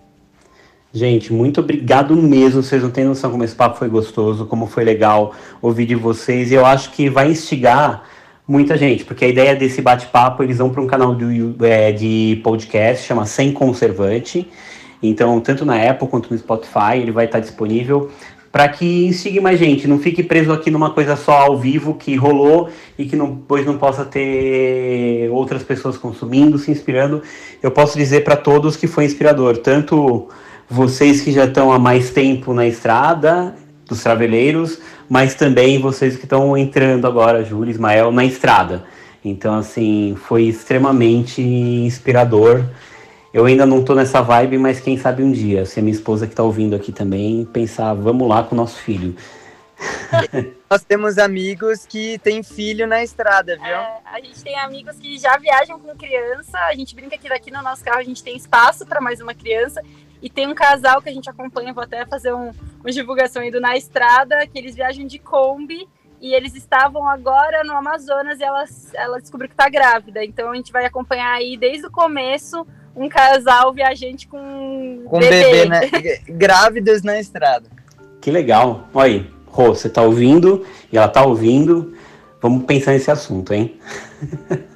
Gente, 0.92 1.32
muito 1.32 1.60
obrigado 1.60 2.16
mesmo. 2.16 2.62
Vocês 2.62 2.82
não 2.82 2.90
têm 2.90 3.04
noção 3.04 3.30
como 3.30 3.44
esse 3.44 3.54
papo 3.54 3.78
foi 3.78 3.88
gostoso, 3.88 4.44
como 4.46 4.66
foi 4.66 4.82
legal 4.82 5.32
ouvir 5.62 5.86
de 5.86 5.94
vocês. 5.94 6.50
E 6.50 6.54
eu 6.54 6.66
acho 6.66 6.90
que 6.90 7.08
vai 7.08 7.30
instigar 7.30 8.02
muita 8.46 8.76
gente, 8.76 9.04
porque 9.04 9.24
a 9.24 9.28
ideia 9.28 9.54
desse 9.54 9.80
bate-papo, 9.80 10.42
eles 10.42 10.58
vão 10.58 10.68
para 10.70 10.82
um 10.82 10.86
canal 10.88 11.14
do 11.14 11.30
Yu- 11.30 11.54
é, 11.60 11.92
de 11.92 12.40
podcast, 12.42 13.06
chama 13.06 13.24
Sem 13.24 13.52
Conservante. 13.52 14.50
Então, 15.02 15.40
tanto 15.40 15.64
na 15.64 15.76
Apple 15.90 16.08
quanto 16.08 16.30
no 16.30 16.38
Spotify, 16.38 16.96
ele 16.96 17.10
vai 17.10 17.24
estar 17.24 17.40
disponível 17.40 18.10
para 18.52 18.68
que 18.68 19.06
instigue 19.06 19.40
mais 19.40 19.58
gente. 19.58 19.86
Não 19.86 19.98
fique 19.98 20.22
preso 20.22 20.52
aqui 20.52 20.70
numa 20.70 20.90
coisa 20.90 21.14
só 21.16 21.32
ao 21.32 21.56
vivo 21.56 21.94
que 21.94 22.16
rolou 22.16 22.68
e 22.98 23.04
que 23.04 23.14
não- 23.14 23.30
depois 23.30 23.64
não 23.64 23.78
possa 23.78 24.04
ter 24.04 25.28
outras 25.30 25.62
pessoas 25.62 25.96
consumindo, 25.96 26.58
se 26.58 26.70
inspirando. 26.70 27.22
Eu 27.62 27.70
posso 27.70 27.96
dizer 27.96 28.24
para 28.24 28.36
todos 28.36 28.76
que 28.76 28.86
foi 28.86 29.04
inspirador, 29.04 29.58
tanto 29.58 30.28
vocês 30.68 31.20
que 31.20 31.32
já 31.32 31.44
estão 31.44 31.72
há 31.72 31.78
mais 31.78 32.10
tempo 32.10 32.52
na 32.52 32.66
estrada, 32.66 33.54
dos 33.88 34.02
traveleiros, 34.02 34.78
mas 35.08 35.34
também 35.34 35.80
vocês 35.80 36.16
que 36.16 36.24
estão 36.24 36.56
entrando 36.56 37.06
agora, 37.06 37.44
Júlio, 37.44 37.70
Ismael, 37.70 38.12
na 38.12 38.24
estrada. 38.24 38.84
Então, 39.24 39.54
assim, 39.54 40.16
foi 40.26 40.44
extremamente 40.44 41.42
inspirador. 41.42 42.64
Eu 43.32 43.44
ainda 43.46 43.64
não 43.64 43.84
tô 43.84 43.94
nessa 43.94 44.20
vibe, 44.20 44.58
mas 44.58 44.80
quem 44.80 44.98
sabe 44.98 45.22
um 45.22 45.30
dia, 45.30 45.64
se 45.64 45.78
a 45.78 45.82
minha 45.82 45.94
esposa 45.94 46.26
que 46.26 46.34
tá 46.34 46.42
ouvindo 46.42 46.74
aqui 46.74 46.90
também, 46.90 47.44
pensar, 47.44 47.94
vamos 47.94 48.28
lá 48.28 48.42
com 48.42 48.56
o 48.56 48.58
nosso 48.58 48.78
filho. 48.82 49.14
Nós 50.68 50.82
temos 50.82 51.16
amigos 51.16 51.86
que 51.86 52.18
têm 52.18 52.42
filho 52.42 52.88
na 52.88 53.04
estrada, 53.04 53.56
viu? 53.56 53.66
É, 53.66 54.00
a 54.04 54.20
gente 54.20 54.42
tem 54.42 54.58
amigos 54.58 54.96
que 54.96 55.16
já 55.16 55.36
viajam 55.36 55.78
com 55.78 55.96
criança. 55.96 56.58
A 56.58 56.74
gente 56.74 56.92
brinca 56.94 57.16
que 57.16 57.28
daqui 57.28 57.52
no 57.52 57.62
nosso 57.62 57.84
carro 57.84 58.00
a 58.00 58.04
gente 58.04 58.22
tem 58.22 58.36
espaço 58.36 58.84
para 58.84 59.00
mais 59.00 59.20
uma 59.20 59.32
criança. 59.32 59.80
E 60.20 60.28
tem 60.28 60.48
um 60.48 60.54
casal 60.54 61.00
que 61.00 61.08
a 61.08 61.12
gente 61.12 61.30
acompanha, 61.30 61.72
vou 61.72 61.84
até 61.84 62.04
fazer 62.04 62.32
um, 62.34 62.50
uma 62.80 62.90
divulgação 62.90 63.42
indo 63.44 63.60
na 63.60 63.76
estrada, 63.76 64.44
que 64.46 64.58
eles 64.58 64.74
viajam 64.74 65.06
de 65.06 65.20
Kombi 65.20 65.88
e 66.20 66.34
eles 66.34 66.54
estavam 66.54 67.08
agora 67.08 67.64
no 67.64 67.74
Amazonas 67.74 68.38
e 68.38 68.42
ela, 68.42 68.64
ela 68.94 69.20
descobriu 69.20 69.48
que 69.48 69.54
está 69.54 69.68
grávida. 69.68 70.22
Então 70.24 70.50
a 70.50 70.56
gente 70.56 70.72
vai 70.72 70.84
acompanhar 70.84 71.32
aí 71.32 71.56
desde 71.56 71.86
o 71.86 71.90
começo 71.90 72.66
um 73.00 73.08
casal 73.08 73.72
viajante 73.72 74.28
com, 74.28 75.04
Com 75.06 75.18
bebê. 75.18 75.42
bebê, 75.42 75.68
né? 75.68 75.80
Grávidas 76.28 77.02
na 77.02 77.18
estrada. 77.18 77.64
Que 78.20 78.30
legal. 78.30 78.88
Olha 78.92 79.06
aí, 79.06 79.30
Rô, 79.46 79.74
você 79.74 79.88
tá 79.88 80.02
ouvindo 80.02 80.66
e 80.92 80.98
ela 80.98 81.08
tá 81.08 81.24
ouvindo. 81.24 81.94
Vamos 82.42 82.64
pensar 82.64 82.92
nesse 82.92 83.10
assunto, 83.10 83.54
hein? 83.54 83.80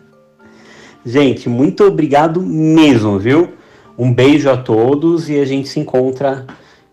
gente, 1.04 1.50
muito 1.50 1.84
obrigado 1.84 2.40
mesmo, 2.40 3.18
viu? 3.18 3.54
Um 3.96 4.12
beijo 4.12 4.50
a 4.50 4.56
todos 4.56 5.28
e 5.28 5.38
a 5.38 5.44
gente 5.44 5.68
se 5.68 5.78
encontra 5.78 6.46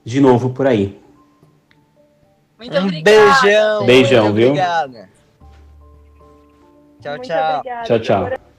de 0.04 0.20
novo 0.20 0.50
por 0.50 0.68
aí. 0.68 1.00
Muito 2.60 2.78
um 2.78 2.84
obrigada. 2.84 3.42
beijão. 3.42 3.86
Beijão, 3.86 4.24
muito 4.26 4.36
viu? 4.36 4.48
Obrigada. 4.50 5.10
Tchau, 7.02 7.12
Muito 7.14 7.28
tchau. 7.28 7.56
obrigada. 7.58 7.88
Tchau, 7.88 8.00
tchau. 8.00 8.51